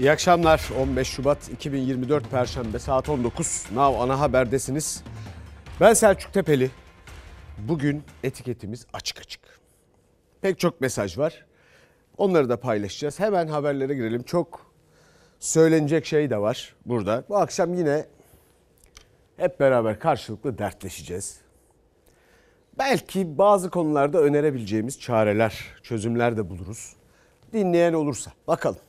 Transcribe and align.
İyi 0.00 0.10
akşamlar. 0.10 0.70
15 0.80 1.08
Şubat 1.08 1.48
2024 1.48 2.30
Perşembe 2.30 2.78
saat 2.78 3.08
19. 3.08 3.66
Nav 3.74 3.94
ana 4.00 4.20
haberdesiniz. 4.20 5.04
Ben 5.80 5.94
Selçuk 5.94 6.32
Tepeli. 6.32 6.70
Bugün 7.58 8.02
etiketimiz 8.22 8.86
açık 8.92 9.18
açık. 9.18 9.40
Pek 10.40 10.58
çok 10.58 10.80
mesaj 10.80 11.18
var. 11.18 11.46
Onları 12.16 12.48
da 12.48 12.60
paylaşacağız. 12.60 13.20
Hemen 13.20 13.48
haberlere 13.48 13.94
girelim. 13.94 14.22
Çok 14.22 14.72
söylenecek 15.40 16.06
şey 16.06 16.30
de 16.30 16.38
var 16.38 16.74
burada. 16.86 17.24
Bu 17.28 17.36
akşam 17.36 17.74
yine 17.74 18.06
hep 19.36 19.60
beraber 19.60 19.98
karşılıklı 19.98 20.58
dertleşeceğiz. 20.58 21.40
Belki 22.78 23.38
bazı 23.38 23.70
konularda 23.70 24.20
önerebileceğimiz 24.20 25.00
çareler, 25.00 25.58
çözümler 25.82 26.36
de 26.36 26.50
buluruz. 26.50 26.92
Dinleyen 27.52 27.92
olursa 27.92 28.32
bakalım. 28.46 28.80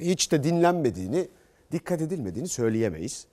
Hiç 0.00 0.32
de 0.32 0.44
dinlenmediğini, 0.44 1.28
dikkat 1.72 2.00
edilmediğini 2.00 2.48
söyleyemeyiz. 2.48 3.26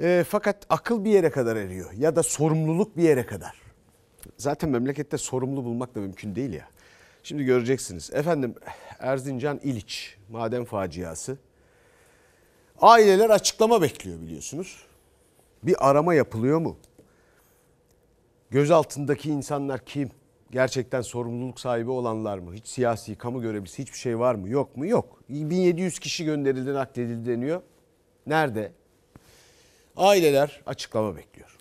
E, 0.00 0.24
fakat 0.28 0.66
akıl 0.68 1.04
bir 1.04 1.10
yere 1.10 1.30
kadar 1.30 1.56
eriyor 1.56 1.92
ya 1.92 2.16
da 2.16 2.22
sorumluluk 2.22 2.96
bir 2.96 3.02
yere 3.02 3.26
kadar. 3.26 3.62
Zaten 4.36 4.70
memlekette 4.70 5.18
sorumlu 5.18 5.64
bulmak 5.64 5.94
da 5.94 6.00
mümkün 6.00 6.34
değil 6.34 6.52
ya. 6.52 6.68
Şimdi 7.22 7.44
göreceksiniz. 7.44 8.10
Efendim 8.12 8.54
Erzincan 8.98 9.60
İliç 9.62 10.16
maden 10.30 10.64
faciası. 10.64 11.38
Aileler 12.80 13.30
açıklama 13.30 13.82
bekliyor 13.82 14.20
biliyorsunuz. 14.20 14.86
Bir 15.62 15.90
arama 15.90 16.14
yapılıyor 16.14 16.58
mu? 16.58 16.76
Göz 18.50 18.70
altındaki 18.70 19.30
insanlar 19.30 19.84
kim? 19.84 20.10
Gerçekten 20.50 21.00
sorumluluk 21.00 21.60
sahibi 21.60 21.90
olanlar 21.90 22.38
mı? 22.38 22.54
Hiç 22.54 22.66
siyasi, 22.66 23.14
kamu 23.16 23.42
görevlisi 23.42 23.82
hiçbir 23.82 23.98
şey 23.98 24.18
var 24.18 24.34
mı? 24.34 24.48
Yok 24.48 24.76
mu? 24.76 24.86
Yok. 24.86 25.22
1700 25.28 25.98
kişi 25.98 26.24
gönderildi, 26.24 26.74
nakledildi 26.74 27.30
deniyor. 27.30 27.62
Nerede? 28.26 28.72
Aileler 29.96 30.60
açıklama 30.66 31.16
bekliyor. 31.16 31.55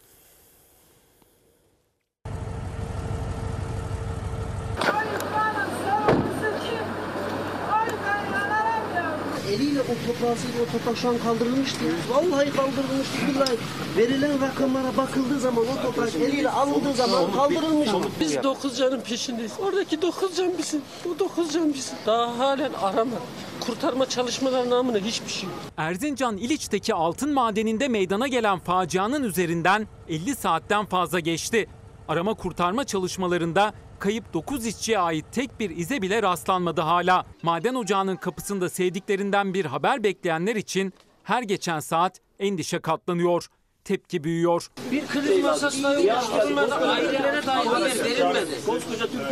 Eliyle 10.16 10.26
o 10.26 10.36
toprağı 10.36 10.36
sildi, 10.36 10.58
o 10.70 10.72
toprak 10.72 10.98
şu 10.98 11.10
an 11.10 11.18
kaldırılmıştı. 11.18 11.80
Vallahi 12.10 12.52
kaldırılmıştı 12.52 13.18
billahi. 13.28 13.58
Verilen 13.98 14.42
rakamlara 14.42 14.98
bakıldığı 14.98 15.40
zaman 15.40 15.66
o 15.68 15.82
toprak 15.82 16.16
eliyle 16.16 16.50
alındığı 16.50 16.94
zaman 16.94 17.32
kaldırılmış. 17.32 17.90
Biz 18.20 18.44
dokuz 18.44 18.78
canın 18.78 19.02
peşindeyiz. 19.02 19.52
Oradaki 19.60 20.02
dokuz 20.02 20.38
can 20.38 20.58
bizim. 20.58 20.82
Bu 21.06 21.20
dokuz 21.20 21.54
can 21.54 21.74
bizim. 21.74 21.98
Daha 22.06 22.40
halen 22.40 22.72
arama. 22.82 23.16
Kurtarma 23.60 24.06
çalışmaları 24.06 24.70
namına 24.70 24.98
hiçbir 24.98 25.32
şey 25.32 25.50
yok. 25.50 25.58
Erzincan 25.78 26.38
İliç'teki 26.38 26.94
altın 26.94 27.34
madeninde 27.34 27.88
meydana 27.88 28.28
gelen 28.28 28.60
facianın 28.60 29.24
üzerinden 29.24 29.88
50 30.10 30.36
saatten 30.36 30.86
fazla 30.86 31.20
geçti. 31.20 31.68
Arama 32.08 32.34
kurtarma 32.34 32.84
çalışmalarında 32.84 33.74
kayıp 34.00 34.34
9 34.34 34.66
işçiye 34.66 35.00
ait 35.00 35.26
tek 35.32 35.60
bir 35.60 35.70
ize 35.70 36.02
bile 36.02 36.22
rastlanmadı 36.24 36.82
hala. 36.82 37.26
Maden 37.44 37.76
ocağının 37.76 38.16
kapısında 38.16 38.70
sevdiklerinden 38.70 39.54
bir 39.54 39.66
haber 39.66 40.04
bekleyenler 40.04 40.56
için 40.56 40.94
her 41.24 41.44
geçen 41.44 41.80
saat 41.80 42.20
endişe 42.40 42.80
katlanıyor. 42.80 43.48
Tepki 43.86 44.24
büyüyor. 44.24 44.68
Bir 44.92 45.08
kriz 45.08 45.44
masasına 45.44 45.90
oluşturulmadı. 45.90 46.74
Ailelere 46.76 47.46
dahi 47.46 47.70
haber 47.70 48.04
verilmedi. 48.06 48.56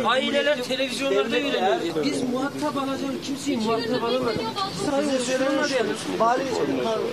Aileler 0.04 0.62
televizyonlarda 0.62 1.36
öğreniyor. 1.36 2.04
Biz 2.04 2.22
muhatap 2.22 2.76
alacağım 2.76 3.14
kimseyi 3.24 3.56
muhatap 3.58 4.04
alamadık. 4.04 4.40
Sayın 4.90 5.18
söylemiş. 5.18 5.72
Vali 6.18 6.42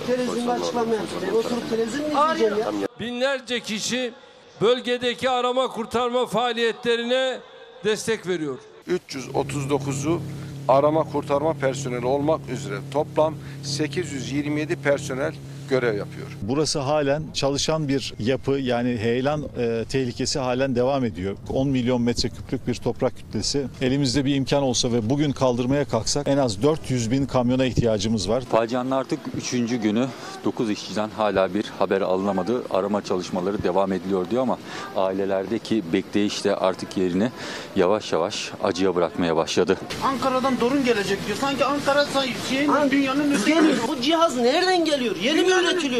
televizyonda 0.06 0.52
açıklama 0.52 0.94
yaptı. 0.94 1.14
Ben 1.22 1.34
oturup 1.34 1.70
televizyon 1.70 2.02
mu 2.02 2.08
izleyeceğim 2.34 2.80
ya? 2.80 2.86
Binlerce 3.00 3.60
kişi 3.60 4.12
bölgedeki 4.62 5.30
arama 5.30 5.68
kurtarma 5.68 6.26
faaliyetlerine 6.26 7.38
destek 7.84 8.26
veriyor. 8.26 8.58
339'u 8.88 10.20
arama 10.68 11.04
kurtarma 11.12 11.52
personeli 11.52 12.06
olmak 12.06 12.40
üzere 12.50 12.78
toplam 12.92 13.34
827 13.64 14.76
personel 14.76 15.34
görev 15.72 15.96
yapıyor. 15.98 16.26
Burası 16.42 16.78
halen 16.78 17.22
çalışan 17.34 17.88
bir 17.88 18.14
yapı 18.18 18.50
yani 18.52 18.96
heyelan 18.98 19.42
e, 19.58 19.84
tehlikesi 19.88 20.38
halen 20.38 20.74
devam 20.74 21.04
ediyor. 21.04 21.36
10 21.48 21.68
milyon 21.68 22.02
metreküplük 22.02 22.66
bir 22.66 22.74
toprak 22.74 23.16
kütlesi. 23.16 23.66
Elimizde 23.80 24.24
bir 24.24 24.34
imkan 24.34 24.62
olsa 24.62 24.92
ve 24.92 25.10
bugün 25.10 25.32
kaldırmaya 25.32 25.84
kalksak 25.84 26.28
en 26.28 26.38
az 26.38 26.62
400 26.62 27.10
bin 27.10 27.26
kamyona 27.26 27.64
ihtiyacımız 27.64 28.28
var. 28.28 28.40
Facianın 28.50 28.90
artık 28.90 29.18
3. 29.36 29.50
günü 29.82 30.06
9 30.44 30.70
işçiden 30.70 31.08
hala 31.16 31.54
bir 31.54 31.64
haber 31.78 32.00
alınamadı. 32.00 32.62
Arama 32.70 33.04
çalışmaları 33.04 33.62
devam 33.62 33.92
ediliyor 33.92 34.30
diyor 34.30 34.42
ama 34.42 34.58
ailelerdeki 34.96 35.82
bekleyiş 35.92 36.44
de 36.44 36.56
artık 36.56 36.96
yerini 36.96 37.30
yavaş 37.76 38.12
yavaş 38.12 38.50
acıya 38.62 38.94
bırakmaya 38.94 39.36
başladı. 39.36 39.76
Ankara'dan 40.04 40.60
dorun 40.60 40.84
gelecek 40.84 41.26
diyor. 41.26 41.38
Sanki 41.40 41.64
Ankara 41.64 42.04
say- 42.04 42.34
şeyin 42.50 42.68
Lan 42.68 42.90
dünyanın 42.90 43.30
üstü. 43.30 43.52
Bu 43.88 44.00
cihaz 44.00 44.36
nereden 44.36 44.84
geliyor? 44.84 45.16
Yeni 45.22 45.42
mi 45.42 45.52
Üretim 45.62 45.92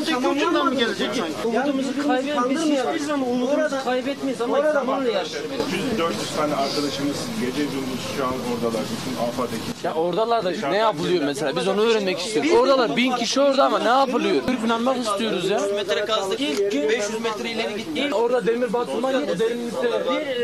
öteki 0.00 0.16
ucundan 0.16 0.66
mı 0.66 0.74
gelecek 0.74 1.14
sanki? 1.14 1.32
Umudumuzu 1.48 2.06
kaybetmeyiz. 2.08 2.62
Hiçbir 2.62 3.06
zaman 3.06 3.28
umudumuzu 3.28 3.84
kaybetmeyiz 3.84 4.40
ama 4.40 4.72
zamanla 4.72 5.10
yaşıyoruz. 5.10 5.50
400 5.98 6.36
tane 6.36 6.54
arkadaşımız 6.54 7.16
gece 7.40 7.62
gündüz 7.64 8.00
şu 8.16 8.24
an 8.24 8.32
oradalar. 8.32 8.82
Bütün 8.92 9.22
AFAD 9.22 9.48
ekibi. 9.48 9.86
Ya 9.86 9.94
oradalarda 9.94 10.68
ne 10.70 10.76
yapılıyor 10.76 11.24
mesela? 11.24 11.56
Biz 11.56 11.68
onu 11.68 11.80
öğrenmek 11.80 12.18
istiyoruz. 12.18 12.52
Oradalar 12.52 12.96
bin 12.96 13.12
kişi 13.12 13.40
orada 13.40 13.64
ama 13.64 13.78
ne 13.78 13.88
yapılıyor? 13.88 14.42
Türkmenmek 14.46 14.98
istiyoruz 15.06 15.50
ya. 15.50 15.60
metre 15.74 16.04
kazdık. 16.04 16.40
500 16.40 17.20
metre 17.22 17.50
ileri 17.50 17.76
gittik. 17.76 18.14
Orada 18.16 18.46
demir 18.46 18.72
batırma 18.72 19.10
yok. 19.12 19.22
Derinlikte 19.38 19.88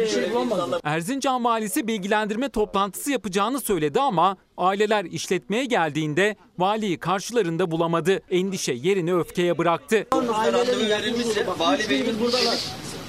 bir 0.03 0.07
şey 0.09 0.33
bulamadık. 0.35 0.81
Erzincan 0.85 1.45
valisi 1.45 1.87
bilgilendirme 1.87 2.49
toplantısı 2.49 3.11
yapacağını 3.11 3.61
söyledi 3.61 4.01
ama 4.01 4.37
aileler 4.57 5.05
işletmeye 5.05 5.65
geldiğinde 5.65 6.37
valiyi 6.59 6.99
karşılarında 6.99 7.71
bulamadı. 7.71 8.21
Endişe 8.31 8.73
yerini 8.73 9.15
öfkeye 9.15 9.59
bıraktı. 9.59 10.07
Ailelerin 10.33 10.89
verilmişse 10.91 11.47
vali 11.59 11.91
beyimiz 11.91 12.21
buradalar. 12.21 12.59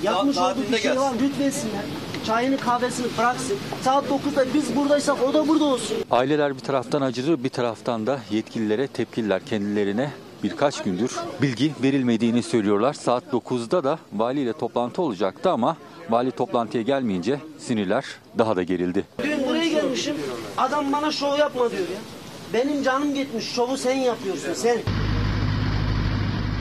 Yapmış 0.04 0.38
olduğu 0.38 0.72
bir 0.72 0.78
şey 0.78 0.98
var. 0.98 1.14
Lütfetsinler. 1.22 1.82
Çayını 2.26 2.58
kahvesini 2.58 3.08
bıraksın. 3.18 3.58
Saat 3.82 4.06
9'da 4.06 4.46
biz 4.54 4.76
buradaysak 4.76 5.24
o 5.24 5.34
da 5.34 5.48
burada 5.48 5.64
olsun. 5.64 5.98
Aileler 6.12 6.56
bir 6.56 6.60
taraftan 6.60 7.02
acıdı 7.02 7.44
bir 7.44 7.50
taraftan 7.50 8.08
da 8.08 8.20
yetkililere 8.32 8.88
tepkililer 8.88 9.46
kendilerine 9.46 10.12
birkaç 10.44 10.84
gündür 10.84 11.12
bilgi 11.42 11.74
verilmediğini 11.84 12.44
söylüyorlar. 12.44 12.94
Saat 12.94 13.24
9'da 13.34 13.84
da 13.84 14.00
valiyle 14.14 14.54
toplantı 14.54 15.02
olacaktı 15.02 15.50
ama 15.50 15.78
vali 16.10 16.32
toplantıya 16.32 16.84
gelmeyince 16.84 17.40
sinirler 17.60 18.06
daha 18.38 18.56
da 18.56 18.64
gerildi. 18.64 19.06
Dün 19.24 19.48
buraya 19.48 19.68
gelmişim. 19.68 20.16
Adam 20.58 20.92
bana 20.92 21.12
şov 21.12 21.38
yapma 21.38 21.72
diyor 21.72 21.82
ya. 21.82 22.19
Benim 22.54 22.84
canım 22.84 23.16
gitmiş. 23.16 23.46
Şovu 23.46 23.78
sen 23.78 23.96
yapıyorsun 23.96 24.54
sen. 24.54 24.78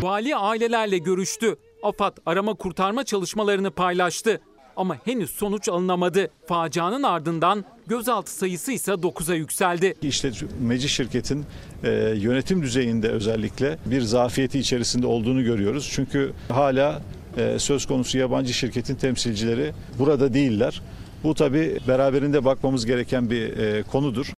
Vali 0.02 0.36
ailelerle 0.36 0.98
görüştü. 0.98 1.56
AFAD 1.82 2.16
arama 2.26 2.54
kurtarma 2.54 3.04
çalışmalarını 3.04 3.70
paylaştı. 3.70 4.40
Ama 4.76 4.96
henüz 5.04 5.30
sonuç 5.30 5.68
alınamadı. 5.68 6.30
Facianın 6.46 7.02
ardından 7.02 7.64
gözaltı 7.86 8.30
sayısı 8.30 8.72
ise 8.72 8.92
9'a 8.92 9.34
yükseldi. 9.34 9.94
İşletmeci 10.02 10.88
şirketin 10.88 11.44
e, 11.84 11.90
yönetim 12.16 12.62
düzeyinde 12.62 13.08
özellikle 13.08 13.78
bir 13.86 14.00
zafiyeti 14.00 14.58
içerisinde 14.58 15.06
olduğunu 15.06 15.44
görüyoruz. 15.44 15.90
Çünkü 15.94 16.32
hala 16.48 17.02
e, 17.36 17.58
söz 17.58 17.86
konusu 17.86 18.18
yabancı 18.18 18.52
şirketin 18.52 18.94
temsilcileri 18.94 19.72
burada 19.98 20.34
değiller. 20.34 20.82
Bu 21.24 21.34
tabi 21.34 21.78
beraberinde 21.88 22.44
bakmamız 22.44 22.86
gereken 22.86 23.30
bir 23.30 23.58
e, 23.58 23.82
konudur. 23.82 24.32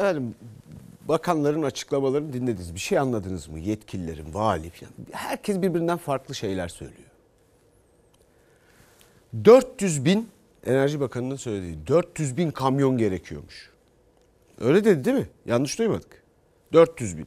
Efendim 0.00 0.34
bakanların 1.08 1.62
açıklamalarını 1.62 2.32
dinlediniz. 2.32 2.74
Bir 2.74 2.80
şey 2.80 2.98
anladınız 2.98 3.48
mı? 3.48 3.58
Yetkililerin, 3.58 4.34
vali 4.34 4.70
falan. 4.70 4.92
Herkes 5.12 5.62
birbirinden 5.62 5.98
farklı 5.98 6.34
şeyler 6.34 6.68
söylüyor. 6.68 7.10
400 9.44 10.04
bin 10.04 10.28
Enerji 10.66 11.00
Bakanı'nın 11.00 11.36
söylediği 11.36 11.86
400 11.86 12.36
bin 12.36 12.50
kamyon 12.50 12.98
gerekiyormuş. 12.98 13.70
Öyle 14.60 14.84
dedi 14.84 15.04
değil 15.04 15.16
mi? 15.16 15.28
Yanlış 15.46 15.78
duymadık. 15.78 16.22
400 16.72 17.18
bin. 17.18 17.26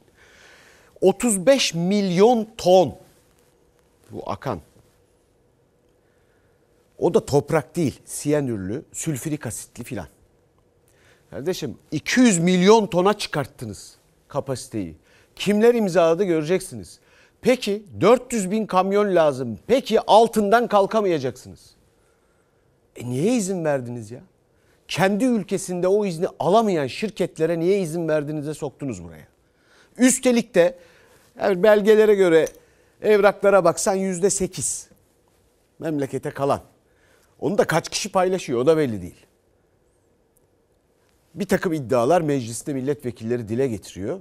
35 1.00 1.74
milyon 1.74 2.48
ton 2.56 2.98
bu 4.10 4.30
akan. 4.30 4.60
O 6.98 7.14
da 7.14 7.26
toprak 7.26 7.76
değil, 7.76 8.00
siyanürlü, 8.04 8.84
sülfürik 8.92 9.46
asitli 9.46 9.84
filan. 9.84 10.06
Kardeşim 11.34 11.78
200 11.90 12.38
milyon 12.38 12.86
tona 12.86 13.14
çıkarttınız 13.14 13.96
kapasiteyi. 14.28 14.96
Kimler 15.36 15.74
imzaladı 15.74 16.24
göreceksiniz. 16.24 16.98
Peki 17.40 17.82
400 18.00 18.50
bin 18.50 18.66
kamyon 18.66 19.14
lazım. 19.14 19.58
Peki 19.66 20.00
altından 20.00 20.68
kalkamayacaksınız. 20.68 21.70
E 22.96 23.10
niye 23.10 23.36
izin 23.36 23.64
verdiniz 23.64 24.10
ya? 24.10 24.20
kendi 24.88 25.24
ülkesinde 25.24 25.88
o 25.88 26.06
izni 26.06 26.26
alamayan 26.38 26.86
şirketlere 26.86 27.58
niye 27.58 27.80
izin 27.80 28.08
verdiğinize 28.08 28.54
soktunuz 28.54 29.04
buraya. 29.04 29.26
Üstelik 29.98 30.54
de 30.54 30.78
yani 31.40 31.62
belgelere 31.62 32.14
göre 32.14 32.48
evraklara 33.02 33.64
baksan 33.64 33.94
yüzde 33.94 34.30
sekiz 34.30 34.88
memlekete 35.78 36.30
kalan. 36.30 36.60
Onu 37.40 37.58
da 37.58 37.64
kaç 37.64 37.88
kişi 37.88 38.12
paylaşıyor 38.12 38.60
o 38.60 38.66
da 38.66 38.76
belli 38.76 39.02
değil. 39.02 39.26
Bir 41.34 41.44
takım 41.44 41.72
iddialar 41.72 42.20
mecliste 42.20 42.74
milletvekilleri 42.74 43.48
dile 43.48 43.68
getiriyor. 43.68 44.20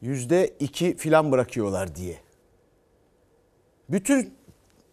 Yüzde 0.00 0.54
iki 0.60 0.96
filan 0.96 1.32
bırakıyorlar 1.32 1.94
diye. 1.94 2.16
Bütün 3.88 4.34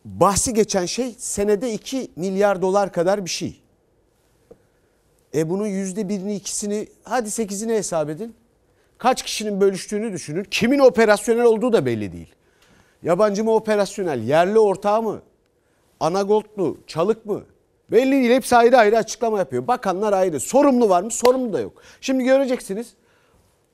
bahsi 0.05 0.53
geçen 0.53 0.85
şey 0.85 1.15
senede 1.17 1.73
2 1.73 2.11
milyar 2.15 2.61
dolar 2.61 2.93
kadar 2.93 3.25
bir 3.25 3.29
şey. 3.29 3.61
E 5.35 5.49
bunun 5.49 5.67
yüzde 5.67 6.09
birini 6.09 6.35
ikisini 6.35 6.87
hadi 7.03 7.31
sekizini 7.31 7.73
hesap 7.73 8.09
edin. 8.09 8.35
Kaç 8.97 9.23
kişinin 9.23 9.61
bölüştüğünü 9.61 10.13
düşünün. 10.13 10.43
Kimin 10.43 10.79
operasyonel 10.79 11.43
olduğu 11.45 11.73
da 11.73 11.85
belli 11.85 12.13
değil. 12.13 12.35
Yabancı 13.03 13.43
mı 13.43 13.51
operasyonel, 13.51 14.23
yerli 14.23 14.59
ortağı 14.59 15.01
mı, 15.01 15.21
Anagolt 15.99 16.57
mu, 16.57 16.77
çalık 16.87 17.25
mı? 17.25 17.43
Belli 17.91 18.11
değil. 18.11 18.31
Hepsi 18.31 18.55
ayrı 18.55 18.77
ayrı 18.77 18.97
açıklama 18.97 19.39
yapıyor. 19.39 19.67
Bakanlar 19.67 20.13
ayrı. 20.13 20.39
Sorumlu 20.39 20.89
var 20.89 21.03
mı? 21.03 21.11
Sorumlu 21.11 21.53
da 21.53 21.59
yok. 21.59 21.81
Şimdi 22.01 22.23
göreceksiniz. 22.23 22.93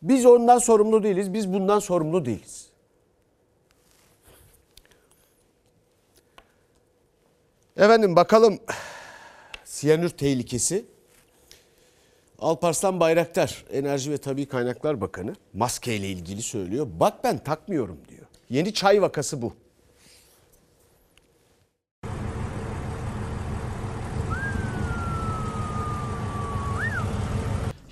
Biz 0.02 0.26
ondan 0.26 0.58
sorumlu 0.58 1.04
değiliz. 1.04 1.34
Biz 1.34 1.54
bundan 1.54 1.80
sorumlu 1.80 2.26
değiliz. 2.26 2.68
Efendim 7.78 8.16
bakalım 8.16 8.60
siyanür 9.66 10.10
tehlikesi. 10.10 10.86
Alparslan 12.40 13.00
Bayraktar 13.00 13.66
Enerji 13.72 14.12
ve 14.12 14.18
Tabi 14.18 14.46
Kaynaklar 14.46 15.02
Bakanı 15.02 15.36
maske 15.54 15.96
ile 15.96 16.08
ilgili 16.08 16.42
söylüyor. 16.42 16.88
Bak 17.00 17.24
ben 17.24 17.38
takmıyorum 17.38 17.98
diyor. 18.10 18.26
Yeni 18.50 18.74
çay 18.74 19.02
vakası 19.02 19.42
bu. 19.42 19.54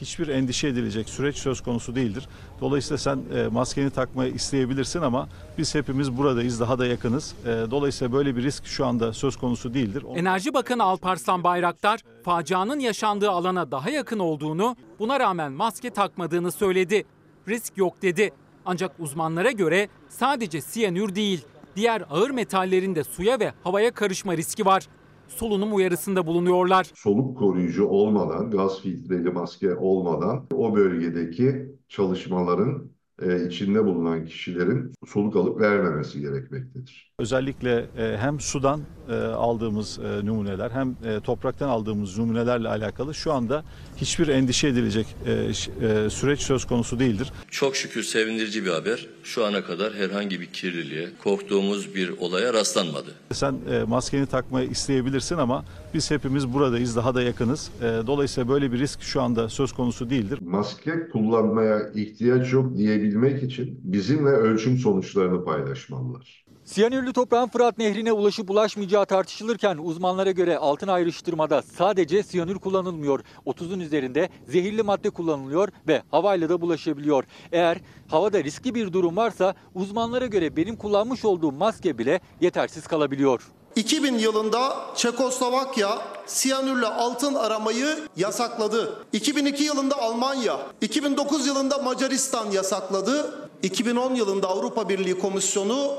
Hiçbir 0.06 0.28
endişe 0.28 0.68
edilecek 0.68 1.10
süreç 1.10 1.38
söz 1.38 1.62
konusu 1.62 1.96
değildir. 1.96 2.28
Dolayısıyla 2.62 2.98
sen 2.98 3.19
e, 3.36 3.48
maskeni 3.48 3.90
takmayı 3.90 4.34
isteyebilirsin 4.34 5.02
ama 5.02 5.30
biz 5.57 5.75
hepimiz 5.75 6.18
buradayız, 6.18 6.60
daha 6.60 6.80
da 6.80 6.86
yakınız. 6.86 7.36
E, 7.46 7.48
dolayısıyla 7.72 8.13
böyle 8.13 8.36
bir 8.36 8.44
risk 8.44 8.66
şu 8.66 8.86
anda 8.86 9.13
söz 9.13 9.38
konusu 9.38 9.74
değildir. 9.74 10.04
Enerji 10.16 10.54
Bakanı 10.54 10.84
Alparslan 10.84 11.44
Bayraktar, 11.44 12.00
facianın 12.24 12.80
yaşandığı 12.80 13.30
alana 13.30 13.72
daha 13.72 13.90
yakın 13.90 14.19
olduğunu, 14.19 14.75
buna 15.00 15.19
rağmen 15.19 15.52
maske 15.52 15.90
takmadığını 15.90 16.51
söyledi. 16.51 17.06
Risk 17.48 17.78
yok 17.78 18.01
dedi. 18.01 18.31
Ancak 18.66 18.92
uzmanlara 19.00 19.51
göre 19.51 19.90
sadece 20.10 20.62
siyanür 20.62 21.16
değil, 21.16 21.46
diğer 21.75 22.04
ağır 22.10 22.30
metallerin 22.30 22.96
de 22.96 23.04
suya 23.04 23.40
ve 23.40 23.54
havaya 23.63 23.92
karışma 23.92 24.38
riski 24.38 24.66
var. 24.66 24.88
Solunum 25.27 25.75
uyarısında 25.75 26.27
bulunuyorlar. 26.27 26.92
soluk 26.95 27.38
koruyucu 27.38 27.86
olmadan, 27.86 28.51
gaz 28.51 28.81
filtreli 28.81 29.30
maske 29.30 29.75
olmadan 29.75 30.45
o 30.54 30.75
bölgedeki 30.75 31.66
çalışmaların 31.89 32.94
e, 33.21 33.47
içinde 33.47 33.85
bulunan 33.85 34.25
kişilerin 34.25 34.94
soluk 35.07 35.35
alıp 35.35 35.62
vermemesi 35.62 36.21
gerekmektedir. 36.21 37.12
Özellikle 37.19 37.85
e, 37.97 38.17
hem 38.17 38.39
sudan 38.39 38.81
e, 39.09 39.13
aldığımız 39.15 40.00
e, 40.00 40.25
numuneler 40.25 40.71
hem 40.71 40.95
e, 41.06 41.19
topraktan 41.19 41.69
aldığımız 41.69 42.17
numunelerle 42.17 42.67
alakalı 42.67 43.13
şu 43.13 43.33
anda 43.33 43.63
hiçbir 43.97 44.27
endişe 44.27 44.67
edilecek 44.67 45.07
e, 45.25 45.31
e, 45.31 46.09
süreç 46.09 46.39
söz 46.39 46.65
konusu 46.65 47.00
değildir. 47.00 47.31
Çok 47.51 47.75
şükür 47.75 48.03
sevindirici 48.03 48.65
bir 48.65 48.69
haber. 48.71 49.07
Şu 49.23 49.45
ana 49.45 49.63
kadar 49.63 49.94
herhangi 49.94 50.41
bir 50.41 50.45
kirliliğe, 50.45 51.09
korktuğumuz 51.23 51.95
bir 51.95 52.09
olaya 52.09 52.53
rastlanmadı. 52.53 53.12
Sen 53.31 53.56
e, 53.71 53.83
maskeni 53.83 54.25
takmayı 54.25 54.69
isteyebilirsin 54.69 55.38
ama 55.38 55.65
biz 55.94 56.12
hepimiz 56.12 56.53
buradayız, 56.53 56.95
daha 56.95 57.15
da 57.15 57.21
yakınız. 57.21 57.69
E, 57.81 57.83
dolayısıyla 58.07 58.50
böyle 58.50 58.71
bir 58.71 58.79
risk 58.79 59.01
şu 59.01 59.21
anda 59.21 59.50
söz 59.50 59.71
konusu 59.73 60.09
değildir. 60.09 60.39
Maske 60.56 61.10
kullanmaya 61.10 61.90
ihtiyaç 61.96 62.54
yok 62.54 62.78
diyebilmek 62.78 63.44
için 63.44 63.80
bizimle 63.84 64.30
ölçüm 64.30 64.78
sonuçlarını 64.78 65.46
paylaşmalılar. 65.46 66.46
Siyanürlü 66.63 67.13
toprağın 67.13 67.48
Fırat 67.48 67.78
Nehri'ne 67.78 68.12
ulaşıp 68.12 68.50
ulaşmayacağı 68.50 69.06
tartışılırken 69.06 69.78
uzmanlara 69.78 70.31
göre 70.31 70.57
altın 70.57 70.88
ayrıştırmada 70.88 71.62
sadece 71.62 72.24
siyanür 72.24 72.56
kullanılmıyor. 72.56 73.19
30'un 73.46 73.80
üzerinde 73.80 74.30
zehirli 74.48 74.84
madde 74.84 75.10
kullanılıyor 75.10 75.68
ve 75.88 76.02
havayla 76.12 76.50
da 76.50 76.62
bulaşabiliyor. 76.62 77.24
Eğer 77.51 77.78
havada 78.08 78.44
riskli 78.44 78.75
bir 78.75 78.94
durum 78.94 79.16
varsa 79.16 79.54
uzmanlara 79.74 80.25
göre 80.25 80.56
benim 80.56 80.75
kullanmış 80.75 81.25
olduğum 81.25 81.51
maske 81.51 81.98
bile 81.98 82.19
yetersiz 82.42 82.88
kalabiliyor. 82.88 83.42
2000 83.75 84.18
yılında 84.18 84.75
Çekoslovakya 84.95 86.01
siyanürle 86.25 86.86
altın 86.86 87.36
aramayı 87.36 87.88
yasakladı. 88.18 89.06
2002 89.13 89.63
yılında 89.63 89.98
Almanya, 89.98 90.60
2009 90.81 91.48
yılında 91.48 91.77
Macaristan 91.77 92.51
yasakladı. 92.51 93.48
2010 93.63 94.16
yılında 94.16 94.48
Avrupa 94.50 94.89
Birliği 94.89 95.19
Komisyonu 95.19 95.94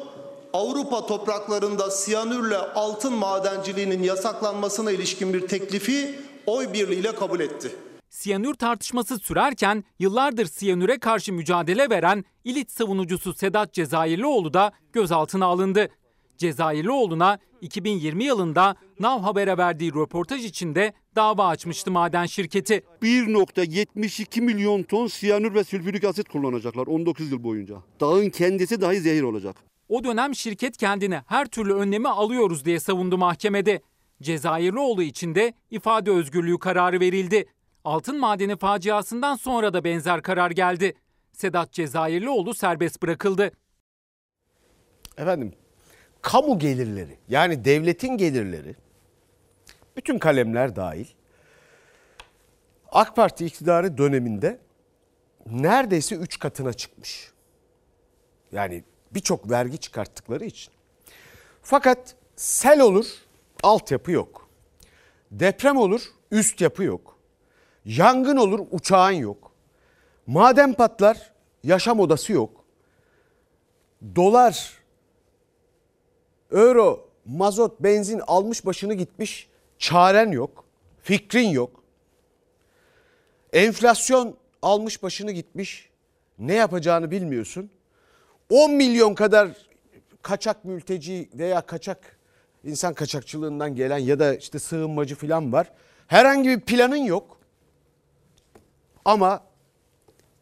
Avrupa 0.52 1.06
topraklarında 1.06 1.90
siyanürle 1.90 2.56
altın 2.56 3.12
madenciliğinin 3.12 4.02
yasaklanmasına 4.02 4.90
ilişkin 4.90 5.34
bir 5.34 5.48
teklifi 5.48 6.20
oy 6.46 6.72
birliğiyle 6.72 7.14
kabul 7.14 7.40
etti. 7.40 7.76
Siyanür 8.10 8.54
tartışması 8.54 9.18
sürerken 9.18 9.84
yıllardır 9.98 10.46
siyanüre 10.46 10.98
karşı 10.98 11.32
mücadele 11.32 11.90
veren 11.90 12.24
İliç 12.44 12.70
savunucusu 12.70 13.34
Sedat 13.34 13.72
Cezayirlioğlu 13.72 14.54
da 14.54 14.72
gözaltına 14.92 15.46
alındı. 15.46 15.88
Cezayirlioğlu'na 16.38 17.38
2020 17.60 18.24
yılında 18.24 18.76
Nav 19.00 19.20
Haber'e 19.20 19.58
verdiği 19.58 19.94
röportaj 19.94 20.44
içinde 20.44 20.92
dava 21.16 21.46
açmıştı 21.46 21.90
maden 21.90 22.26
şirketi. 22.26 22.82
1.72 23.02 24.40
milyon 24.40 24.82
ton 24.82 25.06
siyanür 25.06 25.54
ve 25.54 25.64
sülfürik 25.64 26.04
asit 26.04 26.28
kullanacaklar 26.28 26.86
19 26.86 27.30
yıl 27.32 27.42
boyunca. 27.44 27.76
Dağın 28.00 28.30
kendisi 28.30 28.80
dahi 28.80 29.00
zehir 29.00 29.22
olacak. 29.22 29.56
O 29.88 30.04
dönem 30.04 30.34
şirket 30.34 30.76
kendine 30.76 31.22
her 31.26 31.46
türlü 31.46 31.74
önlemi 31.74 32.08
alıyoruz 32.08 32.64
diye 32.64 32.80
savundu 32.80 33.18
mahkemede. 33.18 33.80
Cezayirlioğlu 34.22 35.02
için 35.02 35.34
de 35.34 35.52
ifade 35.70 36.10
özgürlüğü 36.10 36.58
kararı 36.58 37.00
verildi. 37.00 37.46
Altın 37.84 38.20
madeni 38.20 38.56
faciasından 38.56 39.36
sonra 39.36 39.72
da 39.72 39.84
benzer 39.84 40.22
karar 40.22 40.50
geldi. 40.50 40.94
Sedat 41.32 41.72
Cezayirlioğlu 41.72 42.54
serbest 42.54 43.02
bırakıldı. 43.02 43.50
Efendim 45.18 45.52
kamu 46.26 46.58
gelirleri 46.58 47.18
yani 47.28 47.64
devletin 47.64 48.16
gelirleri 48.16 48.76
bütün 49.96 50.18
kalemler 50.18 50.76
dahil 50.76 51.06
AK 52.92 53.16
Parti 53.16 53.46
iktidarı 53.46 53.98
döneminde 53.98 54.58
neredeyse 55.46 56.16
3 56.16 56.38
katına 56.38 56.72
çıkmış. 56.72 57.30
Yani 58.52 58.84
birçok 59.14 59.50
vergi 59.50 59.78
çıkarttıkları 59.78 60.44
için. 60.44 60.72
Fakat 61.62 62.14
sel 62.36 62.80
olur, 62.80 63.06
altyapı 63.62 64.12
yok. 64.12 64.48
Deprem 65.30 65.76
olur, 65.76 66.02
üst 66.30 66.60
yapı 66.60 66.82
yok. 66.84 67.18
Yangın 67.84 68.36
olur, 68.36 68.66
uçağın 68.70 69.10
yok. 69.10 69.52
Maden 70.26 70.72
patlar, 70.72 71.32
yaşam 71.62 72.00
odası 72.00 72.32
yok. 72.32 72.64
Dolar, 74.16 74.75
euro, 76.52 77.08
mazot, 77.26 77.80
benzin 77.80 78.22
almış 78.26 78.66
başını 78.66 78.94
gitmiş, 78.94 79.48
çaren 79.78 80.32
yok, 80.32 80.64
fikrin 81.02 81.48
yok. 81.48 81.82
Enflasyon 83.52 84.36
almış 84.62 85.02
başını 85.02 85.32
gitmiş, 85.32 85.90
ne 86.38 86.54
yapacağını 86.54 87.10
bilmiyorsun. 87.10 87.70
10 88.50 88.72
milyon 88.72 89.14
kadar 89.14 89.48
kaçak 90.22 90.64
mülteci 90.64 91.28
veya 91.34 91.60
kaçak 91.60 92.16
insan 92.64 92.94
kaçakçılığından 92.94 93.74
gelen 93.74 93.98
ya 93.98 94.18
da 94.18 94.34
işte 94.34 94.58
sığınmacı 94.58 95.14
falan 95.14 95.52
var. 95.52 95.72
Herhangi 96.06 96.48
bir 96.48 96.60
planın 96.60 96.96
yok. 96.96 97.38
Ama 99.04 99.42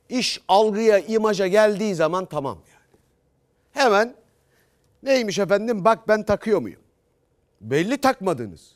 iş 0.09 0.41
algıya, 0.49 0.99
imaja 0.99 1.47
geldiği 1.47 1.95
zaman 1.95 2.27
tamam 2.27 2.59
yani. 2.73 3.01
Hemen 3.73 4.15
neymiş 5.05 5.39
efendim 5.39 5.85
bak 5.85 6.09
ben 6.09 6.25
takıyor 6.25 6.61
muyum? 6.61 6.81
Belli 7.61 7.99
takmadınız. 7.99 8.73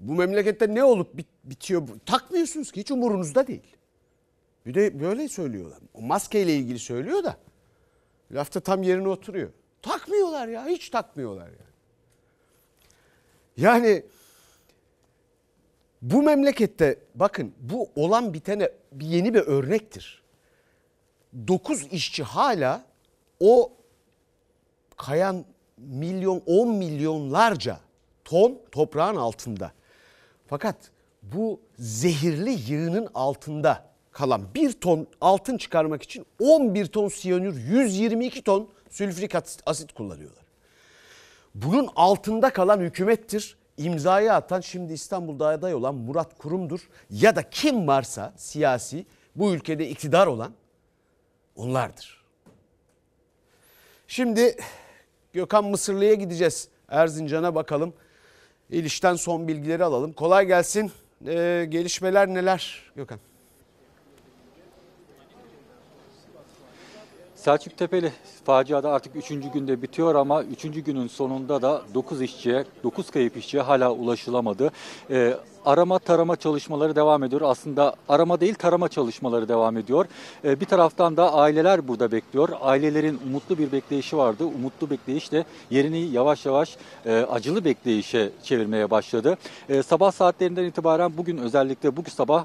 Bu 0.00 0.14
memlekette 0.14 0.74
ne 0.74 0.84
olup 0.84 1.16
bit- 1.16 1.44
bitiyor? 1.44 1.88
Takmıyorsunuz 2.06 2.72
ki 2.72 2.80
hiç 2.80 2.90
umurunuzda 2.90 3.46
değil. 3.46 3.76
Bir 4.66 4.74
de 4.74 5.00
böyle 5.00 5.28
söylüyorlar. 5.28 5.78
O 5.94 6.02
maskeyle 6.02 6.56
ilgili 6.56 6.78
söylüyor 6.78 7.24
da 7.24 7.36
lafta 8.32 8.60
tam 8.60 8.82
yerine 8.82 9.08
oturuyor. 9.08 9.50
Takmıyorlar 9.82 10.48
ya 10.48 10.66
hiç 10.66 10.90
takmıyorlar 10.90 11.46
yani. 11.46 11.70
Yani 13.56 14.04
Bu 16.02 16.22
memlekette 16.22 16.98
bakın 17.14 17.52
bu 17.60 17.90
olan 17.96 18.34
bitene 18.34 18.70
bir 18.92 19.06
yeni 19.06 19.34
bir 19.34 19.40
örnektir. 19.40 20.22
9 21.48 21.86
işçi 21.92 22.22
hala 22.22 22.84
o 23.40 23.72
kayan 24.96 25.44
milyon 25.80 26.42
10 26.46 26.68
milyonlarca 26.68 27.80
ton 28.24 28.58
toprağın 28.72 29.16
altında. 29.16 29.72
Fakat 30.46 30.76
bu 31.22 31.60
zehirli 31.78 32.72
yığının 32.72 33.08
altında 33.14 33.90
kalan 34.12 34.54
bir 34.54 34.72
ton 34.72 35.06
altın 35.20 35.56
çıkarmak 35.56 36.02
için 36.02 36.26
11 36.40 36.86
ton 36.86 37.08
siyanür 37.08 37.56
122 37.56 38.42
ton 38.42 38.68
sülfürik 38.90 39.34
asit- 39.34 39.92
kullanıyorlar. 39.94 40.44
Bunun 41.54 41.88
altında 41.96 42.52
kalan 42.52 42.80
hükümettir. 42.80 43.56
İmzayı 43.76 44.32
atan 44.32 44.60
şimdi 44.60 44.92
İstanbul'da 44.92 45.46
aday 45.48 45.74
olan 45.74 45.94
Murat 45.94 46.38
Kurum'dur. 46.38 46.88
Ya 47.10 47.36
da 47.36 47.50
kim 47.50 47.86
varsa 47.86 48.32
siyasi 48.36 49.06
bu 49.36 49.54
ülkede 49.54 49.88
iktidar 49.88 50.26
olan 50.26 50.52
onlardır. 51.56 52.24
Şimdi 54.08 54.56
Gökhan 55.32 55.64
Mısırlı'ya 55.64 56.14
gideceğiz. 56.14 56.68
Erzincan'a 56.88 57.54
bakalım. 57.54 57.94
İlişten 58.70 59.14
son 59.14 59.48
bilgileri 59.48 59.84
alalım. 59.84 60.12
Kolay 60.12 60.46
gelsin. 60.46 60.92
Ee, 61.26 61.66
gelişmeler 61.68 62.28
neler 62.28 62.92
Gökhan? 62.96 63.18
Selçuk 67.40 67.76
Tepeli 67.76 68.12
faciada 68.44 68.90
artık 68.90 69.16
3. 69.16 69.28
günde 69.28 69.82
bitiyor 69.82 70.14
ama 70.14 70.42
3. 70.42 70.62
günün 70.62 71.06
sonunda 71.06 71.62
da 71.62 71.82
9 71.94 72.22
işçiye, 72.22 72.64
9 72.84 73.10
kayıp 73.10 73.36
işçiye 73.36 73.62
hala 73.62 73.92
ulaşılamadı. 73.92 74.70
Ee, 75.10 75.34
arama 75.64 75.98
tarama 75.98 76.36
çalışmaları 76.36 76.96
devam 76.96 77.24
ediyor. 77.24 77.40
Aslında 77.44 77.94
arama 78.08 78.40
değil 78.40 78.54
tarama 78.54 78.88
çalışmaları 78.88 79.48
devam 79.48 79.76
ediyor. 79.76 80.06
Ee, 80.44 80.60
bir 80.60 80.66
taraftan 80.66 81.16
da 81.16 81.34
aileler 81.34 81.88
burada 81.88 82.12
bekliyor. 82.12 82.48
Ailelerin 82.60 83.20
umutlu 83.26 83.58
bir 83.58 83.72
bekleyişi 83.72 84.16
vardı. 84.16 84.44
Umutlu 84.44 84.90
bekleyiş 84.90 85.32
de 85.32 85.44
yerini 85.70 85.98
yavaş 85.98 86.46
yavaş 86.46 86.76
e, 87.06 87.12
acılı 87.14 87.64
bekleyişe 87.64 88.30
çevirmeye 88.42 88.90
başladı. 88.90 89.38
E, 89.68 89.82
sabah 89.82 90.12
saatlerinden 90.12 90.64
itibaren 90.64 91.16
bugün 91.16 91.38
özellikle 91.38 91.96
bugün 91.96 92.10
sabah 92.10 92.44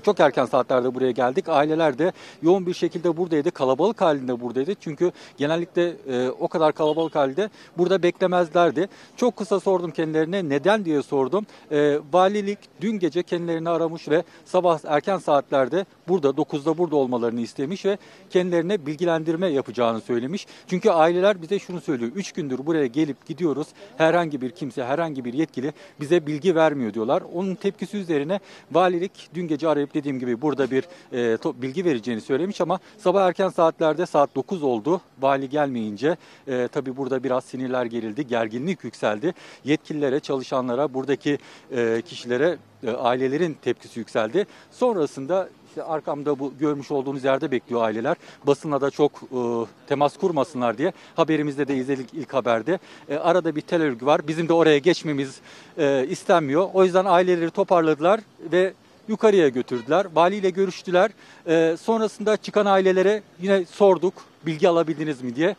çok 0.00 0.20
erken 0.20 0.44
saatlerde 0.46 0.94
buraya 0.94 1.10
geldik. 1.10 1.48
Aileler 1.48 1.98
de 1.98 2.12
yoğun 2.42 2.66
bir 2.66 2.74
şekilde 2.74 3.16
buradaydı. 3.16 3.50
Kalabalık 3.50 4.00
halinde 4.00 4.40
buradaydı. 4.40 4.74
Çünkü 4.80 5.12
genellikle 5.36 5.96
e, 6.08 6.28
o 6.30 6.48
kadar 6.48 6.72
kalabalık 6.72 7.14
halde 7.14 7.50
burada 7.78 8.02
beklemezlerdi. 8.02 8.88
Çok 9.16 9.36
kısa 9.36 9.60
sordum 9.60 9.90
kendilerine 9.90 10.48
neden 10.48 10.84
diye 10.84 11.02
sordum. 11.02 11.46
E, 11.72 11.98
valilik 12.12 12.58
dün 12.80 12.98
gece 12.98 13.22
kendilerini 13.22 13.70
aramış 13.70 14.08
ve 14.08 14.22
sabah 14.44 14.78
erken 14.84 15.18
saatlerde 15.18 15.86
burada 16.08 16.28
9'da 16.28 16.78
burada 16.78 16.96
olmalarını 16.96 17.40
istemiş 17.40 17.84
ve 17.84 17.98
kendilerine 18.30 18.86
bilgilendirme 18.86 19.46
yapacağını 19.46 20.00
söylemiş. 20.00 20.46
Çünkü 20.66 20.90
aileler 20.90 21.42
bize 21.42 21.58
şunu 21.58 21.80
söylüyor. 21.80 22.12
3 22.14 22.32
gündür 22.32 22.66
buraya 22.66 22.86
gelip 22.86 23.26
gidiyoruz. 23.26 23.68
Herhangi 23.98 24.40
bir 24.40 24.50
kimse, 24.50 24.84
herhangi 24.84 25.24
bir 25.24 25.32
yetkili 25.32 25.72
bize 26.00 26.26
bilgi 26.26 26.54
vermiyor 26.54 26.94
diyorlar. 26.94 27.22
Onun 27.34 27.54
tepkisi 27.54 27.96
üzerine 27.96 28.40
valilik 28.72 29.30
dün 29.34 29.48
gece 29.48 29.68
arayıp 29.68 29.89
dediğim 29.94 30.18
gibi 30.18 30.42
burada 30.42 30.70
bir 30.70 30.84
e, 31.12 31.16
to- 31.34 31.62
bilgi 31.62 31.84
vereceğini 31.84 32.20
söylemiş 32.20 32.60
ama 32.60 32.78
sabah 32.98 33.26
erken 33.26 33.48
saatlerde 33.48 34.06
saat 34.06 34.34
9 34.34 34.62
oldu. 34.62 35.00
Vali 35.20 35.48
gelmeyince 35.48 36.16
e, 36.48 36.68
tabii 36.72 36.96
burada 36.96 37.24
biraz 37.24 37.44
sinirler 37.44 37.84
gerildi, 37.84 38.26
gerginlik 38.26 38.84
yükseldi. 38.84 39.34
Yetkililere, 39.64 40.20
çalışanlara, 40.20 40.94
buradaki 40.94 41.38
e, 41.72 42.02
kişilere, 42.06 42.58
e, 42.86 42.90
ailelerin 42.90 43.56
tepkisi 43.62 43.98
yükseldi. 43.98 44.46
Sonrasında 44.70 45.48
işte 45.70 45.82
arkamda 45.82 46.38
bu 46.38 46.52
görmüş 46.60 46.90
olduğunuz 46.90 47.24
yerde 47.24 47.50
bekliyor 47.50 47.82
aileler. 47.82 48.16
Basınla 48.46 48.80
da 48.80 48.90
çok 48.90 49.12
e, 49.12 49.38
temas 49.86 50.16
kurmasınlar 50.16 50.78
diye 50.78 50.92
haberimizde 51.16 51.68
de 51.68 51.76
izledik 51.76 52.14
ilk 52.14 52.34
haberde. 52.34 52.78
E, 53.08 53.16
arada 53.16 53.56
bir 53.56 53.60
tel 53.60 53.82
örgü 53.82 54.06
var. 54.06 54.28
Bizim 54.28 54.48
de 54.48 54.52
oraya 54.52 54.78
geçmemiz 54.78 55.40
e, 55.78 56.06
istenmiyor. 56.10 56.68
O 56.74 56.84
yüzden 56.84 57.04
aileleri 57.04 57.50
toparladılar 57.50 58.20
ve 58.52 58.72
yukarıya 59.10 59.48
götürdüler. 59.48 60.06
Valiyle 60.14 60.50
görüştüler. 60.50 61.10
E, 61.46 61.76
sonrasında 61.80 62.36
çıkan 62.36 62.66
ailelere 62.66 63.22
yine 63.42 63.64
sorduk 63.64 64.14
bilgi 64.46 64.68
alabildiniz 64.68 65.22
mi 65.22 65.36
diye. 65.36 65.56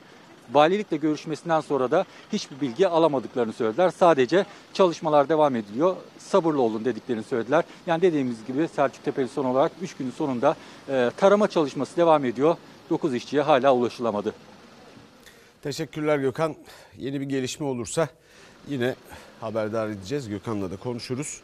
Valilikle 0.53 0.97
görüşmesinden 0.97 1.61
sonra 1.61 1.91
da 1.91 2.05
hiçbir 2.33 2.61
bilgi 2.61 2.87
alamadıklarını 2.87 3.53
söylediler. 3.53 3.89
Sadece 3.89 4.45
çalışmalar 4.73 5.29
devam 5.29 5.55
ediliyor. 5.55 5.95
Sabırlı 6.17 6.61
olun 6.61 6.85
dediklerini 6.85 7.23
söylediler. 7.23 7.63
Yani 7.87 8.01
dediğimiz 8.01 8.45
gibi 8.47 8.67
Selçuk 8.67 9.03
Tepeli 9.03 9.27
son 9.27 9.45
olarak 9.45 9.71
3 9.81 9.93
günün 9.93 10.11
sonunda 10.11 10.55
e, 10.89 11.11
tarama 11.17 11.47
çalışması 11.47 11.97
devam 11.97 12.25
ediyor. 12.25 12.55
9 12.89 13.13
işçiye 13.13 13.41
hala 13.41 13.75
ulaşılamadı. 13.75 14.33
Teşekkürler 15.63 16.17
Gökhan. 16.17 16.55
Yeni 16.97 17.21
bir 17.21 17.25
gelişme 17.25 17.65
olursa 17.65 18.07
yine 18.67 18.95
haberdar 19.41 19.89
edeceğiz. 19.89 20.29
Gökhan'la 20.29 20.71
da 20.71 20.77
konuşuruz. 20.77 21.41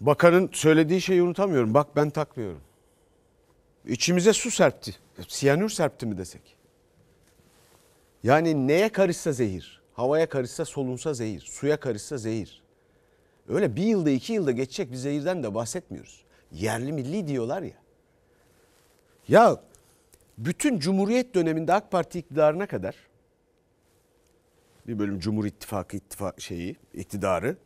Bakanın 0.00 0.50
söylediği 0.52 1.00
şeyi 1.00 1.22
unutamıyorum. 1.22 1.74
Bak 1.74 1.96
ben 1.96 2.10
takmıyorum. 2.10 2.60
İçimize 3.86 4.32
su 4.32 4.50
serpti. 4.50 4.96
Siyanür 5.28 5.68
serpti 5.68 6.06
mi 6.06 6.18
desek? 6.18 6.56
Yani 8.22 8.68
neye 8.68 8.88
karışsa 8.88 9.32
zehir. 9.32 9.82
Havaya 9.94 10.28
karışsa 10.28 10.64
solunsa 10.64 11.14
zehir. 11.14 11.40
Suya 11.40 11.80
karışsa 11.80 12.18
zehir. 12.18 12.62
Öyle 13.48 13.76
bir 13.76 13.82
yılda 13.82 14.10
iki 14.10 14.32
yılda 14.32 14.52
geçecek 14.52 14.90
bir 14.90 14.96
zehirden 14.96 15.42
de 15.42 15.54
bahsetmiyoruz. 15.54 16.24
Yerli 16.52 16.92
milli 16.92 17.28
diyorlar 17.28 17.62
ya. 17.62 17.76
Ya 19.28 19.60
bütün 20.38 20.78
Cumhuriyet 20.78 21.34
döneminde 21.34 21.72
AK 21.72 21.90
Parti 21.90 22.18
iktidarına 22.18 22.66
kadar 22.66 22.94
bir 24.86 24.98
bölüm 24.98 25.20
Cumhur 25.20 25.44
İttifakı 25.44 25.96
ittifak 25.96 26.40
şeyi 26.40 26.76
iktidarı 26.94 27.56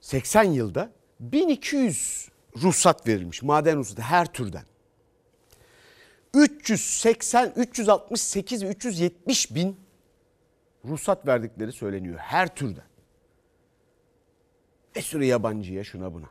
80 0.00 0.42
yılda 0.42 0.90
1200 1.20 2.28
ruhsat 2.56 3.06
verilmiş. 3.06 3.42
Maden 3.42 3.76
ruhsatı 3.76 4.02
her 4.02 4.32
türden. 4.32 4.64
380, 6.34 7.52
368 7.56 8.64
ve 8.64 8.68
370 8.68 9.54
bin 9.54 9.80
ruhsat 10.84 11.26
verdikleri 11.26 11.72
söyleniyor 11.72 12.18
her 12.18 12.54
türden. 12.54 12.84
Bir 14.96 15.02
sürü 15.02 15.24
yabancıya 15.24 15.84
şuna 15.84 16.14
buna. 16.14 16.28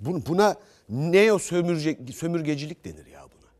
Buna, 0.00 0.56
neo 0.88 1.38
sömürce, 1.38 1.98
sömürgecilik 2.14 2.84
denir 2.84 3.06
ya 3.06 3.22
buna. 3.22 3.50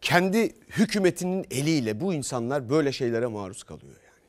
Kendi 0.00 0.56
hükümetinin 0.68 1.46
eliyle 1.50 2.00
bu 2.00 2.14
insanlar 2.14 2.70
böyle 2.70 2.92
şeylere 2.92 3.26
maruz 3.26 3.62
kalıyor 3.62 3.96
yani. 4.04 4.22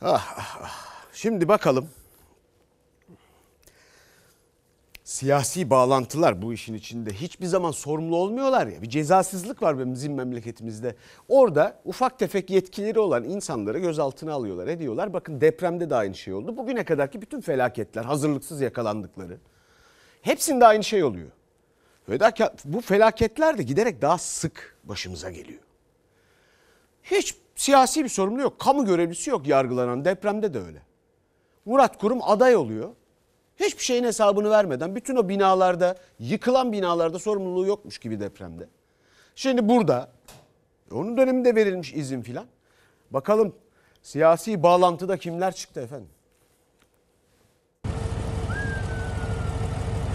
Ah, 0.00 0.34
ah, 0.36 0.58
ah. 0.62 0.87
Şimdi 1.18 1.48
bakalım. 1.48 1.88
Siyasi 5.04 5.70
bağlantılar 5.70 6.42
bu 6.42 6.52
işin 6.52 6.74
içinde 6.74 7.12
hiçbir 7.12 7.46
zaman 7.46 7.70
sorumlu 7.70 8.16
olmuyorlar 8.16 8.66
ya. 8.66 8.82
Bir 8.82 8.88
cezasızlık 8.88 9.62
var 9.62 9.92
bizim 9.92 10.14
memleketimizde. 10.14 10.96
Orada 11.28 11.80
ufak 11.84 12.18
tefek 12.18 12.50
yetkileri 12.50 12.98
olan 12.98 13.24
insanları 13.24 13.78
gözaltına 13.78 14.32
alıyorlar, 14.32 14.66
ediyorlar. 14.66 15.12
Bakın 15.12 15.40
depremde 15.40 15.90
de 15.90 15.94
aynı 15.94 16.14
şey 16.14 16.34
oldu. 16.34 16.56
Bugüne 16.56 16.84
kadarki 16.84 17.22
bütün 17.22 17.40
felaketler, 17.40 18.04
hazırlıksız 18.04 18.60
yakalandıkları. 18.60 19.38
Hepsinde 20.22 20.66
aynı 20.66 20.84
şey 20.84 21.04
oluyor. 21.04 21.28
Bu 22.64 22.80
felaketler 22.80 23.58
de 23.58 23.62
giderek 23.62 24.02
daha 24.02 24.18
sık 24.18 24.76
başımıza 24.84 25.30
geliyor. 25.30 25.62
Hiç 27.02 27.34
siyasi 27.56 28.04
bir 28.04 28.08
sorumlu 28.08 28.40
yok. 28.40 28.58
Kamu 28.58 28.84
görevlisi 28.84 29.30
yok 29.30 29.46
yargılanan. 29.46 30.04
Depremde 30.04 30.54
de 30.54 30.60
öyle. 30.60 30.87
Murat 31.68 31.98
Kurum 31.98 32.18
aday 32.22 32.56
oluyor. 32.56 32.90
Hiçbir 33.56 33.82
şeyin 33.84 34.04
hesabını 34.04 34.50
vermeden 34.50 34.96
bütün 34.96 35.16
o 35.16 35.28
binalarda, 35.28 35.96
yıkılan 36.18 36.72
binalarda 36.72 37.18
sorumluluğu 37.18 37.66
yokmuş 37.66 37.98
gibi 37.98 38.20
depremde. 38.20 38.68
Şimdi 39.34 39.68
burada 39.68 40.10
onun 40.92 41.16
döneminde 41.16 41.54
verilmiş 41.54 41.94
izin 41.94 42.22
filan. 42.22 42.46
Bakalım 43.10 43.54
siyasi 44.02 44.62
bağlantıda 44.62 45.16
kimler 45.16 45.54
çıktı 45.54 45.80
efendim? 45.80 46.08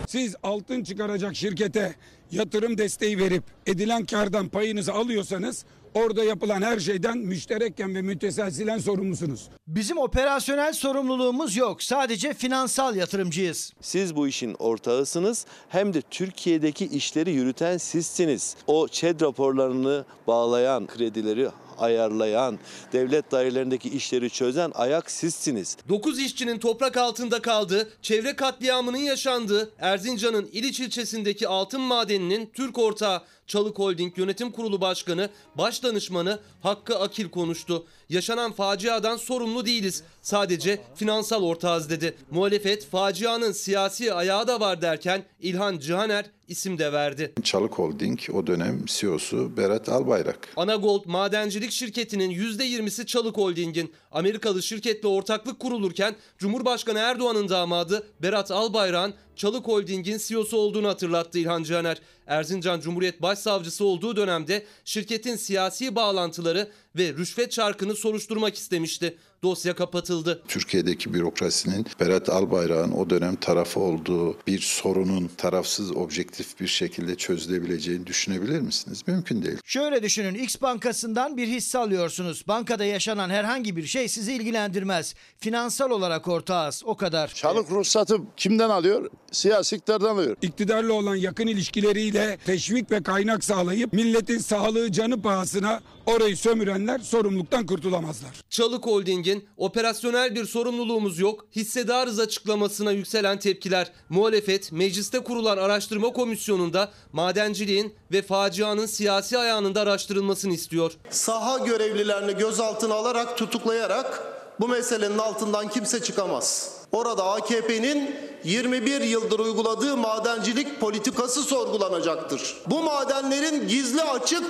Siz 0.07 0.36
altın 0.43 0.83
çıkaracak 0.83 1.36
şirkete 1.36 1.95
yatırım 2.31 2.77
desteği 2.77 3.19
verip 3.19 3.43
edilen 3.65 4.05
kardan 4.05 4.50
payınızı 4.50 4.93
alıyorsanız 4.93 5.65
orada 5.94 6.24
yapılan 6.24 6.62
her 6.62 6.80
şeyden 6.80 7.18
müşterekken 7.18 7.96
ve 7.96 8.02
müteselsilen 8.02 8.78
sorumlusunuz. 8.78 9.50
Bizim 9.68 9.98
operasyonel 9.98 10.74
sorumluluğumuz 10.74 11.56
yok. 11.56 11.84
Sadece 11.84 12.34
finansal 12.34 12.96
yatırımcıyız. 12.96 13.74
Siz 13.82 14.16
bu 14.16 14.28
işin 14.28 14.56
ortağısınız 14.60 15.46
hem 15.70 15.94
de 15.94 16.02
Türkiye'deki 16.02 16.86
işleri 16.86 17.32
yürüten 17.32 17.78
sizsiniz. 17.78 18.56
O 18.68 18.88
ÇED 18.88 19.22
raporlarını 19.22 20.06
bağlayan 20.28 20.88
kredileri 20.88 21.50
ayarlayan, 21.77 22.60
devlet 22.94 23.32
dairelerindeki 23.32 23.89
işleri 23.89 24.30
çözen 24.30 24.72
ayak 24.75 25.12
sizsiniz. 25.12 25.77
9 25.89 26.20
işçinin 26.20 26.60
toprak 26.60 26.98
altında 26.98 27.42
kaldığı, 27.42 27.89
çevre 28.01 28.36
katliamının 28.36 28.98
yaşandığı 28.98 29.72
Erzincan'ın 29.80 30.50
İliç 30.51 30.80
ilçesindeki 30.80 31.48
altın 31.48 31.82
madeninin 31.82 32.50
Türk 32.53 32.80
ortağı 32.80 33.22
Çalık 33.48 33.80
Holding 33.80 34.18
Yönetim 34.18 34.51
Kurulu 34.51 34.82
Başkanı, 34.82 35.30
Baş 35.56 35.84
Danışmanı 35.84 36.39
Hakkı 36.62 37.00
Akil 37.00 37.30
konuştu. 37.30 37.86
Yaşanan 38.10 38.51
faciadan 38.51 39.17
sorumlu 39.17 39.65
değiliz. 39.65 40.03
Sadece 40.22 40.81
finansal 40.95 41.43
ortağız 41.43 41.89
dedi. 41.89 42.15
Muhalefet 42.31 42.86
facianın 42.86 43.51
siyasi 43.51 44.13
ayağı 44.13 44.48
da 44.48 44.60
var 44.60 44.81
derken 44.81 45.25
İlhan 45.39 45.79
Cihaner 45.79 46.25
isim 46.48 46.77
de 46.77 46.93
verdi. 46.93 47.33
Çalık 47.43 47.74
Holding 47.74 48.19
o 48.33 48.48
dönem 48.48 48.86
CEO'su 48.86 49.57
Berat 49.57 49.89
Albayrak. 49.89 50.50
Anagold 50.55 51.05
madencilik 51.05 51.72
şirketinin 51.72 52.31
%20'si 52.31 53.05
Çalık 53.05 53.38
Holding'in. 53.38 53.93
Amerikalı 54.12 54.63
şirketle 54.63 55.07
ortaklık 55.07 55.60
kurulurken 55.60 56.15
Cumhurbaşkanı 56.38 57.00
Erdoğan'ın 57.00 57.50
damadı 57.50 58.07
Berat 58.22 58.51
Albayrak'ın 58.51 59.13
Çalık 59.36 59.68
Holding'in 59.68 60.18
CEO'su 60.18 60.58
olduğunu 60.58 60.88
hatırlattı 60.88 61.40
İlhan 61.40 61.63
Caner. 61.63 61.98
Erzincan 62.28 62.80
Cumhuriyet 62.80 63.22
Başsavcısı 63.22 63.86
olduğu 63.86 64.16
dönemde 64.16 64.66
şirketin 64.86 65.36
siyasi 65.36 65.96
bağlantıları 65.96 66.72
ve 66.96 67.13
rüşvet 67.13 67.52
çarkını 67.52 67.96
soruşturmak 67.96 68.56
istemişti. 68.56 69.18
Dosya 69.44 69.76
kapatıldı. 69.76 70.42
Türkiye'deki 70.48 71.14
bürokrasinin 71.14 71.86
Berat 72.00 72.30
Albayrak'ın 72.30 72.92
o 72.92 73.10
dönem 73.10 73.36
tarafı 73.36 73.80
olduğu 73.80 74.38
bir 74.48 74.60
sorunun 74.60 75.30
tarafsız 75.38 75.98
objektif 75.98 76.60
bir 76.60 76.68
şekilde 76.68 77.16
çözülebileceğini 77.16 78.08
düşünebilir 78.08 78.60
misiniz? 78.60 79.04
Mümkün 79.08 79.42
değil. 79.44 79.58
Şöyle 79.66 80.04
düşünün 80.04 80.34
X 80.34 80.62
bankasından 80.62 81.38
bir 81.38 81.48
hisse 81.48 81.78
alıyorsunuz. 81.78 82.44
Bankada 82.48 82.86
yaşanan 82.86 83.30
herhangi 83.30 83.76
bir 83.76 83.86
şey 83.86 84.08
sizi 84.08 84.34
ilgilendirmez. 84.34 85.16
Finansal 85.40 85.92
olarak 85.92 86.28
ortağız 86.28 86.84
o 86.86 86.98
kadar. 86.98 87.28
Çalık 87.28 87.72
ruhsatı 87.72 88.18
kimden 88.38 88.70
alıyor? 88.70 89.10
Siyasi 89.32 89.76
iktidardan 89.76 90.10
alıyor. 90.16 90.38
İktidarla 90.42 90.94
olan 90.94 91.16
yakın 91.16 91.48
ilişkileriyle 91.48 92.38
teşvik 92.46 92.92
ve 92.92 93.04
kaynak 93.04 93.44
sağlayıp 93.44 93.94
milletin 93.94 94.38
sağlığı 94.38 94.92
canı 94.92 95.22
pahasına 95.22 95.82
orayı 96.05 96.38
sömürenler 96.38 97.00
sorumluluktan 97.00 97.65
kurtulamazlar. 97.65 98.31
Çalık 98.50 98.86
Holding'in 98.86 99.48
operasyonel 99.57 100.36
bir 100.36 100.45
sorumluluğumuz 100.45 101.19
yok, 101.19 101.45
hissedarız 101.55 102.19
açıklamasına 102.19 102.91
yükselen 102.91 103.39
tepkiler. 103.39 103.91
Muhalefet 104.10 104.72
mecliste 104.72 105.19
kurulan 105.19 105.57
araştırma 105.57 106.13
komisyonunda 106.13 106.91
madenciliğin 107.13 107.93
ve 108.12 108.22
facianın 108.22 108.86
siyasi 108.86 109.38
ayağının 109.38 109.75
da 109.75 109.81
araştırılmasını 109.81 110.53
istiyor. 110.53 110.91
Saha 111.10 111.57
görevlilerini 111.57 112.38
gözaltına 112.38 112.93
alarak 112.93 113.38
tutuklayarak 113.38 114.24
bu 114.60 114.67
meselenin 114.67 115.17
altından 115.17 115.69
kimse 115.69 116.03
çıkamaz. 116.03 116.72
Orada 116.91 117.24
AKP'nin 117.24 118.15
21 118.43 119.01
yıldır 119.01 119.39
uyguladığı 119.39 119.98
madencilik 119.98 120.79
politikası 120.79 121.43
sorgulanacaktır. 121.43 122.57
Bu 122.67 122.83
madenlerin 122.83 123.67
gizli 123.67 124.01
açık 124.01 124.43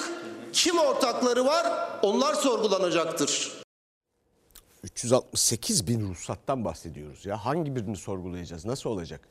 kim 0.54 0.78
ortakları 0.78 1.46
var 1.46 1.90
onlar 2.02 2.34
sorgulanacaktır. 2.34 3.64
368 4.84 5.88
bin 5.88 6.10
ruhsattan 6.10 6.66
bahsediyoruz 6.66 7.26
ya. 7.26 7.46
Hangi 7.46 7.76
birini 7.76 7.98
sorgulayacağız? 7.98 8.66
Nasıl 8.66 8.90
olacak? 8.90 9.22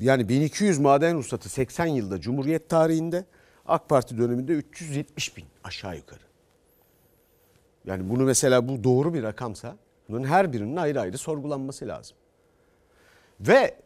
Yani 0.00 0.28
1200 0.28 0.78
maden 0.78 1.16
ruhsatı 1.16 1.48
80 1.48 1.86
yılda 1.86 2.20
Cumhuriyet 2.20 2.68
tarihinde 2.68 3.24
AK 3.66 3.88
Parti 3.88 4.18
döneminde 4.18 4.52
370 4.52 5.36
bin 5.36 5.44
aşağı 5.64 5.96
yukarı. 5.96 6.20
Yani 7.84 8.10
bunu 8.10 8.22
mesela 8.22 8.68
bu 8.68 8.84
doğru 8.84 9.14
bir 9.14 9.22
rakamsa 9.22 9.76
bunun 10.08 10.24
her 10.24 10.52
birinin 10.52 10.76
ayrı 10.76 11.00
ayrı 11.00 11.18
sorgulanması 11.18 11.88
lazım. 11.88 12.16
Ve 13.40 13.78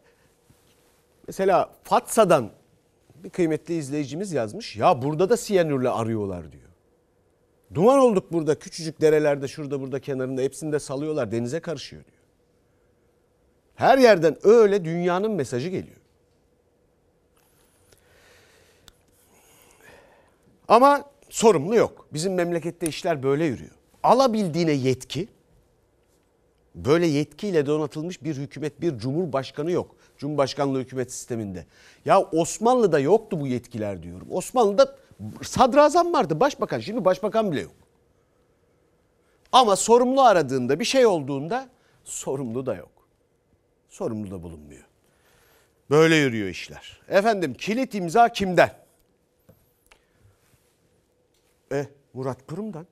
mesela 1.27 1.69
Fatsa'dan 1.83 2.51
bir 3.23 3.29
kıymetli 3.29 3.77
izleyicimiz 3.77 4.31
yazmış. 4.31 4.75
Ya 4.75 5.01
burada 5.01 5.29
da 5.29 5.37
siyanürle 5.37 5.89
arıyorlar 5.89 6.51
diyor. 6.51 6.63
Duman 7.73 7.99
olduk 7.99 8.33
burada 8.33 8.59
küçücük 8.59 9.01
derelerde 9.01 9.47
şurada 9.47 9.81
burada 9.81 9.99
kenarında 9.99 10.41
hepsini 10.41 10.71
de 10.71 10.79
salıyorlar 10.79 11.31
denize 11.31 11.59
karışıyor 11.59 12.05
diyor. 12.05 12.17
Her 13.75 13.97
yerden 13.97 14.37
öyle 14.43 14.85
dünyanın 14.85 15.31
mesajı 15.31 15.69
geliyor. 15.69 15.97
Ama 20.67 21.03
sorumlu 21.29 21.75
yok. 21.75 22.07
Bizim 22.13 22.33
memlekette 22.33 22.87
işler 22.87 23.23
böyle 23.23 23.45
yürüyor. 23.45 23.71
Alabildiğine 24.03 24.71
yetki, 24.71 25.27
böyle 26.75 27.07
yetkiyle 27.07 27.65
donatılmış 27.65 28.23
bir 28.23 28.35
hükümet, 28.35 28.81
bir 28.81 28.97
cumhurbaşkanı 28.97 29.71
yok. 29.71 29.95
Cumhurbaşkanlığı 30.17 30.79
hükümet 30.79 31.11
sisteminde. 31.11 31.65
Ya 32.05 32.21
Osmanlı'da 32.21 32.99
yoktu 32.99 33.39
bu 33.39 33.47
yetkiler 33.47 34.03
diyorum. 34.03 34.27
Osmanlı'da 34.31 34.95
sadrazam 35.41 36.13
vardı, 36.13 36.39
başbakan. 36.39 36.79
Şimdi 36.79 37.05
başbakan 37.05 37.51
bile 37.51 37.61
yok. 37.61 37.75
Ama 39.51 39.75
sorumlu 39.75 40.21
aradığında 40.21 40.79
bir 40.79 40.85
şey 40.85 41.05
olduğunda 41.05 41.69
sorumlu 42.03 42.65
da 42.65 42.75
yok. 42.75 43.07
Sorumlu 43.89 44.31
da 44.31 44.43
bulunmuyor. 44.43 44.83
Böyle 45.89 46.15
yürüyor 46.15 46.47
işler. 46.47 47.01
Efendim 47.07 47.53
kilit 47.53 47.95
imza 47.95 48.29
kimden? 48.29 48.71
E 51.71 51.87
Murat 52.13 52.47
Kurum'dan. 52.47 52.87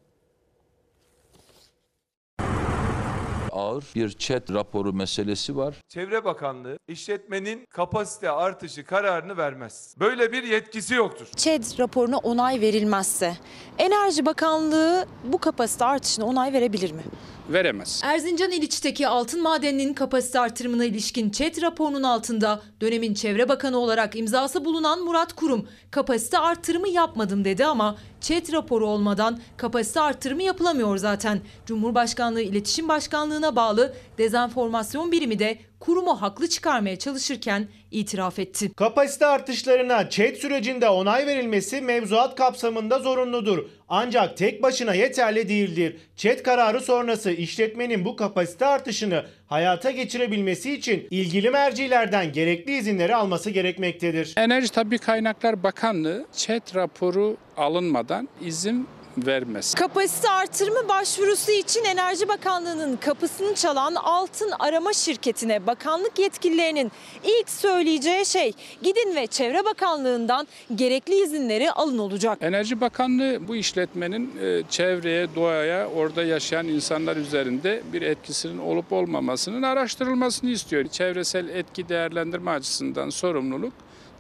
Ağır 3.56 3.84
bir 3.96 4.10
chat 4.10 4.52
raporu 4.54 4.94
meselesi 4.94 5.58
var. 5.58 5.76
Çevre 5.90 6.26
Bakanlığı 6.26 6.78
işletmenin 6.88 7.66
kapasite 7.70 8.32
artışı 8.32 8.86
kararını 8.86 9.38
vermez. 9.38 9.96
Böyle 10.00 10.32
bir 10.32 10.44
yetkisi 10.44 10.94
yoktur. 10.94 11.28
ÇED 11.36 11.64
raporuna 11.80 12.18
onay 12.18 12.62
verilmezse 12.62 13.38
Enerji 13.78 14.26
Bakanlığı 14.26 15.06
bu 15.24 15.38
kapasite 15.38 15.86
artışına 15.86 16.26
onay 16.26 16.54
verebilir 16.54 16.92
mi? 16.92 17.04
Veremez. 17.50 18.02
Erzincan 18.04 18.52
İliç'teki 18.52 19.08
altın 19.08 19.42
madeninin 19.42 19.94
kapasite 19.94 20.40
artırımına 20.40 20.86
ilişkin 20.86 21.30
ÇED 21.30 21.62
raporunun 21.62 22.04
altında 22.04 22.62
dönemin 22.82 23.14
Çevre 23.14 23.50
Bakanı 23.50 23.78
olarak 23.78 24.16
imzası 24.16 24.66
bulunan 24.66 25.04
Murat 25.04 25.34
Kurum 25.34 25.68
kapasite 25.92 26.38
artırımı 26.38 26.90
yapmadım 26.90 27.46
dedi 27.46 27.66
ama 27.66 27.98
ÇED 28.22 28.54
raporu 28.54 28.88
olmadan 28.88 29.40
kapasite 29.58 30.00
artırımı 30.02 30.44
yapılamıyor 30.44 30.98
zaten. 30.98 31.42
Cumhurbaşkanlığı 31.66 32.42
İletişim 32.42 32.88
Başkanlığı'na 32.88 33.56
bağlı 33.56 33.94
dezenformasyon 34.18 35.12
birimi 35.12 35.40
de 35.40 35.60
kurumu 35.80 36.22
haklı 36.22 36.50
çıkarmaya 36.50 37.00
çalışırken 37.00 37.68
itiraf 37.92 38.40
etti. 38.40 38.74
Kapasite 38.74 39.26
artışlarına 39.26 40.10
ÇED 40.10 40.36
sürecinde 40.36 40.90
onay 40.90 41.28
verilmesi 41.28 41.82
mevzuat 41.82 42.36
kapsamında 42.36 43.00
zorunludur. 43.00 43.66
Ancak 43.90 44.38
tek 44.38 44.64
başına 44.64 44.94
yeterli 44.94 45.50
değildir. 45.50 45.98
ÇED 46.16 46.44
kararı 46.44 46.82
sonrası 46.82 47.32
işletmenin 47.32 48.06
bu 48.06 48.16
kapasite 48.16 48.66
artışını 48.66 49.26
hayata 49.48 49.92
geçirebilmesi 49.92 50.74
için 50.74 51.08
ilgili 51.12 51.50
mercilerden 51.50 52.32
gerekli 52.32 52.78
izinleri 52.78 53.16
alması 53.16 53.50
gerekmektedir. 53.50 54.34
Enerji 54.38 54.72
Tabi 54.72 54.98
Kaynaklar 54.98 55.64
Bakanlığı 55.64 56.26
ÇED 56.34 56.76
raporu 56.76 57.38
alınmadan 57.58 58.30
izin 58.42 58.88
vermez. 59.18 59.74
Kapasite 59.74 60.30
artırımı 60.30 60.90
başvurusu 60.90 61.52
için 61.52 61.84
Enerji 61.84 62.28
Bakanlığı'nın 62.28 62.98
kapısını 62.98 63.56
çalan 63.56 63.96
altın 63.96 64.52
arama 64.60 64.94
şirketine 64.94 65.68
bakanlık 65.68 66.20
yetkililerinin 66.20 66.92
ilk 67.24 67.50
söyleyeceği 67.50 68.26
şey 68.26 68.54
gidin 68.82 69.16
ve 69.16 69.28
Çevre 69.28 69.66
Bakanlığı'ndan 69.66 70.48
gerekli 70.76 71.24
izinleri 71.24 71.72
alın 71.72 71.98
olacak. 71.98 72.38
Enerji 72.42 72.82
Bakanlığı 72.82 73.48
bu 73.48 73.56
işletmenin 73.56 74.32
e, 74.42 74.64
çevreye, 74.70 75.36
doğaya, 75.36 75.88
orada 75.88 76.24
yaşayan 76.24 76.68
insanlar 76.68 77.16
üzerinde 77.18 77.84
bir 77.94 78.02
etkisinin 78.02 78.58
olup 78.58 78.94
olmamasının 78.94 79.62
araştırılmasını 79.62 80.50
istiyor. 80.50 80.88
Çevresel 80.88 81.50
etki 81.50 81.90
değerlendirme 81.90 82.52
açısından 82.52 83.10
sorumluluk 83.10 83.74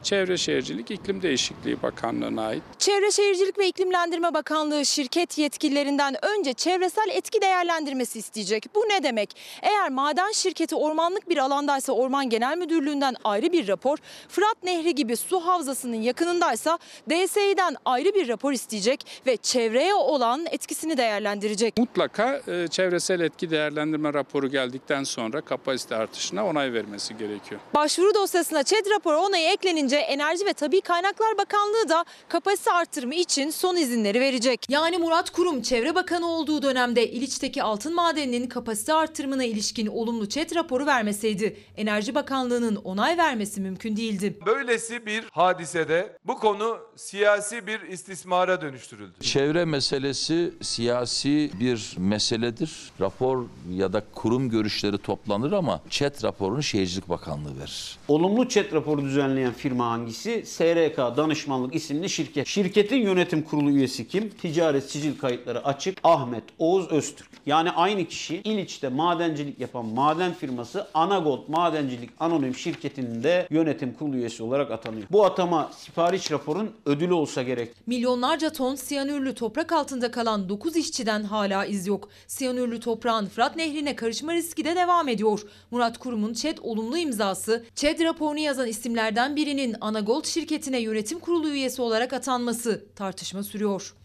Çevre 0.05 0.37
Şehircilik 0.37 0.91
İklim 0.91 1.21
Değişikliği 1.21 1.81
Bakanlığı'na 1.81 2.45
ait. 2.47 2.63
Çevre 2.79 3.11
Şehircilik 3.11 3.57
ve 3.57 3.67
İklimlendirme 3.67 4.33
Bakanlığı 4.33 4.85
şirket 4.85 5.37
yetkililerinden 5.37 6.25
önce 6.25 6.53
çevresel 6.53 7.09
etki 7.09 7.41
değerlendirmesi 7.41 8.19
isteyecek. 8.19 8.65
Bu 8.75 8.79
ne 8.79 9.03
demek? 9.03 9.35
Eğer 9.61 9.89
maden 9.89 10.31
şirketi 10.31 10.75
ormanlık 10.75 11.29
bir 11.29 11.37
alandaysa 11.37 11.93
Orman 11.93 12.29
Genel 12.29 12.57
Müdürlüğü'nden 12.57 13.15
ayrı 13.23 13.51
bir 13.51 13.67
rapor, 13.67 13.97
Fırat 14.29 14.63
Nehri 14.63 14.95
gibi 14.95 15.17
su 15.17 15.39
havzasının 15.39 16.01
yakınındaysa 16.01 16.79
DSİ'den 17.09 17.75
ayrı 17.85 18.15
bir 18.15 18.27
rapor 18.27 18.51
isteyecek 18.51 19.21
ve 19.27 19.37
çevreye 19.37 19.93
olan 19.93 20.45
etkisini 20.51 20.97
değerlendirecek. 20.97 21.77
Mutlaka 21.77 22.41
e, 22.47 22.67
çevresel 22.67 23.19
etki 23.19 23.49
değerlendirme 23.49 24.13
raporu 24.13 24.49
geldikten 24.49 25.03
sonra 25.03 25.41
kapasite 25.41 25.95
artışına 25.95 26.45
onay 26.47 26.73
vermesi 26.73 27.17
gerekiyor. 27.17 27.61
Başvuru 27.75 28.13
dosyasına 28.13 28.63
ÇED 28.63 28.85
raporu 28.91 29.17
onayı 29.17 29.49
eklenince 29.49 29.94
sürecince 29.95 29.97
Enerji 29.97 30.45
ve 30.45 30.53
Tabi 30.53 30.81
Kaynaklar 30.81 31.37
Bakanlığı 31.37 31.89
da 31.89 32.05
kapasite 32.29 32.71
artırımı 32.71 33.15
için 33.15 33.49
son 33.49 33.75
izinleri 33.75 34.19
verecek. 34.19 34.65
Yani 34.69 34.97
Murat 34.97 35.29
Kurum 35.29 35.61
Çevre 35.61 35.95
Bakanı 35.95 36.27
olduğu 36.27 36.61
dönemde 36.61 37.11
İliç'teki 37.11 37.63
altın 37.63 37.95
madeninin 37.95 38.47
kapasite 38.47 38.93
artırımına 38.93 39.43
ilişkin 39.43 39.87
olumlu 39.87 40.29
ÇED 40.29 40.55
raporu 40.55 40.85
vermeseydi 40.85 41.57
Enerji 41.77 42.15
Bakanlığı'nın 42.15 42.75
onay 42.75 43.17
vermesi 43.17 43.61
mümkün 43.61 43.97
değildi. 43.97 44.39
Böylesi 44.45 45.05
bir 45.05 45.23
hadisede 45.31 46.17
bu 46.25 46.39
konu 46.39 46.77
siyasi 46.95 47.67
bir 47.67 47.81
istismara 47.81 48.61
dönüştürüldü. 48.61 49.13
Çevre 49.21 49.65
meselesi 49.65 50.53
siyasi 50.61 51.51
bir 51.59 51.95
meseledir. 51.97 52.91
Rapor 53.01 53.45
ya 53.71 53.93
da 53.93 54.03
kurum 54.15 54.49
görüşleri 54.49 54.97
toplanır 54.97 55.51
ama 55.51 55.81
ÇED 55.89 56.23
raporunu 56.23 56.63
Şehircilik 56.63 57.09
Bakanlığı 57.09 57.59
verir. 57.59 57.97
Olumlu 58.07 58.49
chat 58.49 58.73
raporu 58.73 59.01
düzenleyen 59.01 59.53
firma 59.53 59.84
hangisi? 59.89 60.43
SRK 60.45 60.97
Danışmanlık 60.97 61.75
isimli 61.75 62.09
şirket. 62.09 62.47
Şirketin 62.47 62.97
yönetim 62.97 63.41
kurulu 63.41 63.71
üyesi 63.71 64.07
kim? 64.07 64.29
Ticaret 64.29 64.91
sicil 64.91 65.17
kayıtları 65.17 65.65
açık. 65.65 65.97
Ahmet 66.03 66.43
Oğuz 66.59 66.91
Öztürk. 66.91 67.29
Yani 67.45 67.71
aynı 67.71 68.05
kişi 68.05 68.35
İliç'te 68.35 68.89
madencilik 68.89 69.59
yapan 69.59 69.85
maden 69.85 70.33
firması 70.33 70.87
Anagold 70.93 71.47
Madencilik 71.47 72.09
Anonim 72.19 72.55
Şirketi'nin 72.55 73.23
de 73.23 73.47
yönetim 73.49 73.93
kurulu 73.93 74.15
üyesi 74.15 74.43
olarak 74.43 74.71
atanıyor. 74.71 75.07
Bu 75.11 75.25
atama 75.25 75.71
sipariş 75.77 76.31
raporun 76.31 76.71
ödülü 76.85 77.13
olsa 77.13 77.43
gerek. 77.43 77.71
Milyonlarca 77.87 78.49
ton 78.49 78.75
siyanürlü 78.75 79.35
toprak 79.35 79.71
altında 79.71 80.11
kalan 80.11 80.49
9 80.49 80.75
işçiden 80.75 81.23
hala 81.23 81.65
iz 81.65 81.87
yok. 81.87 82.09
Siyanürlü 82.27 82.79
toprağın 82.79 83.25
Fırat 83.25 83.55
Nehri'ne 83.55 83.95
karışma 83.95 84.33
riski 84.33 84.65
de 84.65 84.75
devam 84.75 85.07
ediyor. 85.07 85.41
Murat 85.71 85.97
Kurum'un 85.97 86.33
ÇED 86.33 86.57
olumlu 86.61 86.97
imzası, 86.97 87.65
ÇED 87.75 87.99
raporunu 87.99 88.39
yazan 88.39 88.67
isimlerden 88.67 89.35
birinin 89.65 89.77
Anagold 89.81 90.25
şirketine 90.25 90.79
yönetim 90.79 91.19
kurulu 91.19 91.49
üyesi 91.49 91.81
olarak 91.81 92.13
atanması 92.13 92.85
tartışma 92.95 93.43
sürüyor. 93.43 93.95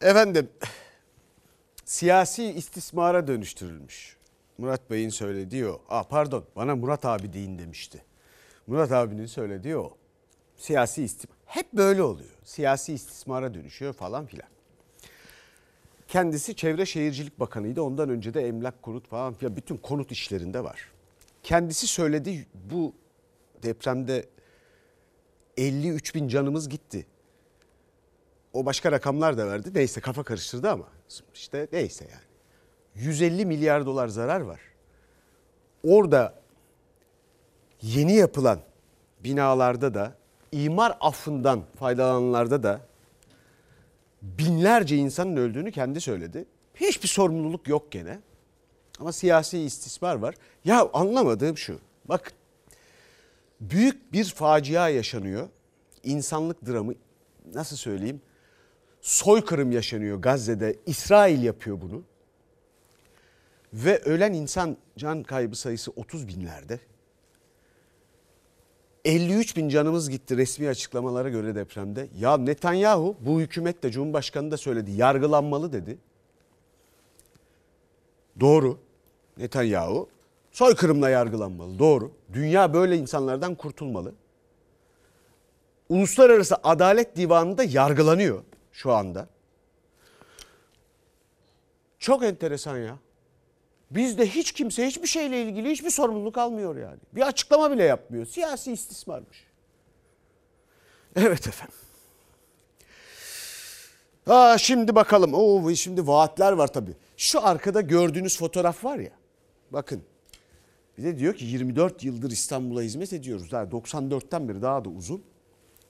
Efendim 0.00 0.48
siyasi 1.84 2.44
istismara 2.44 3.26
dönüştürülmüş. 3.26 4.16
Murat 4.58 4.90
Bey'in 4.90 5.08
söylediği 5.08 5.66
o. 5.66 5.82
Aa, 5.88 6.02
pardon 6.02 6.44
bana 6.56 6.76
Murat 6.76 7.04
abi 7.04 7.32
deyin 7.32 7.58
demişti. 7.58 8.04
Murat 8.66 8.92
abinin 8.92 9.26
söylediği 9.26 9.76
o. 9.76 9.96
Siyasi 10.56 11.02
istim 11.02 11.30
hep 11.46 11.72
böyle 11.72 12.02
oluyor. 12.02 12.30
Siyasi 12.44 12.92
istismara 12.92 13.54
dönüşüyor 13.54 13.92
falan 13.92 14.26
filan. 14.26 14.48
Kendisi 16.08 16.54
Çevre 16.56 16.86
Şehircilik 16.86 17.40
Bakanı'ydı. 17.40 17.82
Ondan 17.82 18.08
önce 18.08 18.34
de 18.34 18.48
emlak 18.48 18.82
konut 18.82 19.08
falan 19.08 19.34
filan 19.34 19.56
bütün 19.56 19.76
konut 19.76 20.12
işlerinde 20.12 20.64
var. 20.64 20.88
Kendisi 21.42 21.86
söyledi 21.86 22.46
bu 22.70 22.92
depremde 23.62 24.28
53 25.56 26.14
bin 26.14 26.28
canımız 26.28 26.68
gitti. 26.68 27.06
O 28.52 28.66
başka 28.66 28.92
rakamlar 28.92 29.38
da 29.38 29.46
verdi. 29.46 29.70
Neyse 29.74 30.00
kafa 30.00 30.22
karıştırdı 30.22 30.70
ama 30.70 30.86
işte 31.34 31.68
neyse 31.72 32.04
yani. 32.10 32.30
150 32.94 33.46
milyar 33.46 33.86
dolar 33.86 34.08
zarar 34.08 34.40
var. 34.40 34.60
Orada 35.84 36.34
yeni 37.82 38.12
yapılan 38.12 38.60
binalarda 39.24 39.94
da 39.94 40.14
imar 40.52 40.96
affından 41.00 41.62
faydalananlarda 41.78 42.62
da 42.62 42.80
binlerce 44.22 44.96
insanın 44.96 45.36
öldüğünü 45.36 45.72
kendi 45.72 46.00
söyledi. 46.00 46.44
Hiçbir 46.74 47.08
sorumluluk 47.08 47.68
yok 47.68 47.92
gene. 47.92 48.18
Ama 49.00 49.12
siyasi 49.12 49.58
istismar 49.58 50.14
var. 50.14 50.34
Ya 50.64 50.88
anlamadığım 50.92 51.58
şu. 51.58 51.78
Bakın 52.04 52.32
büyük 53.60 54.12
bir 54.12 54.24
facia 54.24 54.88
yaşanıyor. 54.88 55.48
İnsanlık 56.04 56.66
dramı 56.66 56.92
nasıl 57.54 57.76
söyleyeyim? 57.76 58.20
Soykırım 59.00 59.72
yaşanıyor 59.72 60.18
Gazze'de. 60.22 60.76
İsrail 60.86 61.42
yapıyor 61.42 61.80
bunu. 61.80 62.02
Ve 63.72 63.98
ölen 63.98 64.32
insan 64.32 64.76
can 64.96 65.22
kaybı 65.22 65.56
sayısı 65.56 65.90
30 65.90 66.28
binlerde. 66.28 66.80
53 69.04 69.56
bin 69.56 69.68
canımız 69.68 70.10
gitti 70.10 70.36
resmi 70.36 70.68
açıklamalara 70.68 71.28
göre 71.28 71.54
depremde. 71.54 72.08
Ya 72.18 72.36
Netanyahu 72.36 73.16
bu 73.20 73.40
hükümet 73.40 73.82
de 73.82 73.90
Cumhurbaşkanı 73.90 74.50
da 74.50 74.56
söyledi 74.56 74.90
yargılanmalı 74.90 75.72
dedi. 75.72 75.98
Doğru. 78.40 78.78
Netanyahu 79.36 80.08
soykırımla 80.52 81.10
yargılanmalı. 81.10 81.78
Doğru. 81.78 82.12
Dünya 82.32 82.74
böyle 82.74 82.96
insanlardan 82.96 83.54
kurtulmalı. 83.54 84.14
Uluslararası 85.88 86.56
Adalet 86.62 87.16
Divanı'nda 87.16 87.64
yargılanıyor 87.64 88.42
şu 88.72 88.92
anda. 88.92 89.28
Çok 91.98 92.24
enteresan 92.24 92.78
ya. 92.78 92.98
Bizde 93.90 94.26
hiç 94.26 94.52
kimse 94.52 94.86
hiçbir 94.86 95.06
şeyle 95.06 95.42
ilgili 95.42 95.70
hiçbir 95.70 95.90
sorumluluk 95.90 96.38
almıyor 96.38 96.76
yani. 96.76 96.98
Bir 97.12 97.26
açıklama 97.26 97.70
bile 97.70 97.84
yapmıyor. 97.84 98.26
Siyasi 98.26 98.72
istismarmış. 98.72 99.44
Evet 101.16 101.48
efendim. 101.48 101.74
Aa, 104.26 104.58
şimdi 104.58 104.94
bakalım. 104.94 105.34
Oo, 105.34 105.74
şimdi 105.74 106.06
vaatler 106.06 106.52
var 106.52 106.66
tabii. 106.72 106.96
Şu 107.16 107.46
arkada 107.46 107.80
gördüğünüz 107.80 108.38
fotoğraf 108.38 108.84
var 108.84 108.98
ya. 108.98 109.12
Bakın. 109.70 110.02
Bir 111.00 111.04
de 111.04 111.18
diyor 111.18 111.34
ki 111.34 111.44
24 111.44 112.04
yıldır 112.04 112.30
İstanbul'a 112.30 112.82
hizmet 112.82 113.12
ediyoruz. 113.12 113.50
Daha 113.50 113.62
94'ten 113.62 114.48
beri 114.48 114.62
daha 114.62 114.84
da 114.84 114.88
uzun. 114.88 115.24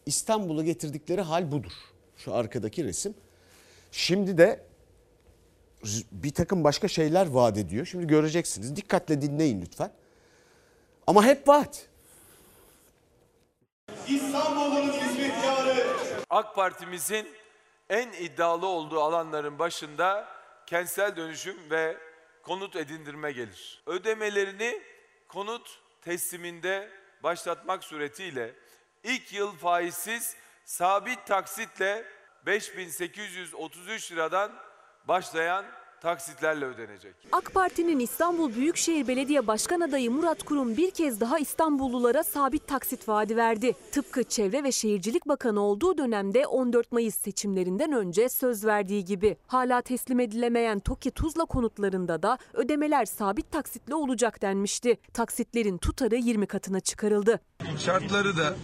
İstanbul'a 0.07 0.64
getirdikleri 0.64 1.20
hal 1.20 1.53
budur. 1.53 1.73
Şu 2.16 2.35
arkadaki 2.35 2.85
resim. 2.85 3.14
Şimdi 3.92 4.38
de 4.38 4.66
bir 6.12 6.35
takım 6.35 6.64
başka 6.64 6.88
şeyler 6.88 7.27
vaat 7.27 7.59
ediyor. 7.59 7.87
Şimdi 7.87 8.07
göreceksiniz. 8.07 8.77
Dikkatle 8.77 9.23
dinleyin 9.23 9.62
lütfen. 9.62 9.92
Ama 11.07 11.25
hep 11.25 11.49
vaat. 11.49 11.88
İstanbul'un 14.09 14.92
hizmetkarı. 14.92 15.87
AK 16.31 16.55
Parti'mizin 16.55 17.27
en 17.88 18.12
iddialı 18.12 18.66
olduğu 18.66 19.01
alanların 19.01 19.59
başında 19.59 20.29
kentsel 20.66 21.16
dönüşüm 21.16 21.57
ve 21.70 21.96
konut 22.42 22.77
edindirme 22.77 23.33
gelir. 23.33 23.83
Ödemelerini 23.87 24.89
konut 25.33 25.81
tesliminde 26.03 26.90
başlatmak 27.23 27.85
suretiyle 27.85 28.55
ilk 29.05 29.33
yıl 29.33 29.57
faizsiz 29.57 30.37
sabit 30.64 31.27
taksitle 31.27 32.05
5833 32.47 34.12
liradan 34.12 34.53
başlayan 35.05 35.66
taksitlerle 36.01 36.65
ödenecek. 36.65 37.15
AK 37.33 37.55
Parti'nin 37.55 37.99
İstanbul 37.99 38.55
Büyükşehir 38.55 39.09
Belediye 39.09 39.47
Başkan 39.47 39.81
adayı 39.81 40.11
Murat 40.11 40.43
Kurum 40.43 40.77
bir 40.77 40.91
kez 40.91 41.21
daha 41.21 41.39
İstanbullulara 41.39 42.23
sabit 42.23 42.67
taksit 42.67 43.09
vaadi 43.09 43.37
verdi. 43.37 43.73
Tıpkı 43.93 44.25
Çevre 44.25 44.65
ve 44.65 44.73
Şehircilik 44.73 45.29
Bakanı 45.29 45.61
olduğu 45.61 45.99
dönemde 45.99 46.47
14 46.47 46.93
Mayıs 46.93 47.15
seçimlerinden 47.15 47.93
önce 47.93 48.29
söz 48.29 48.65
verdiği 48.65 49.05
gibi. 49.05 49.37
Hala 49.47 49.83
teslim 49.83 50.21
edilemeyen 50.21 50.79
TOKİ 50.79 51.11
Tuzla 51.11 51.45
konutlarında 51.45 52.23
da 52.23 52.39
ödemeler 52.55 53.05
sabit 53.05 53.51
taksitle 53.51 53.95
olacak 53.95 54.43
denmişti. 54.43 54.99
Taksitlerin 55.13 55.79
tutarı 55.79 56.17
20 56.17 56.47
katına 56.47 56.81
çıkarıldı. 56.81 57.41
Şartları 57.87 58.37
da 58.37 58.55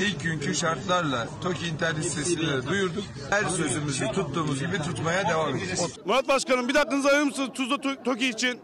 ilk 0.00 0.20
günkü 0.22 0.54
şartlarla 0.54 1.28
TOKİ 1.42 1.66
internet 1.66 2.04
sitesinde 2.04 2.66
duyurduk. 2.66 3.04
Her 3.30 3.44
sözümüzü 3.44 4.06
tuttuğumuz 4.06 4.60
gibi 4.60 4.78
tutmaya 4.78 5.28
devam 5.28 5.56
edeceğiz. 5.56 5.98
Murat 6.04 6.28
Başkanım 6.28 6.68
bir 6.68 6.74
dakikanızı 6.74 7.08
ayırır 7.08 7.24
mısınız 7.24 7.48
Tuzla 7.54 7.74
To- 7.74 8.04
TOKİ 8.04 8.28
için? 8.28 8.60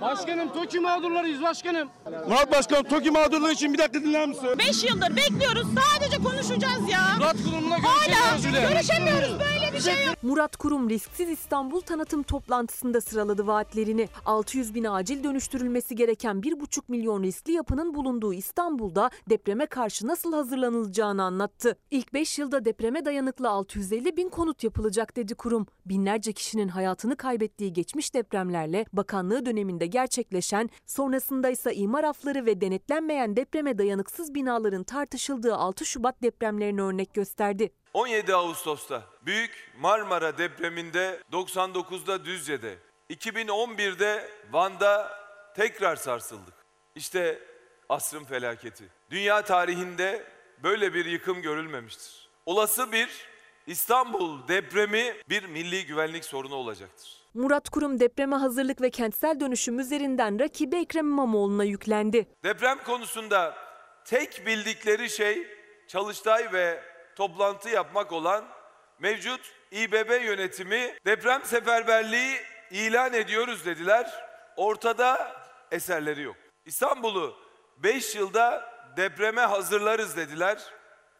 Başkanım 0.00 0.52
TOKİ 0.52 0.80
mağdurlarıyız 0.80 1.42
başkanım. 1.42 1.88
Murat 2.28 2.52
Başkanım 2.52 2.82
TOKİ 2.82 3.10
mağdurluğu 3.10 3.50
için 3.50 3.72
bir 3.72 3.78
dakika 3.78 4.00
dinler 4.04 4.28
misin? 4.28 4.48
5 4.58 4.84
yıldır 4.84 5.16
bekliyoruz. 5.16 5.66
Sadece 5.80 6.16
konuşacağız 6.16 6.90
ya. 6.92 7.00
Murat 7.18 7.36
Kurum'la 7.44 7.76
Hala 7.82 8.30
görüşemiyoruz 8.36 8.44
bile. 8.44 8.72
görüşemiyoruz. 8.74 9.30
Böyle 9.40 9.72
bir 9.72 9.80
şey 9.80 10.06
yok. 10.06 10.14
Murat 10.22 10.56
Kurum 10.56 10.90
risksiz 10.90 11.28
İstanbul 11.30 11.80
tanıtım 11.80 12.22
toplantısında 12.22 13.00
sıraladı 13.00 13.46
vaatlerini. 13.46 14.08
600 14.26 14.74
bin 14.74 14.84
acil 14.84 15.24
dönüştürülmesi 15.24 15.96
gereken 15.96 16.36
1,5 16.36 16.80
milyon 16.88 17.22
riskli 17.22 17.52
yapının 17.52 17.94
bulunduğu 17.94 18.34
İstanbul'da 18.34 19.10
depreme 19.30 19.66
karşı 19.66 20.06
nasıl 20.06 20.32
hazırlanılacağını 20.32 21.22
anlattı. 21.22 21.76
İlk 21.90 22.14
5 22.14 22.38
yılda 22.38 22.64
depreme 22.64 23.04
dayanıklı 23.04 23.48
650 23.50 24.16
bin 24.16 24.28
konut 24.28 24.64
yapılacak 24.64 25.16
dedi 25.16 25.34
kurum. 25.34 25.66
Binlerce 25.86 26.32
kişinin 26.32 26.68
hayatını 26.68 27.16
kaybettiği 27.16 27.72
geçmiş 27.72 28.14
depremlerle 28.14 28.84
bakanlığı 28.92 29.46
döneminde 29.46 29.79
gerçekleşen, 29.86 30.70
sonrasında 30.86 31.50
ise 31.50 31.74
imar 31.74 32.04
afları 32.04 32.46
ve 32.46 32.60
denetlenmeyen 32.60 33.36
depreme 33.36 33.78
dayanıksız 33.78 34.34
binaların 34.34 34.84
tartışıldığı 34.84 35.54
6 35.54 35.86
Şubat 35.86 36.22
depremlerini 36.22 36.82
örnek 36.82 37.14
gösterdi. 37.14 37.72
17 37.94 38.34
Ağustos'ta 38.34 39.02
Büyük 39.26 39.72
Marmara 39.78 40.38
depreminde 40.38 41.20
99'da 41.32 42.24
Düzce'de 42.24 42.78
2011'de 43.10 44.28
Van'da 44.52 45.10
tekrar 45.56 45.96
sarsıldık. 45.96 46.54
İşte 46.94 47.38
asrın 47.88 48.24
felaketi. 48.24 48.84
Dünya 49.10 49.44
tarihinde 49.44 50.24
böyle 50.62 50.94
bir 50.94 51.04
yıkım 51.04 51.42
görülmemiştir. 51.42 52.28
Olası 52.46 52.92
bir 52.92 53.08
İstanbul 53.66 54.48
depremi 54.48 55.16
bir 55.28 55.44
milli 55.44 55.86
güvenlik 55.86 56.24
sorunu 56.24 56.54
olacaktır. 56.54 57.19
Murat 57.34 57.70
Kurum 57.70 58.00
depreme 58.00 58.36
hazırlık 58.36 58.80
ve 58.80 58.90
kentsel 58.90 59.40
dönüşüm 59.40 59.78
üzerinden 59.78 60.40
rakibi 60.40 60.76
Ekrem 60.76 61.06
İmamoğlu'na 61.06 61.64
yüklendi. 61.64 62.28
Deprem 62.44 62.78
konusunda 62.84 63.54
tek 64.04 64.46
bildikleri 64.46 65.10
şey 65.10 65.46
çalıştay 65.88 66.52
ve 66.52 66.82
toplantı 67.16 67.68
yapmak 67.68 68.12
olan 68.12 68.44
mevcut 68.98 69.40
İBB 69.70 70.24
yönetimi 70.24 70.94
deprem 71.06 71.44
seferberliği 71.44 72.36
ilan 72.70 73.12
ediyoruz 73.12 73.66
dediler. 73.66 74.10
Ortada 74.56 75.32
eserleri 75.70 76.22
yok. 76.22 76.36
İstanbul'u 76.64 77.36
5 77.76 78.14
yılda 78.14 78.72
depreme 78.96 79.40
hazırlarız 79.40 80.16
dediler. 80.16 80.58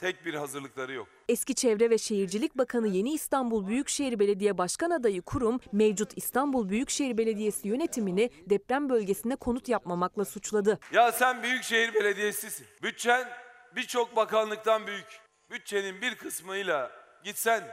Tek 0.00 0.24
bir 0.26 0.34
hazırlıkları 0.34 0.92
yok. 0.92 1.08
Eski 1.28 1.54
Çevre 1.54 1.90
ve 1.90 1.98
Şehircilik 1.98 2.58
Bakanı 2.58 2.88
Yeni 2.88 3.12
İstanbul 3.12 3.66
Büyükşehir 3.66 4.18
Belediye 4.18 4.58
Başkan 4.58 4.90
adayı 4.90 5.22
kurum, 5.22 5.60
mevcut 5.72 6.12
İstanbul 6.16 6.68
Büyükşehir 6.68 7.18
Belediyesi 7.18 7.68
yönetimini 7.68 8.30
deprem 8.46 8.88
bölgesine 8.88 9.36
konut 9.36 9.68
yapmamakla 9.68 10.24
suçladı. 10.24 10.78
Ya 10.92 11.12
sen 11.12 11.42
Büyükşehir 11.42 11.94
Belediyesi'sin. 11.94 12.66
Bütçen 12.82 13.28
birçok 13.76 14.16
bakanlıktan 14.16 14.86
büyük. 14.86 15.20
Bütçenin 15.50 16.02
bir 16.02 16.14
kısmıyla 16.14 16.90
gitsen 17.24 17.64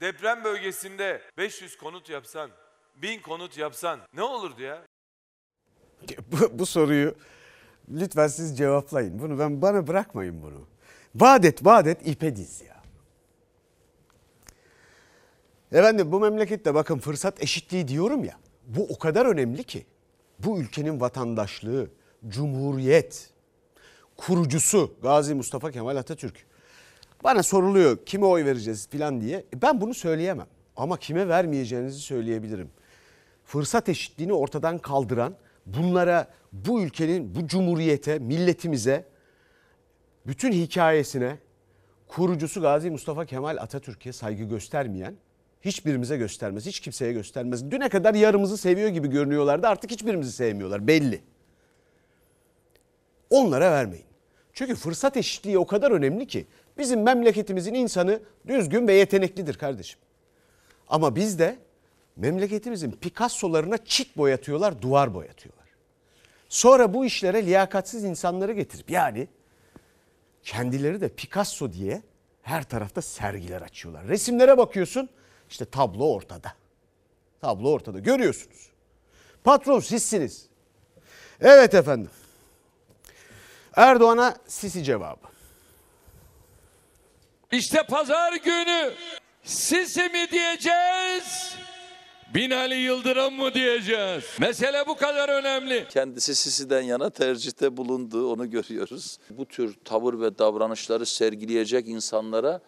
deprem 0.00 0.44
bölgesinde 0.44 1.22
500 1.38 1.76
konut 1.76 2.10
yapsan, 2.10 2.50
1000 2.96 3.20
konut 3.22 3.58
yapsan 3.58 4.00
ne 4.14 4.22
olurdu 4.22 4.62
ya? 4.62 4.82
Bu, 6.32 6.58
bu 6.58 6.66
soruyu 6.66 7.14
lütfen 7.88 8.26
siz 8.26 8.58
cevaplayın. 8.58 9.18
Bunu 9.18 9.38
ben 9.38 9.62
bana 9.62 9.86
bırakmayın 9.86 10.42
bunu. 10.42 10.77
Vaat 11.20 11.44
et, 11.44 11.64
vaat 11.64 11.86
et, 11.86 12.06
ipe 12.06 12.36
diz 12.36 12.60
ya. 12.60 12.82
Efendim 15.72 16.12
bu 16.12 16.20
memlekette 16.20 16.74
bakın 16.74 16.98
fırsat 16.98 17.42
eşitliği 17.42 17.88
diyorum 17.88 18.24
ya. 18.24 18.38
Bu 18.66 18.86
o 18.90 18.98
kadar 18.98 19.26
önemli 19.26 19.64
ki. 19.64 19.86
Bu 20.38 20.58
ülkenin 20.58 21.00
vatandaşlığı, 21.00 21.90
cumhuriyet, 22.28 23.30
kurucusu 24.16 24.94
Gazi 25.02 25.34
Mustafa 25.34 25.70
Kemal 25.70 25.96
Atatürk. 25.96 26.46
Bana 27.24 27.42
soruluyor 27.42 27.98
kime 28.06 28.26
oy 28.26 28.44
vereceğiz 28.44 28.88
filan 28.88 29.20
diye. 29.20 29.38
E 29.38 29.62
ben 29.62 29.80
bunu 29.80 29.94
söyleyemem. 29.94 30.46
Ama 30.76 30.96
kime 30.96 31.28
vermeyeceğinizi 31.28 32.00
söyleyebilirim. 32.00 32.70
Fırsat 33.44 33.88
eşitliğini 33.88 34.32
ortadan 34.32 34.78
kaldıran, 34.78 35.34
bunlara, 35.66 36.28
bu 36.52 36.82
ülkenin, 36.82 37.34
bu 37.34 37.46
cumhuriyete, 37.46 38.18
milletimize, 38.18 39.04
bütün 40.28 40.52
hikayesine, 40.52 41.38
kurucusu 42.08 42.60
Gazi 42.60 42.90
Mustafa 42.90 43.26
Kemal 43.26 43.56
Atatürk'e 43.56 44.12
saygı 44.12 44.44
göstermeyen, 44.44 45.14
hiçbirimize 45.62 46.16
göstermez, 46.16 46.66
hiç 46.66 46.80
kimseye 46.80 47.12
göstermez. 47.12 47.70
Düne 47.70 47.88
kadar 47.88 48.14
yarımızı 48.14 48.58
seviyor 48.58 48.88
gibi 48.88 49.08
görünüyorlardı 49.08 49.66
artık 49.66 49.90
hiçbirimizi 49.90 50.32
sevmiyorlar 50.32 50.86
belli. 50.86 51.22
Onlara 53.30 53.70
vermeyin. 53.70 54.04
Çünkü 54.52 54.74
fırsat 54.74 55.16
eşitliği 55.16 55.58
o 55.58 55.66
kadar 55.66 55.90
önemli 55.90 56.26
ki 56.26 56.46
bizim 56.78 57.02
memleketimizin 57.02 57.74
insanı 57.74 58.20
düzgün 58.46 58.88
ve 58.88 58.92
yeteneklidir 58.92 59.54
kardeşim. 59.54 60.00
Ama 60.88 61.16
biz 61.16 61.38
de 61.38 61.56
memleketimizin 62.16 62.90
Picasso'larına 62.90 63.78
çit 63.84 64.16
boyatıyorlar, 64.16 64.82
duvar 64.82 65.14
boyatıyorlar. 65.14 65.68
Sonra 66.48 66.94
bu 66.94 67.04
işlere 67.04 67.46
liyakatsiz 67.46 68.04
insanları 68.04 68.52
getirip 68.52 68.90
yani 68.90 69.28
kendileri 70.48 71.00
de 71.00 71.08
Picasso 71.08 71.72
diye 71.72 72.02
her 72.42 72.62
tarafta 72.64 73.02
sergiler 73.02 73.62
açıyorlar. 73.62 74.08
Resimlere 74.08 74.58
bakıyorsun 74.58 75.08
işte 75.50 75.64
tablo 75.64 76.12
ortada. 76.14 76.52
Tablo 77.40 77.70
ortada 77.70 77.98
görüyorsunuz. 77.98 78.68
Patron 79.44 79.80
sizsiniz. 79.80 80.46
Evet 81.40 81.74
efendim. 81.74 82.10
Erdoğan'a 83.76 84.36
Sisi 84.46 84.84
cevabı. 84.84 85.26
İşte 87.52 87.82
pazar 87.82 88.32
günü 88.32 88.92
Sisi 89.44 90.08
mi 90.08 90.30
diyeceğiz? 90.30 91.56
Binali 92.34 92.74
Yıldırım 92.74 93.34
mı 93.34 93.54
diyeceğiz? 93.54 94.24
Mesele 94.40 94.86
bu 94.86 94.96
kadar 94.96 95.28
önemli. 95.28 95.86
Kendisi 95.88 96.34
Sisi'den 96.34 96.82
yana 96.82 97.10
tercihte 97.10 97.76
bulundu 97.76 98.32
onu 98.32 98.50
görüyoruz. 98.50 99.18
Bu 99.30 99.46
tür 99.46 99.74
tavır 99.84 100.20
ve 100.20 100.38
davranışları 100.38 101.06
sergileyecek 101.06 101.88
insanlara 101.88 102.60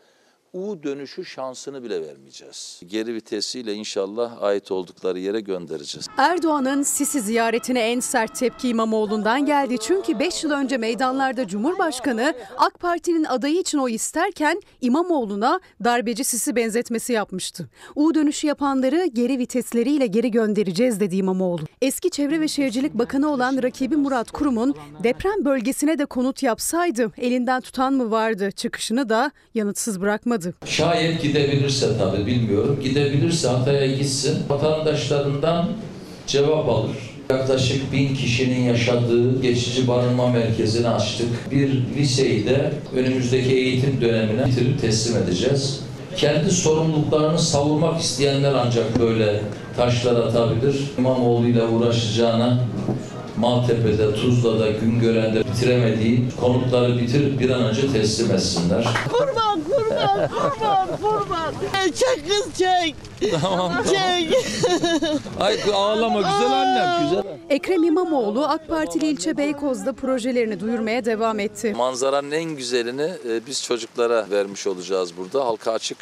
U 0.52 0.82
dönüşü 0.82 1.24
şansını 1.24 1.82
bile 1.82 2.02
vermeyeceğiz. 2.08 2.80
Geri 2.86 3.14
vitesiyle 3.14 3.74
inşallah 3.74 4.42
ait 4.42 4.70
oldukları 4.70 5.18
yere 5.18 5.40
göndereceğiz. 5.40 6.06
Erdoğan'ın 6.16 6.82
Sisi 6.82 7.20
ziyaretine 7.20 7.80
en 7.80 8.00
sert 8.00 8.34
tepki 8.34 8.68
İmamoğlu'ndan 8.68 9.46
geldi. 9.46 9.78
Çünkü 9.78 10.18
5 10.18 10.44
yıl 10.44 10.50
önce 10.50 10.76
meydanlarda 10.76 11.46
Cumhurbaşkanı 11.48 12.34
AK 12.56 12.80
Parti'nin 12.80 13.24
adayı 13.24 13.58
için 13.58 13.78
oy 13.78 13.94
isterken 13.94 14.60
İmamoğlu'na 14.80 15.60
darbeci 15.84 16.24
Sisi 16.24 16.56
benzetmesi 16.56 17.12
yapmıştı. 17.12 17.68
U 17.94 18.14
dönüşü 18.14 18.46
yapanları 18.46 19.06
geri 19.06 19.38
vitesleriyle 19.38 20.06
geri 20.06 20.30
göndereceğiz 20.30 21.00
dedi 21.00 21.16
İmamoğlu. 21.16 21.62
Eski 21.82 22.10
Çevre 22.10 22.40
ve 22.40 22.48
Şehircilik 22.48 22.94
Bakanı 22.94 23.32
olan 23.32 23.62
rakibi 23.62 23.96
Murat 23.96 24.30
Kurum'un 24.30 24.74
deprem 25.02 25.44
bölgesine 25.44 25.98
de 25.98 26.06
konut 26.06 26.42
yapsaydı 26.42 27.12
elinden 27.18 27.60
tutan 27.60 27.94
mı 27.94 28.10
vardı 28.10 28.50
çıkışını 28.50 29.08
da 29.08 29.30
yanıtsız 29.54 30.00
bırakmadı. 30.00 30.39
Şayet 30.66 31.22
gidebilirse 31.22 31.86
tabii 31.98 32.26
bilmiyorum. 32.26 32.78
Gidebilirse 32.82 33.48
Hatay'a 33.48 33.86
gitsin. 33.86 34.38
Vatandaşlarından 34.48 35.68
cevap 36.26 36.68
alır. 36.68 36.96
Yaklaşık 37.30 37.92
bin 37.92 38.14
kişinin 38.14 38.62
yaşadığı 38.62 39.42
geçici 39.42 39.88
barınma 39.88 40.28
merkezini 40.28 40.88
açtık. 40.88 41.50
Bir 41.50 41.82
liseyi 41.96 42.46
de 42.46 42.72
önümüzdeki 42.94 43.54
eğitim 43.54 44.00
dönemine 44.00 44.46
bitirip 44.46 44.80
teslim 44.80 45.22
edeceğiz. 45.22 45.80
Kendi 46.16 46.50
sorumluluklarını 46.50 47.38
savurmak 47.38 48.00
isteyenler 48.00 48.52
ancak 48.54 49.00
böyle 49.00 49.40
taşlar 49.76 50.16
atabilir. 50.16 50.76
İmamoğlu 50.98 51.46
ile 51.46 51.64
uğraşacağına 51.64 52.60
Maltepe'de, 53.38 54.14
Tuzla'da, 54.14 54.70
Güngören'de 54.70 55.44
bitiremediği 55.44 56.24
konutları 56.40 56.98
bitirip 56.98 57.40
bir 57.40 57.50
an 57.50 57.62
önce 57.62 57.92
teslim 57.92 58.34
etsinler. 58.34 58.88
Kurban 59.12 59.60
kurban 59.64 60.28
kurban 60.28 60.88
kurban. 61.02 61.54
Çek 61.84 62.28
kız 62.28 62.54
çek. 62.58 62.94
Tamam 63.40 63.72
Çek. 63.84 64.38
Ay 65.40 65.56
ağlama 65.74 66.18
güzel 66.18 66.52
annem 66.52 67.02
güzel. 67.02 67.22
Ekrem 67.50 67.82
İmamoğlu 67.84 68.44
AK 68.44 68.68
Partili 68.68 69.06
ilçe 69.06 69.36
Beykoz'da 69.36 69.92
projelerini 69.92 70.60
duyurmaya 70.60 71.04
devam 71.04 71.38
etti. 71.38 71.72
Manzaranın 71.76 72.30
en 72.30 72.44
güzelini 72.56 73.10
e, 73.28 73.46
biz 73.46 73.62
çocuklara 73.64 74.26
vermiş 74.30 74.66
olacağız 74.66 75.16
burada. 75.16 75.44
Halka 75.46 75.72
açık 75.72 75.98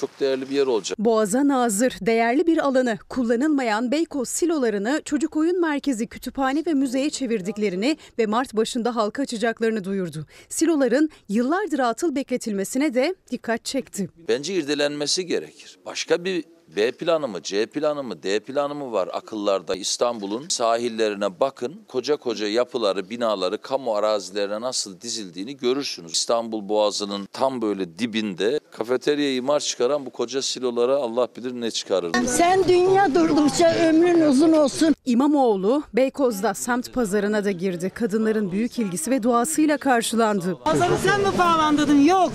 çok 0.00 0.20
değerli 0.20 0.50
bir 0.50 0.54
yer 0.54 0.66
olacak. 0.66 0.98
Boğaza 0.98 1.48
nazır, 1.48 1.92
değerli 2.00 2.46
bir 2.46 2.58
alanı, 2.58 2.98
kullanılmayan 3.08 3.90
Beykoz 3.90 4.28
silolarını 4.28 5.02
çocuk 5.04 5.36
oyun 5.36 5.60
merkezi, 5.60 6.06
kütüphane 6.06 6.62
ve 6.66 6.74
müzeye 6.74 7.10
çevirdiklerini 7.10 7.96
ve 8.18 8.26
Mart 8.26 8.56
başında 8.56 8.96
halka 8.96 9.22
açacaklarını 9.22 9.84
duyurdu. 9.84 10.26
Siloların 10.48 11.10
yıllardır 11.28 11.78
atıl 11.78 12.14
bekletilmesine 12.14 12.94
de 12.94 13.14
dikkat 13.30 13.64
çekti. 13.64 14.08
Bence 14.28 14.54
irdelenmesi 14.54 15.26
gerekir. 15.26 15.78
Başka 15.86 16.24
bir 16.24 16.44
B 16.76 16.92
planı 16.92 17.28
mı, 17.28 17.42
C 17.42 17.66
planı 17.66 18.02
mı, 18.02 18.22
D 18.22 18.40
planı 18.40 18.74
mı 18.74 18.92
var 18.92 19.08
akıllarda? 19.12 19.76
İstanbul'un 19.76 20.48
sahillerine 20.48 21.40
bakın. 21.40 21.80
Koca 21.88 22.16
koca 22.16 22.46
yapıları, 22.46 23.10
binaları, 23.10 23.58
kamu 23.58 23.94
arazilerine 23.94 24.60
nasıl 24.60 25.00
dizildiğini 25.00 25.56
görürsünüz. 25.56 26.12
İstanbul 26.12 26.68
Boğazı'nın 26.68 27.28
tam 27.32 27.62
böyle 27.62 27.98
dibinde 27.98 28.60
kafeterya 28.70 29.34
imar 29.34 29.60
çıkaran 29.60 30.06
bu 30.06 30.10
koca 30.10 30.42
silolara 30.42 30.96
Allah 30.96 31.28
bilir 31.36 31.52
ne 31.60 31.70
çıkarır. 31.70 32.12
Sen 32.26 32.68
dünya 32.68 33.14
durdukça 33.14 33.74
ömrün 33.74 34.20
uzun 34.20 34.52
olsun. 34.52 34.94
İmamoğlu 35.06 35.82
Beykoz'da 35.92 36.54
semt 36.54 36.92
pazarına 36.92 37.44
da 37.44 37.50
girdi. 37.50 37.90
Kadınların 37.94 38.52
büyük 38.52 38.78
ilgisi 38.78 39.10
ve 39.10 39.22
duasıyla 39.22 39.78
karşılandı. 39.78 40.58
Pazarı 40.64 40.96
sen 41.04 41.20
mi 41.20 41.38
bağlandırdın? 41.38 42.00
Yok. 42.00 42.32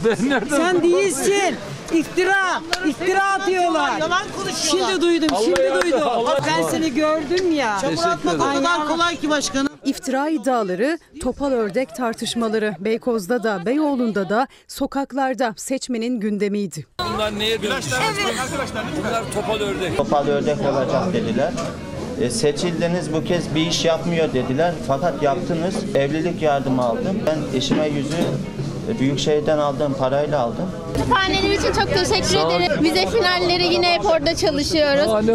sen 0.49 0.83
değilsin. 0.83 1.55
İftira. 1.93 2.61
İftira 2.87 3.23
atıyorlar. 3.23 3.97
Yalan 3.99 4.24
konuşuyorlar. 4.37 4.89
Şimdi 4.91 5.01
duydum. 5.01 5.37
Şimdi 5.43 5.55
duydum. 5.83 6.01
ben 6.47 6.63
seni 6.63 6.93
gördüm 6.93 7.51
ya. 7.51 7.77
Çamur 7.81 8.03
atmak 8.03 8.35
o 8.35 8.53
kadar 8.53 8.87
kolay 8.87 9.19
ki 9.19 9.29
başkanım. 9.29 9.73
İftira 9.85 10.29
iddiaları, 10.29 10.99
topal 11.21 11.51
ördek 11.51 11.95
tartışmaları 11.95 12.75
Beykoz'da 12.79 13.43
da 13.43 13.65
Beyoğlu'nda 13.65 14.29
da 14.29 14.47
sokaklarda 14.67 15.53
seçmenin 15.57 16.19
gündemiydi. 16.19 16.85
Bunlar 17.13 17.39
neye 17.39 17.61
dönüşecek? 17.61 17.99
Bunlar 18.99 19.23
topal 19.33 19.59
ördek. 19.59 19.97
Topal 19.97 20.27
ördek 20.27 20.57
olacak 20.61 21.13
dediler. 21.13 21.51
E, 22.21 22.29
seçildiniz 22.29 23.13
bu 23.13 23.23
kez 23.23 23.55
bir 23.55 23.67
iş 23.67 23.85
yapmıyor 23.85 24.33
dediler. 24.33 24.73
Fakat 24.87 25.23
yaptınız. 25.23 25.95
Evlilik 25.95 26.41
yardımı 26.41 26.81
aldım. 26.81 27.19
Ben 27.25 27.57
eşime 27.57 27.87
yüzü 27.87 28.15
Büyükşehir'den 28.99 29.57
aldığım 29.57 29.93
parayla 29.93 30.39
aldım. 30.39 30.71
Kütüphaneler 30.93 31.49
için 31.49 31.73
çok 31.73 31.93
teşekkür 31.93 32.47
ederim. 32.47 32.83
Vize 32.83 33.05
finalleri 33.09 33.63
yine 33.73 33.93
hep 33.93 34.05
orada 34.05 34.35
çalışıyoruz. 34.35 35.27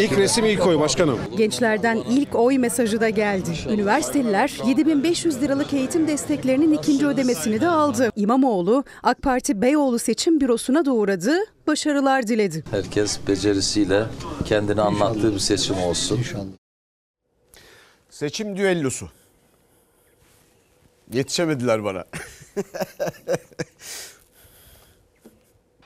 İlk 0.00 0.18
resim 0.18 0.44
ilk 0.44 0.66
oy 0.66 0.80
başkanım. 0.80 1.18
Gençlerden 1.36 1.96
ilk 1.96 2.34
oy 2.34 2.58
mesajı 2.58 3.00
da 3.00 3.08
geldi. 3.08 3.50
Üniversiteliler 3.70 4.52
7500 4.66 5.42
liralık 5.42 5.72
eğitim 5.72 6.08
desteklerinin 6.08 6.72
ikinci 6.72 7.06
ödemesini 7.06 7.60
de 7.60 7.68
aldı. 7.68 8.10
İmamoğlu 8.16 8.84
AK 9.02 9.22
Parti 9.22 9.62
Beyoğlu 9.62 9.98
seçim 9.98 10.40
bürosuna 10.40 10.84
da 10.84 10.92
uğradı, 10.92 11.34
başarılar 11.66 12.26
diledi. 12.26 12.64
Herkes 12.70 13.18
becerisiyle 13.28 14.04
kendini 14.44 14.80
anlattığı 14.80 15.34
bir 15.34 15.38
seçim 15.38 15.78
olsun. 15.78 16.20
Seçim 18.10 18.56
düellosu. 18.56 19.08
Yetişemediler 21.12 21.84
bana. 21.84 22.04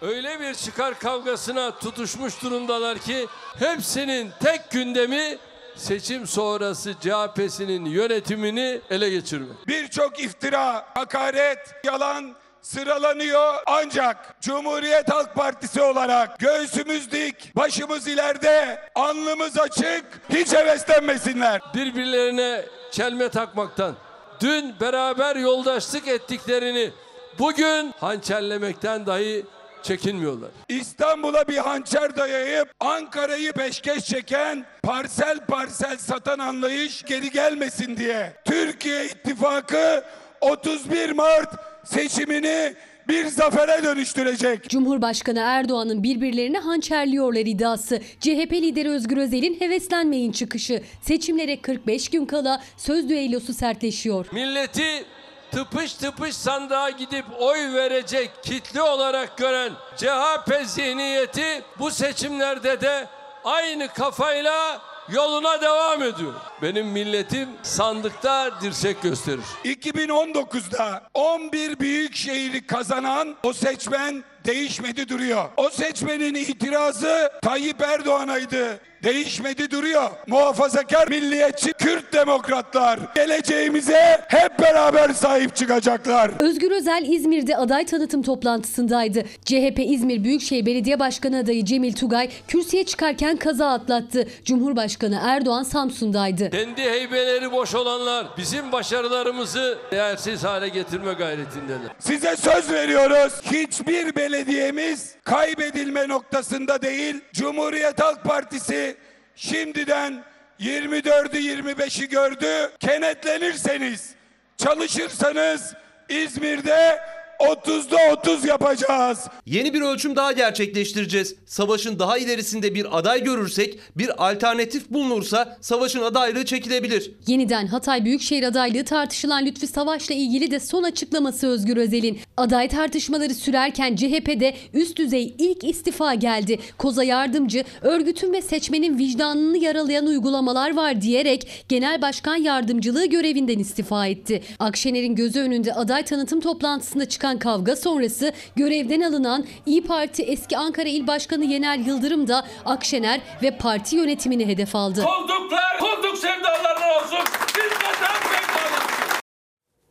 Öyle 0.03 0.41
bir 0.41 0.55
çıkar 0.55 0.99
kavgasına 0.99 1.79
tutuşmuş 1.79 2.43
durumdalar 2.43 2.99
ki 2.99 3.27
hepsinin 3.59 4.31
tek 4.43 4.71
gündemi 4.71 5.39
seçim 5.77 6.27
sonrası 6.27 6.95
CHP'sinin 7.01 7.85
yönetimini 7.85 8.81
ele 8.91 9.11
geçirmek. 9.11 9.69
Birçok 9.69 10.21
iftira, 10.21 10.87
hakaret, 10.95 11.59
yalan 11.85 12.37
sıralanıyor 12.63 13.55
ancak 13.67 14.41
Cumhuriyet 14.41 15.11
Halk 15.13 15.35
Partisi 15.35 15.83
olarak 15.83 16.39
göğsümüz 16.39 17.13
dik, 17.13 17.57
başımız 17.57 18.09
ileride, 18.09 18.81
alnımız 18.95 19.59
açık, 19.59 20.05
hiç 20.29 20.53
heveslenmesinler. 20.53 21.61
Birbirlerine 21.75 22.65
çelme 22.91 23.29
takmaktan, 23.29 23.95
dün 24.41 24.75
beraber 24.81 25.37
yoldaşlık 25.37 26.09
ettiklerini 26.09 26.91
bugün 27.39 27.95
hançerlemekten 28.01 29.07
dahi 29.07 29.45
çekinmiyorlar. 29.83 30.51
İstanbul'a 30.69 31.49
bir 31.49 31.59
hançer 31.59 32.17
dayayıp 32.17 32.69
Ankara'yı 32.81 33.53
peşkeş 33.53 34.05
çeken 34.05 34.67
parsel 34.83 35.47
parsel 35.47 35.99
satan 35.99 36.39
anlayış 36.39 37.03
geri 37.03 37.31
gelmesin 37.31 37.97
diye 37.97 38.37
Türkiye 38.45 39.05
İttifakı 39.05 40.05
31 40.41 41.11
Mart 41.11 41.55
seçimini 41.85 42.75
bir 43.09 43.27
zafere 43.27 43.85
dönüştürecek. 43.85 44.71
Cumhurbaşkanı 44.71 45.39
Erdoğan'ın 45.39 46.03
birbirlerine 46.03 46.59
hançerliyorlar 46.59 47.41
iddiası. 47.41 48.01
CHP 48.21 48.53
lideri 48.53 48.91
Özgür 48.91 49.17
Özel'in 49.17 49.61
heveslenmeyin 49.61 50.33
çıkışı. 50.33 50.83
Seçimlere 51.03 51.61
45 51.61 52.09
gün 52.09 52.27
kala 52.27 52.63
söz 52.77 53.09
düellosu 53.09 53.55
sertleşiyor. 53.55 54.27
Milleti 54.33 55.05
tıpış 55.51 55.95
tıpış 55.95 56.37
sandığa 56.37 56.91
gidip 56.91 57.25
oy 57.41 57.75
verecek 57.75 58.31
kitle 58.43 58.83
olarak 58.83 59.39
gören 59.39 59.73
CHP 59.97 60.67
zihniyeti 60.67 61.63
bu 61.79 61.91
seçimlerde 61.91 62.81
de 62.81 63.07
aynı 63.45 63.89
kafayla 63.89 64.81
yoluna 65.09 65.61
devam 65.61 66.03
ediyor. 66.03 66.33
Benim 66.63 66.87
milletim 66.87 67.49
sandıkta 67.63 68.61
dirsek 68.61 69.03
gösterir. 69.03 69.45
2019'da 69.65 71.03
11 71.15 71.79
büyük 71.81 72.17
şehri 72.17 72.67
kazanan 72.67 73.37
o 73.43 73.53
seçmen 73.53 74.25
değişmedi 74.47 75.09
duruyor. 75.09 75.45
O 75.57 75.71
seçmenin 75.71 76.35
itirazı 76.35 77.33
Tayyip 77.43 77.81
Erdoğan'aydı. 77.81 78.81
Değişmedi 79.05 79.71
duruyor. 79.71 80.11
Muhafazakar 80.27 81.09
milliyetçi 81.09 81.73
Kürt 81.73 82.13
demokratlar 82.13 82.99
geleceğimize 83.15 84.21
hep 84.29 84.59
beraber 84.59 85.09
sahip 85.09 85.57
çıkacaklar. 85.57 86.31
Özgür 86.41 86.71
Özel 86.71 87.05
İzmir'de 87.09 87.57
aday 87.57 87.87
tanıtım 87.87 88.23
toplantısındaydı. 88.23 89.23
CHP 89.45 89.79
İzmir 89.79 90.25
Büyükşehir 90.25 90.67
Belediye 90.67 91.01
Başkanı 91.01 91.39
adayı 91.39 91.65
Cemil 91.65 91.93
Tugay 91.93 92.31
kürsüye 92.49 92.85
çıkarken 92.85 93.37
kaza 93.37 93.71
atlattı. 93.71 94.29
Cumhurbaşkanı 94.45 95.21
Erdoğan 95.23 95.63
Samsun'daydı. 95.63 96.51
Kendi 96.51 96.83
heybeleri 96.83 97.53
boş 97.53 97.75
olanlar 97.75 98.27
bizim 98.39 98.73
başarılarımızı 98.73 99.79
değersiz 99.93 100.45
hale 100.45 100.69
getirme 100.69 101.13
gayretindeler. 101.13 101.89
Size 101.99 102.37
söz 102.37 102.71
veriyoruz. 102.71 103.33
Hiçbir 103.53 104.17
belediyemiz 104.17 105.15
kaybedilme 105.25 106.09
noktasında 106.09 106.83
değil. 106.83 107.17
Cumhuriyet 107.33 108.01
Halk 108.03 108.25
Partisi 108.25 108.94
şimdiden 109.37 110.25
24'ü 110.61 111.39
25'i 111.39 112.09
gördü. 112.09 112.71
Kenetlenirseniz, 112.81 114.15
çalışırsanız 114.57 115.75
İzmir'de 116.09 117.01
30'da 117.45 117.97
30 118.13 118.45
yapacağız. 118.45 119.19
Yeni 119.47 119.75
bir 119.75 119.81
ölçüm 119.81 120.17
daha 120.17 120.33
gerçekleştireceğiz. 120.33 121.35
Savaşın 121.47 121.99
daha 121.99 122.19
ilerisinde 122.19 122.75
bir 122.75 122.99
aday 122.99 123.25
görürsek, 123.25 123.79
bir 123.97 124.31
alternatif 124.31 124.91
bulunursa 124.91 125.59
savaşın 125.61 126.03
adaylığı 126.03 126.45
çekilebilir. 126.45 127.11
Yeniden 127.27 127.67
Hatay 127.67 128.05
Büyükşehir 128.05 128.43
adaylığı 128.43 128.85
tartışılan 128.85 129.47
Lütfi 129.47 129.67
Savaş'la 129.67 130.15
ilgili 130.15 130.51
de 130.51 130.61
son 130.61 130.83
açıklaması 130.83 131.47
Özgür 131.47 131.77
Özel'in. 131.77 132.19
Aday 132.37 132.69
tartışmaları 132.69 133.35
sürerken 133.35 133.97
CHP'de 133.97 134.55
üst 134.75 134.97
düzey 134.99 135.35
ilk 135.39 135.65
istifa 135.65 136.15
geldi. 136.15 136.59
Koza 136.79 137.05
yardımcı 137.05 137.65
örgütün 137.83 138.33
ve 138.33 138.43
seçmenin 138.43 138.99
vicdanını 138.99 139.59
yaralayan 139.59 140.07
uygulamalar 140.07 140.77
var 140.77 141.01
diyerek 141.01 141.65
Genel 141.69 142.03
Başkan 142.03 142.37
Yardımcılığı 142.37 143.07
görevinden 143.07 143.59
istifa 143.59 144.07
etti. 144.07 144.43
Akşener'in 144.59 145.15
gözü 145.15 145.41
önünde 145.41 145.75
aday 145.75 146.05
tanıtım 146.05 146.41
toplantısında 146.41 147.09
çıkan 147.09 147.34
kavga 147.39 147.77
sonrası 147.77 148.33
görevden 148.57 149.01
alınan 149.01 149.47
İyi 149.67 149.85
Parti 149.85 150.23
eski 150.23 150.57
Ankara 150.57 150.89
İl 150.89 151.07
Başkanı 151.07 151.45
Yener 151.45 151.79
Yıldırım 151.79 152.29
da 152.29 152.47
Akşener 152.65 153.21
ve 153.43 153.59
parti 153.59 153.97
yönetimini 153.97 154.47
hedef 154.47 154.77
aldı. 154.77 155.03
Kolduklar, 155.05 155.79
kolduk 155.81 156.19
sevdalarına 156.19 156.97
olsun. 156.99 157.19
Biz. 157.57 157.85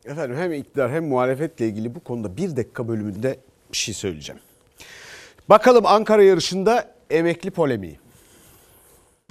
Efendim 0.06 0.38
hem 0.38 0.54
iktidar 0.54 0.92
hem 0.92 1.08
muhalefetle 1.08 1.68
ilgili 1.68 1.96
bu 1.96 2.00
konuda 2.00 2.38
bir 2.38 2.56
dakika 2.56 2.88
bölümünde 2.88 3.40
bir 3.72 3.78
şey 3.78 3.94
söyleyeceğim. 3.94 4.42
Bakalım 5.50 5.86
Ankara 5.86 6.24
yarışında 6.24 6.94
emekli 7.10 7.52
polemiği. 7.52 8.03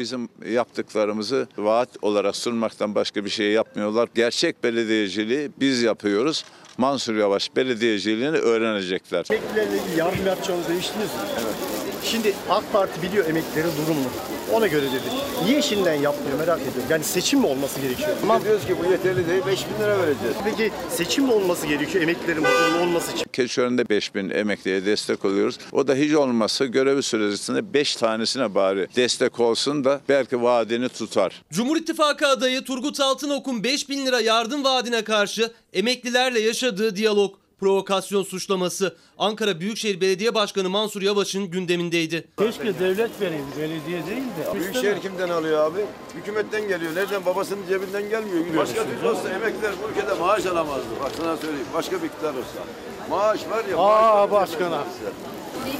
Bizim 0.02 0.28
yaptıklarımızı 0.46 1.48
vaat 1.58 1.88
olarak 2.02 2.36
sunmaktan 2.36 2.94
başka 2.94 3.24
bir 3.24 3.30
şey 3.30 3.52
yapmıyorlar. 3.52 4.08
Gerçek 4.14 4.64
belediyeciliği 4.64 5.50
biz 5.60 5.82
yapıyoruz. 5.82 6.44
Mansur 6.78 7.16
Yavaş 7.16 7.56
belediyeciliğini 7.56 8.36
öğrenecekler. 8.36 9.26
Emeklilerle 9.30 9.76
ilgili 9.76 9.98
yardım 9.98 10.26
yapacağınızı 10.26 10.68
değiştiniz 10.68 11.06
mi? 11.06 11.20
Evet. 11.34 11.71
Şimdi 12.04 12.34
AK 12.50 12.72
Parti 12.72 13.02
biliyor 13.02 13.26
emeklilerin 13.28 13.70
durumunu. 13.82 14.06
Ona 14.52 14.66
göre 14.66 14.86
dedi. 14.86 15.02
Niye 15.44 15.62
şimdiden 15.62 15.94
yapmıyor 15.94 16.38
merak 16.38 16.60
ediyorum. 16.60 16.82
Yani 16.90 17.04
seçim 17.04 17.40
mi 17.40 17.46
olması 17.46 17.80
gerekiyor? 17.80 18.10
Tamam. 18.20 18.44
Diyoruz 18.44 18.66
ki 18.66 18.76
bu 18.84 18.90
yeterli 18.90 19.28
değil 19.28 19.42
5 19.46 19.60
bin 19.68 19.84
lira 19.84 19.98
vereceğiz. 19.98 20.36
Peki 20.44 20.72
seçim 20.90 21.24
mi 21.24 21.32
olması 21.32 21.66
gerekiyor 21.66 22.02
emeklilerin 22.02 22.42
mutlu 22.42 22.82
olması 22.82 23.12
için? 23.12 23.26
Keçiören'de 23.32 23.88
5 23.88 24.14
bin 24.14 24.30
emekliye 24.30 24.86
destek 24.86 25.24
oluyoruz. 25.24 25.58
O 25.72 25.88
da 25.88 25.94
hiç 25.94 26.14
olmazsa 26.14 26.66
görevi 26.66 27.02
süresinde 27.02 27.74
5 27.74 27.96
tanesine 27.96 28.54
bari 28.54 28.88
destek 28.96 29.40
olsun 29.40 29.84
da 29.84 30.00
belki 30.08 30.42
vaadini 30.42 30.88
tutar. 30.88 31.42
Cumhur 31.52 31.76
İttifakı 31.76 32.26
adayı 32.26 32.64
Turgut 32.64 33.00
Altınok'un 33.00 33.64
5 33.64 33.88
bin 33.88 34.06
lira 34.06 34.20
yardım 34.20 34.64
vaadine 34.64 35.04
karşı 35.04 35.50
emeklilerle 35.72 36.40
yaşadığı 36.40 36.96
diyalog, 36.96 37.34
provokasyon 37.62 38.22
suçlaması 38.22 38.96
Ankara 39.18 39.60
Büyükşehir 39.60 40.00
Belediye 40.00 40.34
Başkanı 40.34 40.70
Mansur 40.70 41.02
Yavaş'ın 41.02 41.50
gündemindeydi. 41.50 42.28
Keşke 42.38 42.78
devlet 42.78 43.20
vereyim, 43.20 43.44
belediye 43.58 44.06
değil 44.06 44.22
de. 44.22 44.54
Büyükşehir 44.54 45.00
kimden 45.00 45.28
alıyor 45.28 45.64
abi? 45.64 45.80
Hükümetten 46.14 46.68
geliyor. 46.68 46.94
Nereden? 46.94 47.26
Babasının 47.26 47.66
cebinden 47.68 48.08
gelmiyor. 48.08 48.56
Başka 48.56 48.84
türlü 48.84 49.08
olsa 49.08 49.30
emekliler 49.30 49.72
bu 49.82 49.90
ülkede 49.90 50.14
maaş 50.14 50.46
alamazdı. 50.46 50.86
Bak 51.00 51.12
sana 51.16 51.36
söyleyeyim. 51.36 51.66
Başka 51.74 52.02
bir 52.02 52.06
iktidar 52.06 52.30
olsa. 52.30 52.62
Maaş 53.10 53.40
var 53.50 53.64
ya. 53.64 53.78
Aa 53.78 54.30
başkana. 54.30 54.84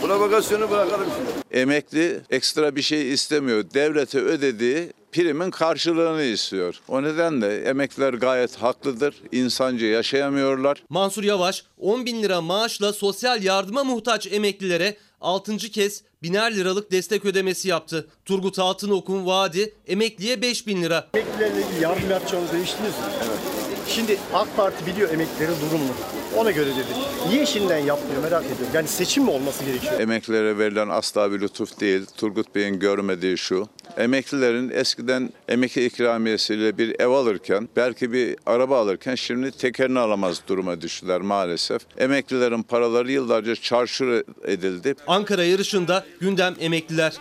Provokasyonu 0.03 0.71
bırakalım 0.71 1.07
şimdi. 1.17 1.61
Emekli 1.61 2.21
ekstra 2.31 2.77
bir 2.77 2.83
şey 2.83 3.13
istemiyor. 3.13 3.65
Devlete 3.75 4.19
ödediği 4.19 4.93
primin 5.13 5.51
karşılığını 5.51 6.23
istiyor. 6.23 6.81
O 6.89 7.03
nedenle 7.03 7.57
emekliler 7.57 8.15
gayet 8.15 8.57
haklıdır. 8.57 9.15
İnsanca 9.33 9.87
yaşayamıyorlar. 9.87 10.83
Mansur 10.89 11.25
Yavaş 11.25 11.65
10 11.79 12.07
bin 12.07 12.23
lira 12.23 12.41
maaşla 12.41 12.93
sosyal 12.93 13.43
yardıma 13.43 13.85
muhtaç 13.85 14.27
emeklilere 14.27 14.97
6. 15.21 15.57
kez 15.57 16.03
biner 16.23 16.57
liralık 16.57 16.93
destek 16.93 17.25
ödemesi 17.25 17.69
yaptı. 17.69 18.09
Turgut 18.25 18.59
Altınok'un 18.59 19.27
vaadi 19.27 19.75
emekliye 19.87 20.43
5 20.43 20.67
bin 20.67 20.83
lira. 20.83 21.09
Emeklilerle 21.15 21.65
yardım 21.81 22.11
yapacağınızı 22.11 22.53
değiştiniz 22.53 22.91
mi? 22.91 23.05
Evet. 23.19 23.52
Şimdi 23.89 24.19
AK 24.35 24.57
Parti 24.57 24.87
biliyor 24.87 25.11
emeklilerin 25.11 25.55
durumunu. 25.61 25.91
Ona 26.37 26.51
göre 26.51 26.71
dedi. 26.71 26.87
Niye 27.29 27.47
şimdiden 27.47 27.79
yapmıyor 27.79 28.23
merak 28.23 28.45
ediyorum. 28.45 28.67
Yani 28.75 28.89
seçim 28.89 29.25
mi 29.25 29.31
olması 29.31 29.65
gerekiyor? 29.65 30.01
Emeklilere 30.01 30.59
verilen 30.59 30.89
asla 30.89 31.33
bir 31.33 31.41
lütuf 31.41 31.81
değil. 31.81 32.07
Turgut 32.17 32.55
Bey'in 32.55 32.79
görmediği 32.79 33.39
şu. 33.39 33.69
Emeklilerin 33.97 34.71
eskiden 34.71 35.31
emekli 35.49 35.85
ikramiyesiyle 35.85 36.79
bir 36.79 37.01
ev 37.01 37.09
alırken, 37.09 37.69
belki 37.77 38.13
bir 38.13 38.37
araba 38.47 38.81
alırken 38.81 39.15
şimdi 39.15 39.51
tekerini 39.51 39.99
alamaz 39.99 40.43
duruma 40.49 40.81
düştüler 40.81 41.21
maalesef. 41.21 41.83
Emeklilerin 41.99 42.63
paraları 42.63 43.13
yıllarca 43.13 43.57
çarşur 43.57 44.23
edildi. 44.45 44.95
Ankara 45.07 45.45
yarışında 45.45 46.05
gündem 46.21 46.55
emekliler. 46.61 47.13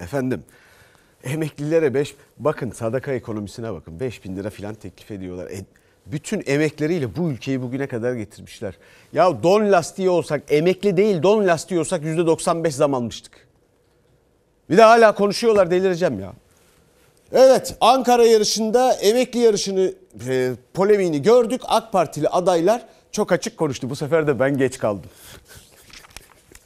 Efendim 0.00 0.44
emeklilere 1.24 1.94
5 1.94 2.14
bakın 2.38 2.70
sadaka 2.70 3.12
ekonomisine 3.12 3.72
bakın 3.72 4.00
5 4.00 4.24
bin 4.24 4.36
lira 4.36 4.50
filan 4.50 4.74
teklif 4.74 5.10
ediyorlar. 5.10 5.46
E, 5.50 5.64
bütün 6.06 6.42
emekleriyle 6.46 7.16
bu 7.16 7.30
ülkeyi 7.30 7.62
bugüne 7.62 7.86
kadar 7.86 8.14
getirmişler. 8.14 8.74
Ya 9.12 9.42
don 9.42 9.72
lastiği 9.72 10.10
olsak 10.10 10.42
emekli 10.48 10.96
değil 10.96 11.22
don 11.22 11.46
lastiği 11.46 11.80
olsak 11.80 12.02
%95 12.02 12.70
zam 12.70 12.94
almıştık. 12.94 13.32
Bir 14.70 14.76
de 14.76 14.82
hala 14.82 15.14
konuşuyorlar 15.14 15.70
delireceğim 15.70 16.20
ya. 16.20 16.32
Evet 17.32 17.76
Ankara 17.80 18.24
yarışında 18.24 18.92
emekli 18.92 19.38
yarışını 19.38 19.92
e, 20.28 20.52
polemiğini 20.74 21.22
gördük. 21.22 21.60
AK 21.64 21.92
Partili 21.92 22.28
adaylar 22.28 22.86
çok 23.12 23.32
açık 23.32 23.56
konuştu. 23.56 23.90
Bu 23.90 23.96
sefer 23.96 24.26
de 24.26 24.40
ben 24.40 24.56
geç 24.56 24.78
kaldım. 24.78 25.10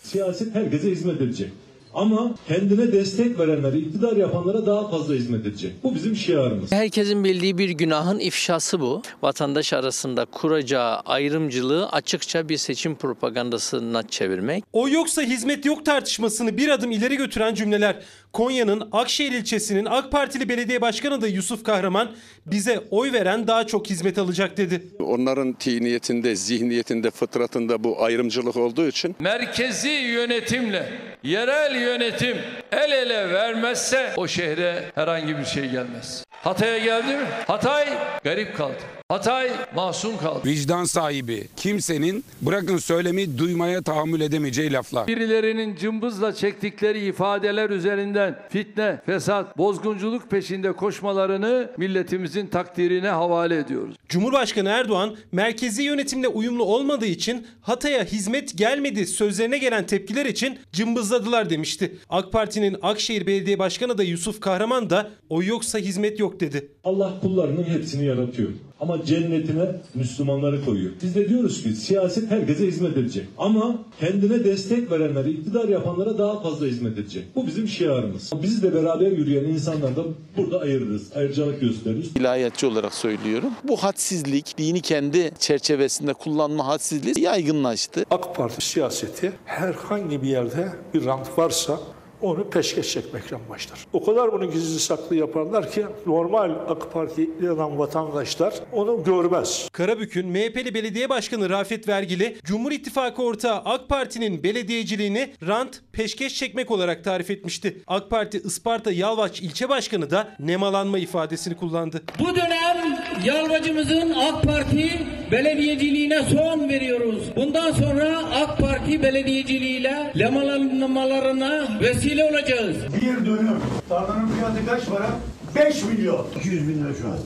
Siyaset 0.02 0.54
herkese 0.54 0.90
hizmet 0.90 1.20
edecek. 1.20 1.52
Ama 1.94 2.34
kendine 2.48 2.92
destek 2.92 3.38
verenlere, 3.38 3.78
iktidar 3.78 4.16
yapanlara 4.16 4.66
daha 4.66 4.90
fazla 4.90 5.14
hizmet 5.14 5.46
edecek. 5.46 5.72
Bu 5.82 5.94
bizim 5.94 6.16
şiarımız. 6.16 6.72
Herkesin 6.72 7.24
bildiği 7.24 7.58
bir 7.58 7.68
günahın 7.70 8.18
ifşası 8.18 8.80
bu. 8.80 9.02
Vatandaş 9.22 9.72
arasında 9.72 10.24
kuracağı 10.24 10.96
ayrımcılığı 10.96 11.88
açıkça 11.88 12.48
bir 12.48 12.56
seçim 12.56 12.94
propagandasına 12.94 14.08
çevirmek. 14.08 14.64
O 14.72 14.88
yoksa 14.88 15.22
hizmet 15.22 15.64
yok 15.64 15.84
tartışmasını 15.86 16.56
bir 16.56 16.68
adım 16.68 16.90
ileri 16.90 17.16
götüren 17.16 17.54
cümleler. 17.54 17.96
Konya'nın 18.34 18.88
Akşehir 18.92 19.32
ilçesinin 19.32 19.84
AK 19.84 20.12
Partili 20.12 20.48
belediye 20.48 20.80
başkanı 20.80 21.20
da 21.20 21.28
Yusuf 21.28 21.64
Kahraman 21.64 22.10
bize 22.46 22.80
oy 22.90 23.12
veren 23.12 23.46
daha 23.46 23.66
çok 23.66 23.90
hizmet 23.90 24.18
alacak 24.18 24.56
dedi. 24.56 24.82
Onların 25.00 25.52
tiniyetinde, 25.52 26.36
zihniyetinde, 26.36 27.10
fıtratında 27.10 27.84
bu 27.84 28.04
ayrımcılık 28.04 28.56
olduğu 28.56 28.88
için 28.88 29.16
Merkezi 29.18 29.88
yönetimle 29.88 30.88
yerel 31.22 31.80
yönetim 31.80 32.36
el 32.72 32.92
ele 32.92 33.32
vermezse 33.32 34.12
o 34.16 34.28
şehre 34.28 34.92
herhangi 34.94 35.38
bir 35.38 35.44
şey 35.44 35.70
gelmez. 35.70 36.24
Hatay'a 36.30 36.78
geldi 36.78 37.16
mi? 37.16 37.24
Hatay 37.46 37.88
garip 38.24 38.56
kaldı. 38.56 39.03
Hatay 39.08 39.50
masum 39.74 40.16
kaldı. 40.18 40.40
Vicdan 40.44 40.84
sahibi 40.84 41.48
kimsenin 41.56 42.24
bırakın 42.42 42.76
söylemi 42.76 43.38
duymaya 43.38 43.82
tahammül 43.82 44.20
edemeyeceği 44.20 44.72
laflar. 44.72 45.06
Birilerinin 45.06 45.76
cımbızla 45.76 46.34
çektikleri 46.34 47.06
ifadeler 47.06 47.70
üzerinden 47.70 48.38
fitne, 48.48 49.00
fesat, 49.06 49.58
bozgunculuk 49.58 50.30
peşinde 50.30 50.72
koşmalarını 50.72 51.70
milletimizin 51.76 52.46
takdirine 52.46 53.08
havale 53.08 53.58
ediyoruz. 53.58 53.96
Cumhurbaşkanı 54.08 54.68
Erdoğan 54.68 55.16
merkezi 55.32 55.82
yönetimle 55.82 56.28
uyumlu 56.28 56.64
olmadığı 56.64 57.06
için 57.06 57.46
Hatay'a 57.62 58.04
hizmet 58.04 58.58
gelmedi 58.58 59.06
sözlerine 59.06 59.58
gelen 59.58 59.86
tepkiler 59.86 60.26
için 60.26 60.58
cımbızladılar 60.72 61.50
demişti. 61.50 61.96
AK 62.08 62.32
Parti'nin 62.32 62.76
Akşehir 62.82 63.26
Belediye 63.26 63.58
Başkanı 63.58 63.98
da 63.98 64.02
Yusuf 64.02 64.40
Kahraman 64.40 64.90
da 64.90 65.10
o 65.28 65.42
yoksa 65.42 65.78
hizmet 65.78 66.18
yok 66.20 66.40
dedi. 66.40 66.68
Allah 66.84 67.20
kullarının 67.20 67.64
hepsini 67.64 68.04
yaratıyor. 68.04 68.50
Ama 68.80 69.04
cennetine 69.04 69.66
Müslümanları 69.94 70.64
koyuyor. 70.64 70.92
Biz 71.02 71.14
de 71.14 71.28
diyoruz 71.28 71.62
ki 71.62 71.68
siyaset 71.74 72.30
herkese 72.30 72.66
hizmet 72.66 72.96
edecek. 72.96 73.26
Ama 73.38 73.78
kendine 74.00 74.44
destek 74.44 74.90
verenlere, 74.90 75.30
iktidar 75.30 75.68
yapanlara 75.68 76.18
daha 76.18 76.42
fazla 76.42 76.66
hizmet 76.66 76.98
edecek. 76.98 77.24
Bu 77.34 77.46
bizim 77.46 77.68
şiarımız. 77.68 78.30
Bizle 78.42 78.74
beraber 78.74 79.10
yürüyen 79.10 79.44
insanlardan 79.44 80.06
burada 80.36 80.60
ayırırız. 80.60 81.16
Ayrıcalık 81.16 81.60
gösteririz. 81.60 82.16
İlahiyatçı 82.16 82.68
olarak 82.68 82.94
söylüyorum. 82.94 83.50
Bu 83.68 83.76
hadsizlik, 83.76 84.58
dini 84.58 84.80
kendi 84.80 85.30
çerçevesinde 85.38 86.12
kullanma 86.12 86.66
hadsizliği 86.66 87.26
yaygınlaştı. 87.26 88.04
AK 88.10 88.36
Parti 88.36 88.66
siyaseti 88.66 89.32
herhangi 89.44 90.22
bir 90.22 90.28
yerde 90.28 90.68
bir 90.94 91.04
rant 91.04 91.38
varsa 91.38 91.80
onu 92.24 92.50
peşkeş 92.50 92.92
çekmekle 92.92 93.36
başlar. 93.48 93.78
O 93.92 94.04
kadar 94.04 94.32
bunu 94.32 94.50
gizli 94.50 94.80
saklı 94.80 95.16
yaparlar 95.16 95.70
ki 95.70 95.86
normal 96.06 96.50
AK 96.68 96.92
Parti'li 96.92 97.50
olan 97.50 97.78
vatandaşlar 97.78 98.54
onu 98.72 99.04
görmez. 99.04 99.68
Karabük'ün 99.72 100.28
MHP'li 100.28 100.74
belediye 100.74 101.08
başkanı 101.08 101.50
Rafet 101.50 101.88
Vergili, 101.88 102.36
Cumhur 102.44 102.72
İttifakı 102.72 103.22
ortağı 103.22 103.56
AK 103.56 103.88
Parti'nin 103.88 104.42
belediyeciliğini 104.42 105.30
rant 105.46 105.80
peşkeş 105.92 106.34
çekmek 106.34 106.70
olarak 106.70 107.04
tarif 107.04 107.30
etmişti. 107.30 107.76
AK 107.86 108.10
Parti 108.10 108.38
Isparta 108.38 108.92
Yalvaç 108.92 109.40
ilçe 109.40 109.68
başkanı 109.68 110.10
da 110.10 110.28
nemalanma 110.38 110.98
ifadesini 110.98 111.56
kullandı. 111.56 112.02
Bu 112.18 112.36
dönem 112.36 112.98
Yalvacımızın 113.24 114.14
AK 114.14 114.42
Parti 114.42 114.90
belediyeciliğine 115.32 116.22
son 116.22 116.68
veriyoruz. 116.68 117.24
Bundan 117.36 117.72
sonra 117.72 118.18
AK 118.34 118.58
Parti 118.58 119.02
belediyeciliğiyle 119.02 120.12
lemalanmalarına 120.18 121.68
vesile 121.80 122.13
olacağız. 122.18 122.76
Bir 123.02 123.26
dönüm. 123.26 123.60
Tarlanın 123.88 124.28
fiyatı 124.28 124.66
kaç 124.66 124.86
para? 124.86 125.10
5 125.54 125.84
milyon. 125.84 126.26
200 126.38 126.68
bin 126.68 126.84
lira 126.84 126.94
şu 127.02 127.08
an. 127.08 127.18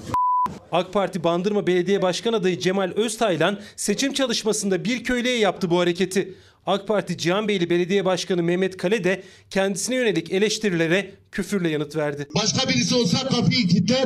AK 0.72 0.92
Parti 0.92 1.24
Bandırma 1.24 1.66
Belediye 1.66 2.02
Başkan 2.02 2.32
adayı 2.32 2.58
Cemal 2.58 2.92
Öztaylan 2.96 3.60
seçim 3.76 4.12
çalışmasında 4.12 4.84
bir 4.84 5.04
köylüye 5.04 5.38
yaptı 5.38 5.70
bu 5.70 5.80
hareketi. 5.80 6.34
AK 6.66 6.88
Parti 6.88 7.18
Cihanbeyli 7.18 7.70
Belediye 7.70 8.04
Başkanı 8.04 8.42
Mehmet 8.42 8.76
Kale 8.76 9.04
de 9.04 9.22
kendisine 9.50 9.94
yönelik 9.96 10.32
eleştirilere 10.32 11.10
küfürle 11.32 11.68
yanıt 11.68 11.96
verdi. 11.96 12.28
Başka 12.34 12.68
birisi 12.68 12.94
olsa 12.94 13.28
kapıyı 13.28 13.68
kilitler. 13.68 14.04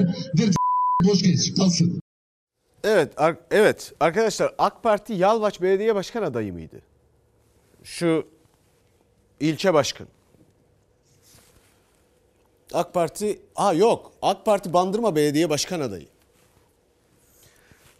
Boş 1.05 1.22
geç. 1.22 1.55
Kalsın. 1.57 2.01
Evet, 2.85 3.12
ar- 3.16 3.37
evet 3.51 3.93
arkadaşlar 4.01 4.55
AK 4.59 4.83
Parti 4.83 5.12
Yalvaç 5.12 5.62
Belediye 5.62 5.95
Başkan 5.95 6.22
adayı 6.22 6.53
mıydı? 6.53 6.80
Şu 7.85 8.26
ilçe 9.41 9.74
başkan. 9.74 10.07
AK 12.75 12.95
Parti, 12.95 13.41
ha 13.55 13.73
yok 13.73 14.12
AK 14.23 14.45
Parti 14.45 14.73
Bandırma 14.73 15.16
Belediye 15.16 15.51
Başkan 15.51 15.81
adayı. 15.81 16.07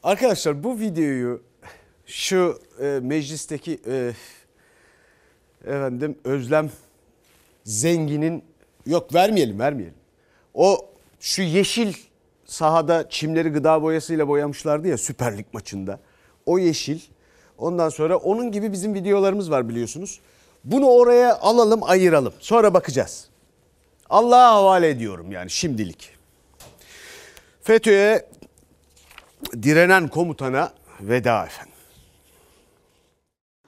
Arkadaşlar 0.03 0.65
bu 0.65 0.81
videoyu 0.81 1.43
şu 2.07 2.61
e, 2.81 3.01
meclisteki 3.03 3.81
e, 3.87 4.13
efendim 5.65 6.19
Özlem 6.25 6.71
Zengin'in 7.65 8.45
yok 8.87 9.15
vermeyelim 9.15 9.59
vermeyelim. 9.59 9.95
O 10.55 10.89
şu 11.21 11.43
yeşil 11.43 11.95
sahada 12.45 13.09
çimleri 13.09 13.49
gıda 13.49 13.83
boyasıyla 13.83 14.29
boyamışlardı 14.29 14.89
ya 14.89 14.99
Süper 14.99 15.39
Lig 15.39 15.47
maçında. 15.53 16.01
O 16.47 16.59
yeşil. 16.59 17.01
Ondan 17.59 17.89
sonra 17.89 18.17
onun 18.17 18.53
gibi 18.53 18.73
bizim 18.73 18.95
videolarımız 18.95 19.51
var 19.51 19.69
biliyorsunuz. 19.69 20.21
Bunu 20.65 20.87
oraya 20.87 21.39
alalım 21.39 21.83
ayıralım. 21.83 22.33
Sonra 22.41 22.75
bakacağız. 22.75 23.32
Allah'a 24.13 24.55
havale 24.55 24.89
ediyorum 24.89 25.33
yani 25.33 25.51
şimdilik. 25.51 26.11
FETÖ'ye 27.63 28.27
direnen 29.63 30.09
komutana 30.09 30.73
veda 31.01 31.47
efendim. 31.47 31.72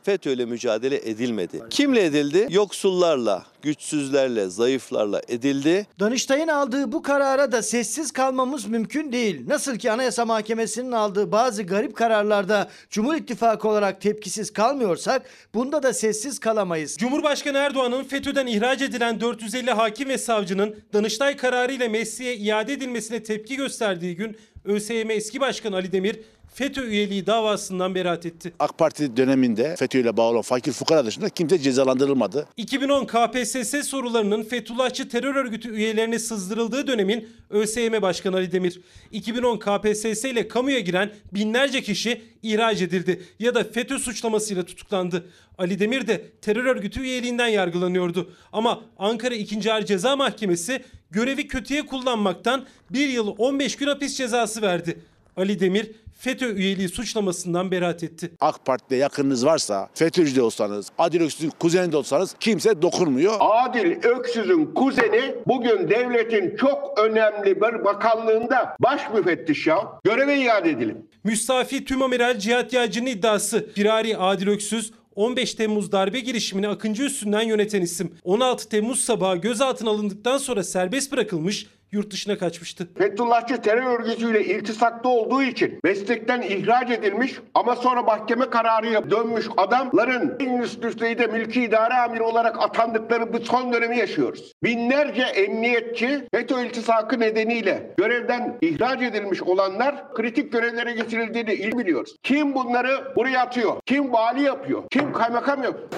FETÖ'yle 0.04 0.44
mücadele 0.44 0.96
edilmedi. 1.10 1.62
Kimle 1.70 2.04
edildi? 2.04 2.46
Yoksullarla, 2.50 3.44
güçsüzlerle, 3.62 4.48
zayıflarla 4.48 5.22
edildi. 5.28 5.86
Danıştay'ın 6.00 6.48
aldığı 6.48 6.92
bu 6.92 7.02
karara 7.02 7.52
da 7.52 7.62
sessiz 7.62 8.10
kalmamız 8.10 8.66
mümkün 8.66 9.12
değil. 9.12 9.48
Nasıl 9.48 9.78
ki 9.78 9.92
Anayasa 9.92 10.24
Mahkemesi'nin 10.24 10.92
aldığı 10.92 11.32
bazı 11.32 11.62
garip 11.62 11.96
kararlarda 11.96 12.70
Cumhur 12.90 13.14
İttifakı 13.14 13.68
olarak 13.68 14.00
tepkisiz 14.00 14.52
kalmıyorsak 14.52 15.22
bunda 15.54 15.82
da 15.82 15.92
sessiz 15.92 16.38
kalamayız. 16.38 16.96
Cumhurbaşkanı 16.96 17.58
Erdoğan'ın 17.58 18.04
FETÖ'den 18.04 18.46
ihraç 18.46 18.82
edilen 18.82 19.20
450 19.20 19.70
hakim 19.70 20.08
ve 20.08 20.18
savcının 20.18 20.76
Danıştay 20.92 21.36
kararı 21.36 21.72
ile 21.72 21.88
mesleğe 21.88 22.36
iade 22.36 22.72
edilmesine 22.72 23.22
tepki 23.22 23.56
gösterdiği 23.56 24.16
gün 24.16 24.36
ÖSYM 24.64 25.10
eski 25.10 25.40
başkanı 25.40 25.76
Ali 25.76 25.92
Demir 25.92 26.16
FETÖ 26.54 26.86
üyeliği 26.86 27.26
davasından 27.26 27.94
beraat 27.94 28.26
etti. 28.26 28.52
AK 28.58 28.78
Parti 28.78 29.16
döneminde 29.16 29.76
FETÖ 29.76 29.98
ile 29.98 30.16
bağlı 30.16 30.32
olan 30.32 30.42
fakir 30.42 30.72
fukara 30.72 31.06
dışında 31.06 31.28
kimse 31.28 31.58
cezalandırılmadı. 31.58 32.48
2010 32.56 33.04
KPSS 33.06 33.88
sorularının 33.88 34.42
Fethullahçı 34.42 35.08
terör 35.08 35.34
örgütü 35.34 35.70
üyelerine 35.70 36.18
sızdırıldığı 36.18 36.86
dönemin 36.86 37.28
ÖSYM 37.50 38.02
Başkanı 38.02 38.36
Ali 38.36 38.52
Demir. 38.52 38.80
2010 39.12 39.58
KPSS 39.58 40.24
ile 40.24 40.48
kamuya 40.48 40.80
giren 40.80 41.12
binlerce 41.32 41.82
kişi 41.82 42.22
ihraç 42.42 42.82
edildi 42.82 43.22
ya 43.38 43.54
da 43.54 43.64
FETÖ 43.64 43.98
suçlamasıyla 43.98 44.62
tutuklandı. 44.62 45.26
Ali 45.58 45.78
Demir 45.78 46.06
de 46.06 46.24
terör 46.42 46.64
örgütü 46.64 47.00
üyeliğinden 47.00 47.48
yargılanıyordu. 47.48 48.30
Ama 48.52 48.82
Ankara 48.98 49.34
2. 49.34 49.72
Ağır 49.72 49.84
Ceza 49.84 50.16
Mahkemesi 50.16 50.82
görevi 51.10 51.48
kötüye 51.48 51.86
kullanmaktan 51.86 52.64
1 52.90 53.08
yıl 53.08 53.34
15 53.38 53.76
gün 53.76 53.86
hapis 53.86 54.16
cezası 54.16 54.62
verdi. 54.62 55.00
Ali 55.36 55.60
Demir 55.60 55.90
FETÖ 56.24 56.54
üyeliği 56.54 56.88
suçlamasından 56.88 57.70
beraat 57.70 58.02
etti. 58.02 58.30
AK 58.40 58.64
Parti'de 58.64 58.96
yakınınız 58.96 59.46
varsa, 59.46 59.88
FETÖ'cü 59.94 60.36
de 60.36 60.42
olsanız, 60.42 60.90
Adil 60.98 61.20
Öksüz'ün 61.20 61.50
kuzeni 61.50 61.92
de 61.92 61.96
olsanız 61.96 62.36
kimse 62.40 62.82
dokunmuyor. 62.82 63.34
Adil 63.40 64.04
Öksüz'ün 64.04 64.74
kuzeni 64.74 65.34
bugün 65.46 65.90
devletin 65.90 66.56
çok 66.56 66.98
önemli 66.98 67.56
bir 67.56 67.84
bakanlığında 67.84 68.76
baş 68.80 69.02
müfettiş 69.14 69.66
ya. 69.66 69.78
Göreve 70.04 70.38
iade 70.38 70.70
edilin. 70.70 71.10
Müstafi 71.24 71.84
Tümamiral 71.84 72.38
Cihat 72.38 72.72
Yağcı'nın 72.72 73.06
iddiası 73.06 73.66
Firari 73.74 74.16
Adil 74.16 74.48
Öksüz 74.48 74.92
15 75.14 75.54
Temmuz 75.54 75.92
darbe 75.92 76.20
girişimini 76.20 76.68
Akıncı 76.68 77.02
üstünden 77.02 77.42
yöneten 77.42 77.82
isim. 77.82 78.12
16 78.24 78.68
Temmuz 78.68 79.00
sabahı 79.00 79.36
gözaltına 79.36 79.90
alındıktan 79.90 80.38
sonra 80.38 80.64
serbest 80.64 81.12
bırakılmış, 81.12 81.66
yurt 81.94 82.10
dışına 82.10 82.38
kaçmıştı. 82.38 82.88
Fethullahçı 82.98 83.62
terör 83.62 84.00
örgütüyle 84.00 84.44
iltisaklı 84.44 85.08
olduğu 85.08 85.42
için 85.42 85.78
meslekten 85.84 86.42
ihraç 86.42 86.90
edilmiş 86.90 87.34
ama 87.54 87.76
sonra 87.76 88.02
mahkeme 88.02 88.50
kararıyla 88.50 89.10
dönmüş 89.10 89.46
adamların 89.56 90.36
en 90.40 90.58
üst 90.58 90.82
düzeyde 90.82 91.26
mülki 91.26 91.62
idare 91.62 91.94
amiri 91.94 92.22
olarak 92.22 92.62
atandıkları 92.62 93.32
bu 93.32 93.38
son 93.38 93.72
dönemi 93.72 93.98
yaşıyoruz. 93.98 94.52
Binlerce 94.62 95.22
emniyetçi 95.22 96.28
FETÖ 96.34 96.64
iltisakı 96.64 97.20
nedeniyle 97.20 97.94
görevden 97.96 98.58
ihraç 98.60 99.02
edilmiş 99.02 99.42
olanlar 99.42 100.14
kritik 100.14 100.52
görevlere 100.52 100.92
getirildiğini 100.92 101.52
iyi 101.54 101.78
biliyoruz. 101.78 102.16
Kim 102.22 102.54
bunları 102.54 103.16
buraya 103.16 103.40
atıyor? 103.40 103.80
Kim 103.86 104.12
vali 104.12 104.42
yapıyor? 104.42 104.82
Kim 104.90 105.12
kaymakam 105.12 105.62
yapıyor? 105.62 105.88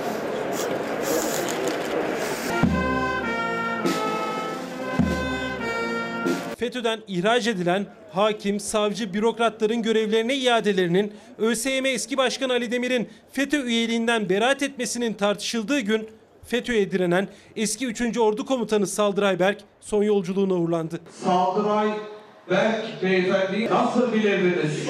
FETÖ'den 6.67 7.01
ihraç 7.09 7.47
edilen 7.47 7.87
hakim, 8.13 8.61
savcı, 8.61 9.15
bürokratların 9.15 9.83
görevlerine 9.83 10.35
iadelerinin 10.35 11.13
ÖSYM 11.39 11.87
eski 11.87 12.17
başkan 12.17 12.49
Ali 12.49 12.71
Demir'in 12.71 13.09
FETÖ 13.33 13.63
üyeliğinden 13.63 14.29
beraat 14.29 14.63
etmesinin 14.63 15.15
tartışıldığı 15.15 15.81
gün 15.81 16.09
FETÖ'ye 16.43 16.91
direnen 16.91 17.29
eski 17.57 17.87
3. 17.87 18.19
Ordu 18.19 18.47
Komutanı 18.47 18.87
Saldıray 18.87 19.39
Berk 19.39 19.61
son 19.81 20.03
yolculuğuna 20.03 20.55
uğurlandı. 20.55 21.01
Saldıray 21.25 21.89
Berk 22.51 23.03
beyefendi 23.03 23.71
nasıl 23.71 24.13
bilirdiniz? 24.13 24.89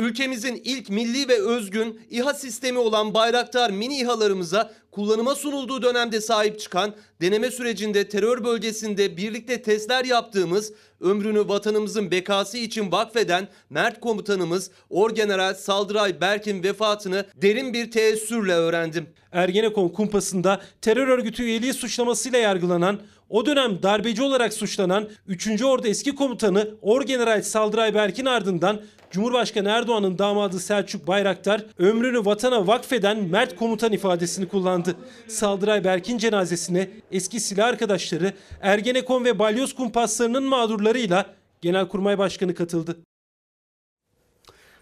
Ülkemizin 0.00 0.60
ilk 0.64 0.90
milli 0.90 1.28
ve 1.28 1.40
özgün 1.42 2.00
İHA 2.10 2.34
sistemi 2.34 2.78
olan 2.78 3.14
Bayraktar 3.14 3.70
mini 3.70 3.98
İHA'larımıza 3.98 4.72
kullanıma 4.90 5.34
sunulduğu 5.34 5.82
dönemde 5.82 6.20
sahip 6.20 6.60
çıkan, 6.60 6.94
deneme 7.20 7.50
sürecinde 7.50 8.08
terör 8.08 8.44
bölgesinde 8.44 9.16
birlikte 9.16 9.62
testler 9.62 10.04
yaptığımız, 10.04 10.72
ömrünü 11.00 11.48
vatanımızın 11.48 12.10
bekası 12.10 12.58
için 12.58 12.92
vakfeden 12.92 13.48
Mert 13.70 14.00
komutanımız 14.00 14.70
Orgeneral 14.90 15.54
Saldıray 15.54 16.20
Berk'in 16.20 16.62
vefatını 16.62 17.24
derin 17.42 17.74
bir 17.74 17.90
teessürle 17.90 18.52
öğrendim. 18.52 19.06
Ergenekon 19.32 19.88
kumpasında 19.88 20.60
terör 20.82 21.08
örgütü 21.08 21.42
üyeliği 21.42 21.72
suçlamasıyla 21.74 22.38
yargılanan, 22.38 23.00
o 23.30 23.46
dönem 23.46 23.82
darbeci 23.82 24.22
olarak 24.22 24.52
suçlanan 24.52 25.08
3. 25.28 25.62
Ordu 25.62 25.86
eski 25.86 26.14
komutanı 26.14 26.70
Orgeneral 26.82 27.42
Saldıray 27.42 27.94
Berk'in 27.94 28.26
ardından 28.26 28.80
Cumhurbaşkanı 29.10 29.68
Erdoğan'ın 29.68 30.18
damadı 30.18 30.60
Selçuk 30.60 31.06
Bayraktar 31.06 31.64
ömrünü 31.78 32.24
vatana 32.24 32.66
vakfeden 32.66 33.18
Mert 33.18 33.56
komutan 33.56 33.92
ifadesini 33.92 34.48
kullandı. 34.48 34.96
Saldıray 35.28 35.84
Berk'in 35.84 36.18
cenazesine 36.18 36.90
eski 37.12 37.40
silah 37.40 37.66
arkadaşları 37.66 38.32
Ergenekon 38.60 39.24
ve 39.24 39.38
Balyoz 39.38 39.74
kumpaslarının 39.74 40.44
mağdurlarıyla 40.44 41.26
Genelkurmay 41.60 42.18
Başkanı 42.18 42.54
katıldı. 42.54 42.96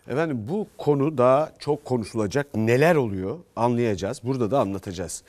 Efendim 0.09 0.46
bu 0.49 0.66
konu 0.78 1.18
daha 1.18 1.53
çok 1.59 1.84
konuşulacak. 1.84 2.55
Neler 2.55 2.94
oluyor 2.94 3.38
anlayacağız. 3.57 4.20
Burada 4.24 4.51
da 4.51 4.59
anlatacağız. 4.61 5.22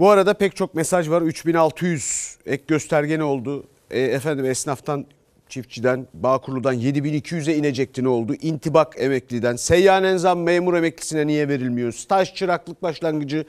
Bu 0.00 0.10
arada 0.10 0.34
pek 0.34 0.56
çok 0.56 0.74
mesaj 0.74 1.10
var. 1.10 1.22
3600 1.22 2.36
ek 2.46 2.64
gösterge 2.68 3.18
ne 3.18 3.24
oldu? 3.24 3.64
E, 3.90 4.00
efendim 4.00 4.44
esnaftan, 4.44 5.06
çiftçiden, 5.48 6.06
Bağkurlu'dan 6.14 6.74
7200'e 6.74 7.56
inecekti 7.56 8.04
ne 8.04 8.08
oldu? 8.08 8.34
İntibak 8.40 8.94
emekliden, 8.98 9.56
seyyanen 9.56 10.16
zam 10.16 10.42
memur 10.42 10.74
emeklisine 10.74 11.26
niye 11.26 11.48
verilmiyor? 11.48 11.92
Staj 11.92 12.34
çıraklık 12.34 12.82
başlangıcı, 12.82 13.44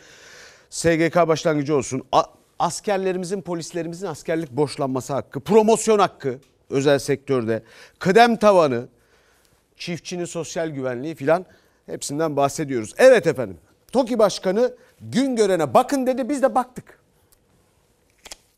SGK 0.69 1.27
başlangıcı 1.27 1.75
olsun. 1.75 2.03
A- 2.11 2.23
askerlerimizin, 2.59 3.41
polislerimizin 3.41 4.07
askerlik 4.07 4.51
borçlanması 4.51 5.13
hakkı, 5.13 5.39
promosyon 5.39 5.99
hakkı 5.99 6.39
özel 6.69 6.99
sektörde, 6.99 7.63
kıdem 7.99 8.35
tavanı, 8.35 8.87
çiftçinin 9.75 10.25
sosyal 10.25 10.69
güvenliği 10.69 11.15
filan 11.15 11.45
hepsinden 11.85 12.35
bahsediyoruz. 12.35 12.93
Evet 12.97 13.27
efendim. 13.27 13.57
TOKİ 13.91 14.19
Başkanı 14.19 14.73
gün 15.01 15.35
görene 15.35 15.73
bakın 15.73 16.07
dedi 16.07 16.29
biz 16.29 16.41
de 16.41 16.55
baktık. 16.55 17.01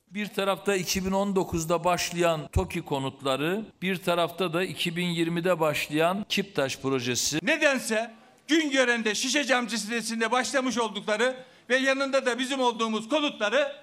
Bir 0.09 0.27
tarafta 0.27 0.77
2019'da 0.77 1.83
başlayan 1.83 2.47
TOKİ 2.47 2.81
konutları, 2.81 3.65
bir 3.81 3.95
tarafta 3.95 4.53
da 4.53 4.65
2020'de 4.65 5.59
başlayan 5.59 6.25
Kiptaş 6.29 6.79
projesi. 6.79 7.39
Nedense 7.43 8.11
Güngören'de 8.47 9.15
Şişe 9.15 9.43
Camcı 9.43 9.77
sitesinde 9.77 10.31
başlamış 10.31 10.77
oldukları 10.77 11.35
ve 11.69 11.77
yanında 11.77 12.25
da 12.25 12.39
bizim 12.39 12.59
olduğumuz 12.59 13.09
konutları 13.09 13.75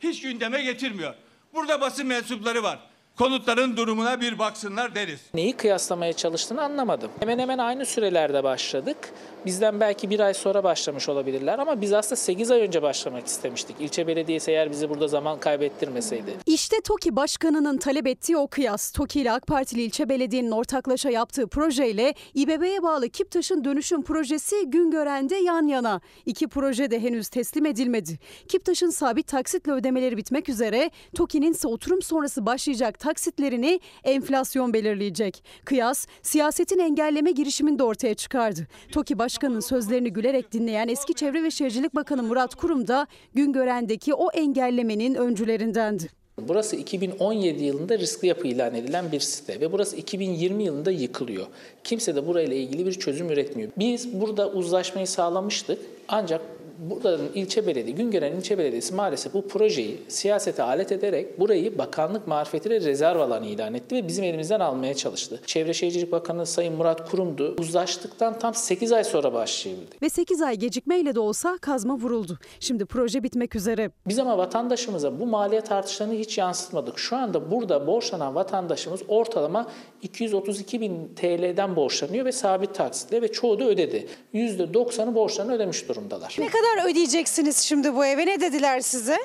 hiç 0.00 0.22
gündeme 0.22 0.62
getirmiyor. 0.62 1.14
Burada 1.54 1.80
basın 1.80 2.06
mensupları 2.06 2.62
var. 2.62 2.78
Konutların 3.18 3.76
durumuna 3.76 4.20
bir 4.20 4.38
baksınlar 4.38 4.94
deriz. 4.94 5.20
Neyi 5.34 5.56
kıyaslamaya 5.56 6.12
çalıştığını 6.12 6.62
anlamadım. 6.62 7.10
Hemen 7.20 7.38
hemen 7.38 7.58
aynı 7.58 7.86
sürelerde 7.86 8.44
başladık. 8.44 9.12
Bizden 9.46 9.80
belki 9.80 10.10
bir 10.10 10.20
ay 10.20 10.34
sonra 10.34 10.64
başlamış 10.64 11.08
olabilirler 11.08 11.58
ama 11.58 11.80
biz 11.80 11.92
aslında 11.92 12.16
8 12.16 12.50
ay 12.50 12.60
önce 12.60 12.82
başlamak 12.82 13.26
istemiştik. 13.26 13.76
İlçe 13.80 14.06
belediyesi 14.06 14.50
eğer 14.50 14.70
bizi 14.70 14.90
burada 14.90 15.08
zaman 15.08 15.40
kaybettirmeseydi. 15.40 16.30
İşte 16.46 16.76
TOKİ 16.80 17.16
Başkanı'nın 17.16 17.78
talep 17.78 18.06
ettiği 18.06 18.36
o 18.36 18.48
kıyas. 18.48 18.92
TOKİ 18.92 19.20
ile 19.20 19.32
AK 19.32 19.46
Partili 19.46 19.82
ilçe 19.82 20.08
belediyenin 20.08 20.50
ortaklaşa 20.50 21.10
yaptığı 21.10 21.46
projeyle 21.46 22.14
İBB'ye 22.34 22.82
bağlı 22.82 23.08
Kiptaş'ın 23.08 23.64
dönüşüm 23.64 24.02
projesi 24.02 24.56
Güngören'de 24.66 25.36
yan 25.36 25.66
yana. 25.66 26.00
İki 26.26 26.48
proje 26.48 26.90
de 26.90 27.00
henüz 27.00 27.28
teslim 27.28 27.66
edilmedi. 27.66 28.18
Kiptaş'ın 28.48 28.90
sabit 28.90 29.26
taksitle 29.26 29.72
ödemeleri 29.72 30.16
bitmek 30.16 30.48
üzere, 30.48 30.90
TOKİ'nin 31.14 31.52
ise 31.52 31.68
oturum 31.68 32.02
sonrası 32.02 32.46
başlayacak 32.46 32.98
taksitlerini 32.98 33.80
enflasyon 34.04 34.72
belirleyecek. 34.72 35.44
Kıyas, 35.64 36.06
siyasetin 36.22 36.78
engelleme 36.78 37.30
girişimini 37.30 37.78
de 37.78 37.82
ortaya 37.82 38.14
çıkardı. 38.14 38.66
TOKİ 38.92 39.18
Başkanı'nın 39.36 39.60
sözlerini 39.60 40.12
gülerek 40.12 40.52
dinleyen 40.52 40.88
eski 40.88 41.14
Çevre 41.14 41.42
ve 41.42 41.50
Şehircilik 41.50 41.94
Bakanı 41.94 42.22
Murat 42.22 42.54
Kurum 42.54 42.88
da 42.88 43.06
Güngören'deki 43.34 44.14
o 44.14 44.30
engellemenin 44.30 45.14
öncülerindendi. 45.14 46.08
Burası 46.38 46.76
2017 46.76 47.64
yılında 47.64 47.98
riskli 47.98 48.28
yapı 48.28 48.46
ilan 48.46 48.74
edilen 48.74 49.12
bir 49.12 49.20
site 49.20 49.60
ve 49.60 49.72
burası 49.72 49.96
2020 49.96 50.64
yılında 50.64 50.90
yıkılıyor. 50.90 51.46
Kimse 51.84 52.14
de 52.14 52.26
burayla 52.26 52.56
ilgili 52.56 52.86
bir 52.86 52.92
çözüm 52.92 53.30
üretmiyor. 53.30 53.70
Biz 53.78 54.20
burada 54.20 54.50
uzlaşmayı 54.50 55.06
sağlamıştık 55.06 55.78
ancak 56.08 56.40
buranın 56.78 57.32
ilçe 57.34 57.66
belediye, 57.66 57.96
Güngören 57.96 58.32
ilçe 58.32 58.58
belediyesi 58.58 58.94
maalesef 58.94 59.34
bu 59.34 59.48
projeyi 59.48 60.00
siyasete 60.08 60.62
alet 60.62 60.92
ederek 60.92 61.40
burayı 61.40 61.78
bakanlık 61.78 62.26
marifetiyle 62.26 62.80
rezerv 62.80 63.20
alanı 63.20 63.46
ilan 63.46 63.74
etti 63.74 63.94
ve 63.96 64.08
bizim 64.08 64.24
elimizden 64.24 64.60
almaya 64.60 64.94
çalıştı. 64.94 65.40
Çevre 65.46 65.74
Şehircilik 65.74 66.12
Bakanı 66.12 66.46
Sayın 66.46 66.74
Murat 66.74 67.10
Kurum'du. 67.10 67.56
Uzlaştıktan 67.58 68.38
tam 68.38 68.54
8 68.54 68.92
ay 68.92 69.04
sonra 69.04 69.32
başlayabildik. 69.32 70.02
Ve 70.02 70.08
8 70.08 70.42
ay 70.42 70.56
gecikmeyle 70.56 71.14
de 71.14 71.20
olsa 71.20 71.58
kazma 71.60 71.94
vuruldu. 71.94 72.38
Şimdi 72.60 72.84
proje 72.84 73.22
bitmek 73.22 73.56
üzere. 73.56 73.90
Biz 74.08 74.18
ama 74.18 74.38
vatandaşımıza 74.38 75.20
bu 75.20 75.26
maliyet 75.26 75.72
artışlarını 75.72 76.14
hiç 76.14 76.38
yansıtmadık. 76.38 76.98
Şu 76.98 77.16
anda 77.16 77.50
burada 77.50 77.86
borçlanan 77.86 78.34
vatandaşımız 78.34 79.00
ortalama 79.08 79.66
232 80.02 80.80
bin 80.80 81.14
TL'den 81.16 81.76
borçlanıyor 81.76 82.24
ve 82.24 82.32
sabit 82.32 82.74
taksitle 82.74 83.22
ve 83.22 83.32
çoğu 83.32 83.58
da 83.58 83.64
ödedi. 83.64 84.06
%90'ı 84.34 85.14
borçlarını 85.14 85.52
ödemiş 85.54 85.88
durumdalar. 85.88 86.36
Ne 86.38 86.46
kadar 86.48 86.65
ödeyeceksiniz 86.74 87.58
şimdi 87.58 87.94
bu 87.94 88.06
eve? 88.06 88.26
Ne 88.26 88.40
dediler 88.40 88.80
size? 88.80 89.18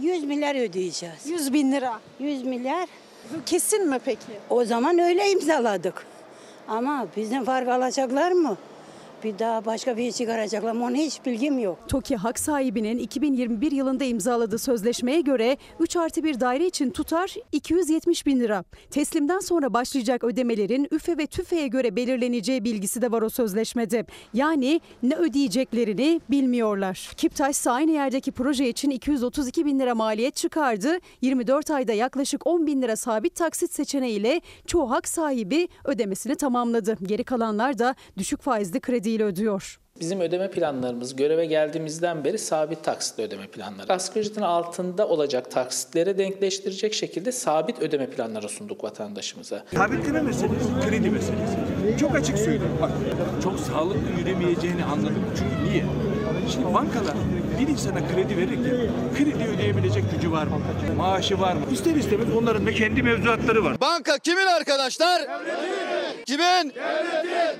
100 0.00 0.24
milyar 0.24 0.54
ödeyeceğiz. 0.54 1.26
100 1.26 1.52
bin 1.52 1.72
lira. 1.72 2.00
100 2.18 2.42
milyar. 2.44 2.88
Kesin 3.46 3.88
mi 3.88 3.98
peki? 4.04 4.20
O 4.50 4.64
zaman 4.64 4.98
öyle 4.98 5.30
imzaladık. 5.30 6.06
Ama 6.68 7.06
bizden 7.16 7.44
fark 7.44 7.68
alacaklar 7.68 8.32
mı? 8.32 8.56
Bir 9.24 9.38
daha 9.38 9.64
başka 9.64 9.96
bir 9.96 10.02
şey 10.02 10.12
çıkaracaklar 10.12 10.74
onun 10.74 10.94
hiç 10.94 11.26
bilgim 11.26 11.58
yok. 11.58 11.78
TOKİ 11.88 12.16
hak 12.16 12.38
sahibinin 12.38 12.98
2021 12.98 13.72
yılında 13.72 14.04
imzaladığı 14.04 14.58
sözleşmeye 14.58 15.20
göre 15.20 15.56
3 15.80 15.96
artı 15.96 16.24
1 16.24 16.40
daire 16.40 16.66
için 16.66 16.90
tutar 16.90 17.34
270 17.52 18.26
bin 18.26 18.40
lira. 18.40 18.64
Teslimden 18.90 19.38
sonra 19.38 19.74
başlayacak 19.74 20.24
ödemelerin 20.24 20.88
üfe 20.90 21.18
ve 21.18 21.26
tüfeğe 21.26 21.66
göre 21.66 21.96
belirleneceği 21.96 22.64
bilgisi 22.64 23.02
de 23.02 23.12
var 23.12 23.22
o 23.22 23.28
sözleşmede. 23.28 24.06
Yani 24.34 24.80
ne 25.02 25.14
ödeyeceklerini 25.16 26.20
bilmiyorlar. 26.30 27.10
Kiptaş 27.16 27.66
aynı 27.66 27.90
yerdeki 27.90 28.32
proje 28.32 28.68
için 28.68 28.90
232 28.90 29.66
bin 29.66 29.78
lira 29.78 29.94
maliyet 29.94 30.36
çıkardı. 30.36 30.98
24 31.22 31.70
ayda 31.70 31.92
yaklaşık 31.92 32.46
10 32.46 32.66
bin 32.66 32.82
lira 32.82 32.96
sabit 32.96 33.34
taksit 33.34 33.72
seçeneğiyle 33.72 34.40
çoğu 34.66 34.90
hak 34.90 35.08
sahibi 35.08 35.68
ödemesini 35.84 36.34
tamamladı. 36.34 36.96
Geri 37.02 37.24
kalanlar 37.24 37.78
da 37.78 37.94
düşük 38.18 38.42
faizli 38.42 38.80
krediyle 39.06 39.24
ödüyor. 39.24 39.78
Bizim 40.00 40.20
ödeme 40.20 40.50
planlarımız 40.50 41.16
göreve 41.16 41.46
geldiğimizden 41.46 42.24
beri 42.24 42.38
sabit 42.38 42.84
taksitli 42.84 43.22
ödeme 43.22 43.46
planları. 43.46 43.92
Asgari 43.92 44.20
ücretin 44.20 44.42
altında 44.42 45.08
olacak 45.08 45.50
taksitlere 45.50 46.18
denkleştirecek 46.18 46.94
şekilde 46.94 47.32
sabit 47.32 47.82
ödeme 47.82 48.10
planları 48.10 48.48
sunduk 48.48 48.84
vatandaşımıza. 48.84 49.64
Sabitleme 49.74 50.22
meselesi, 50.22 50.68
kredi 50.88 51.10
meselesi. 51.10 51.56
Çok 52.00 52.16
açık 52.16 52.38
söyleyeyim. 52.38 52.78
Bak, 52.82 52.90
çok 53.42 53.60
sağlıklı 53.60 54.20
yürümeyeceğini 54.20 54.84
anladım. 54.84 55.24
Çünkü 55.38 55.70
niye? 55.70 55.84
Şimdi 56.52 56.74
bankalar 56.74 57.14
bir 57.60 57.68
insana 57.68 58.08
kredi 58.08 58.36
verirken 58.36 58.90
kredi 59.16 59.44
ödeyebilecek 59.56 60.04
gücü 60.14 60.32
var 60.32 60.46
mı? 60.46 60.60
Maaşı 60.96 61.40
var 61.40 61.52
mı? 61.52 61.60
İster 61.72 61.94
istemez 61.94 62.26
onların 62.36 62.66
da 62.66 62.72
kendi 62.72 63.02
mevzuatları 63.02 63.64
var. 63.64 63.80
Banka 63.80 64.18
kimin 64.18 64.46
arkadaşlar? 64.46 65.22
Kimin? 66.26 66.72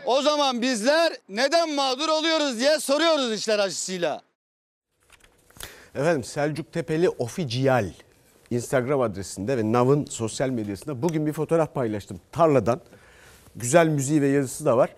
O 0.04 0.22
zaman 0.22 0.62
bizler 0.62 1.12
neden 1.28 1.74
mağdur 1.74 2.08
oluyoruz 2.08 2.58
diye 2.58 2.80
soruyoruz 2.80 3.32
işler 3.32 3.58
acısıyla. 3.58 4.22
Efendim 5.94 6.24
Selçuk 6.24 6.72
Tepeli 6.72 7.08
Official 7.08 7.90
Instagram 8.50 9.00
adresinde 9.00 9.56
ve 9.58 9.72
Nav'ın 9.72 10.04
sosyal 10.04 10.48
medyasında 10.48 11.02
bugün 11.02 11.26
bir 11.26 11.32
fotoğraf 11.32 11.74
paylaştım. 11.74 12.20
Tarladan 12.32 12.80
güzel 13.56 13.86
müziği 13.88 14.22
ve 14.22 14.28
yazısı 14.28 14.64
da 14.64 14.76
var. 14.76 14.90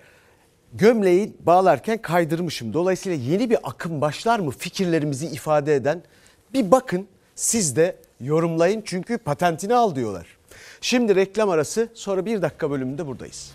Gömleği 0.73 1.37
bağlarken 1.41 2.03
kaydırmışım. 2.03 2.75
Dolayısıyla 2.75 3.19
yeni 3.19 3.51
bir 3.51 3.59
akım 3.62 4.01
başlar 4.01 4.39
mı 4.39 4.51
fikirlerimizi 4.51 5.27
ifade 5.27 5.75
eden? 5.75 6.03
Bir 6.53 6.71
bakın 6.71 7.09
siz 7.35 7.77
de 7.77 7.97
yorumlayın 8.21 8.83
çünkü 8.85 9.19
patentini 9.19 9.75
al 9.75 9.95
diyorlar. 9.95 10.38
Şimdi 10.81 11.14
reklam 11.14 11.51
arası 11.51 11.89
sonra 11.95 12.26
bir 12.26 12.43
dakika 12.43 12.70
bölümünde 12.70 13.07
buradayız. 13.07 13.55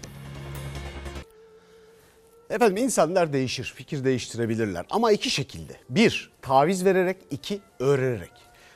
Efendim 2.49 2.77
insanlar 2.77 3.33
değişir, 3.33 3.73
fikir 3.75 4.03
değiştirebilirler 4.03 4.85
ama 4.89 5.11
iki 5.11 5.29
şekilde. 5.29 5.73
Bir, 5.89 6.31
taviz 6.41 6.85
vererek, 6.85 7.17
iki, 7.31 7.61
öğrenerek. 7.79 8.31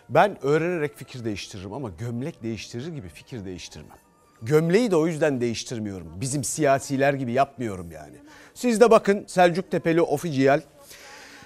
Ben 0.10 0.46
öğrenerek 0.46 0.98
fikir 0.98 1.26
değiştiririm 1.26 1.74
ama 1.74 1.90
gömlek 1.90 2.44
değiştirir 2.44 2.88
gibi 2.88 3.10
fikir 3.10 3.46
değiştirmem. 3.46 3.98
Gömleği 4.42 4.92
de 4.92 4.96
o 4.96 5.08
yüzden 5.08 5.42
değiştirmiyorum. 5.42 6.08
Bizim 6.22 6.44
siyasiler 6.44 7.14
gibi 7.14 7.32
yapmıyorum 7.32 7.92
yani. 7.92 8.16
Siz 8.54 8.82
de 8.82 8.92
bakın 8.92 9.24
Selçuk 9.28 9.72
Tepeli 9.72 10.02
Official 10.02 10.62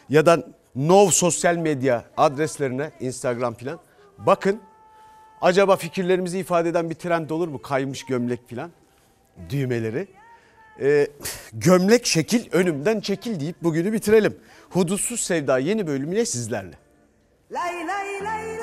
ya 0.10 0.26
da 0.26 0.48
Nov 0.76 1.10
sosyal 1.10 1.56
medya 1.56 2.06
adreslerine 2.18 2.92
Instagram 3.00 3.54
filan. 3.54 3.80
Bakın 4.18 4.62
acaba 5.42 5.76
fikirlerimizi 5.76 6.40
ifade 6.40 6.70
eden 6.70 6.90
bir 6.90 6.96
trend 6.96 7.30
olur 7.30 7.48
mu? 7.48 7.62
Kaymış 7.62 8.06
gömlek 8.06 8.50
filan 8.50 8.72
düğmeleri. 9.50 10.08
Ee, 10.82 11.08
gömlek 11.54 12.06
şekil 12.06 12.52
önümden 12.52 13.00
çekil 13.00 13.40
deyip 13.40 13.64
bugünü 13.64 13.94
bitirelim. 13.94 14.38
Hudutsuz 14.70 15.20
Sevda 15.20 15.58
yeni 15.60 15.88
bölümüyle 15.88 16.26
sizlerle. 16.26 16.76
Lay 17.52 17.88
lay 17.88 18.24
lay 18.24 18.58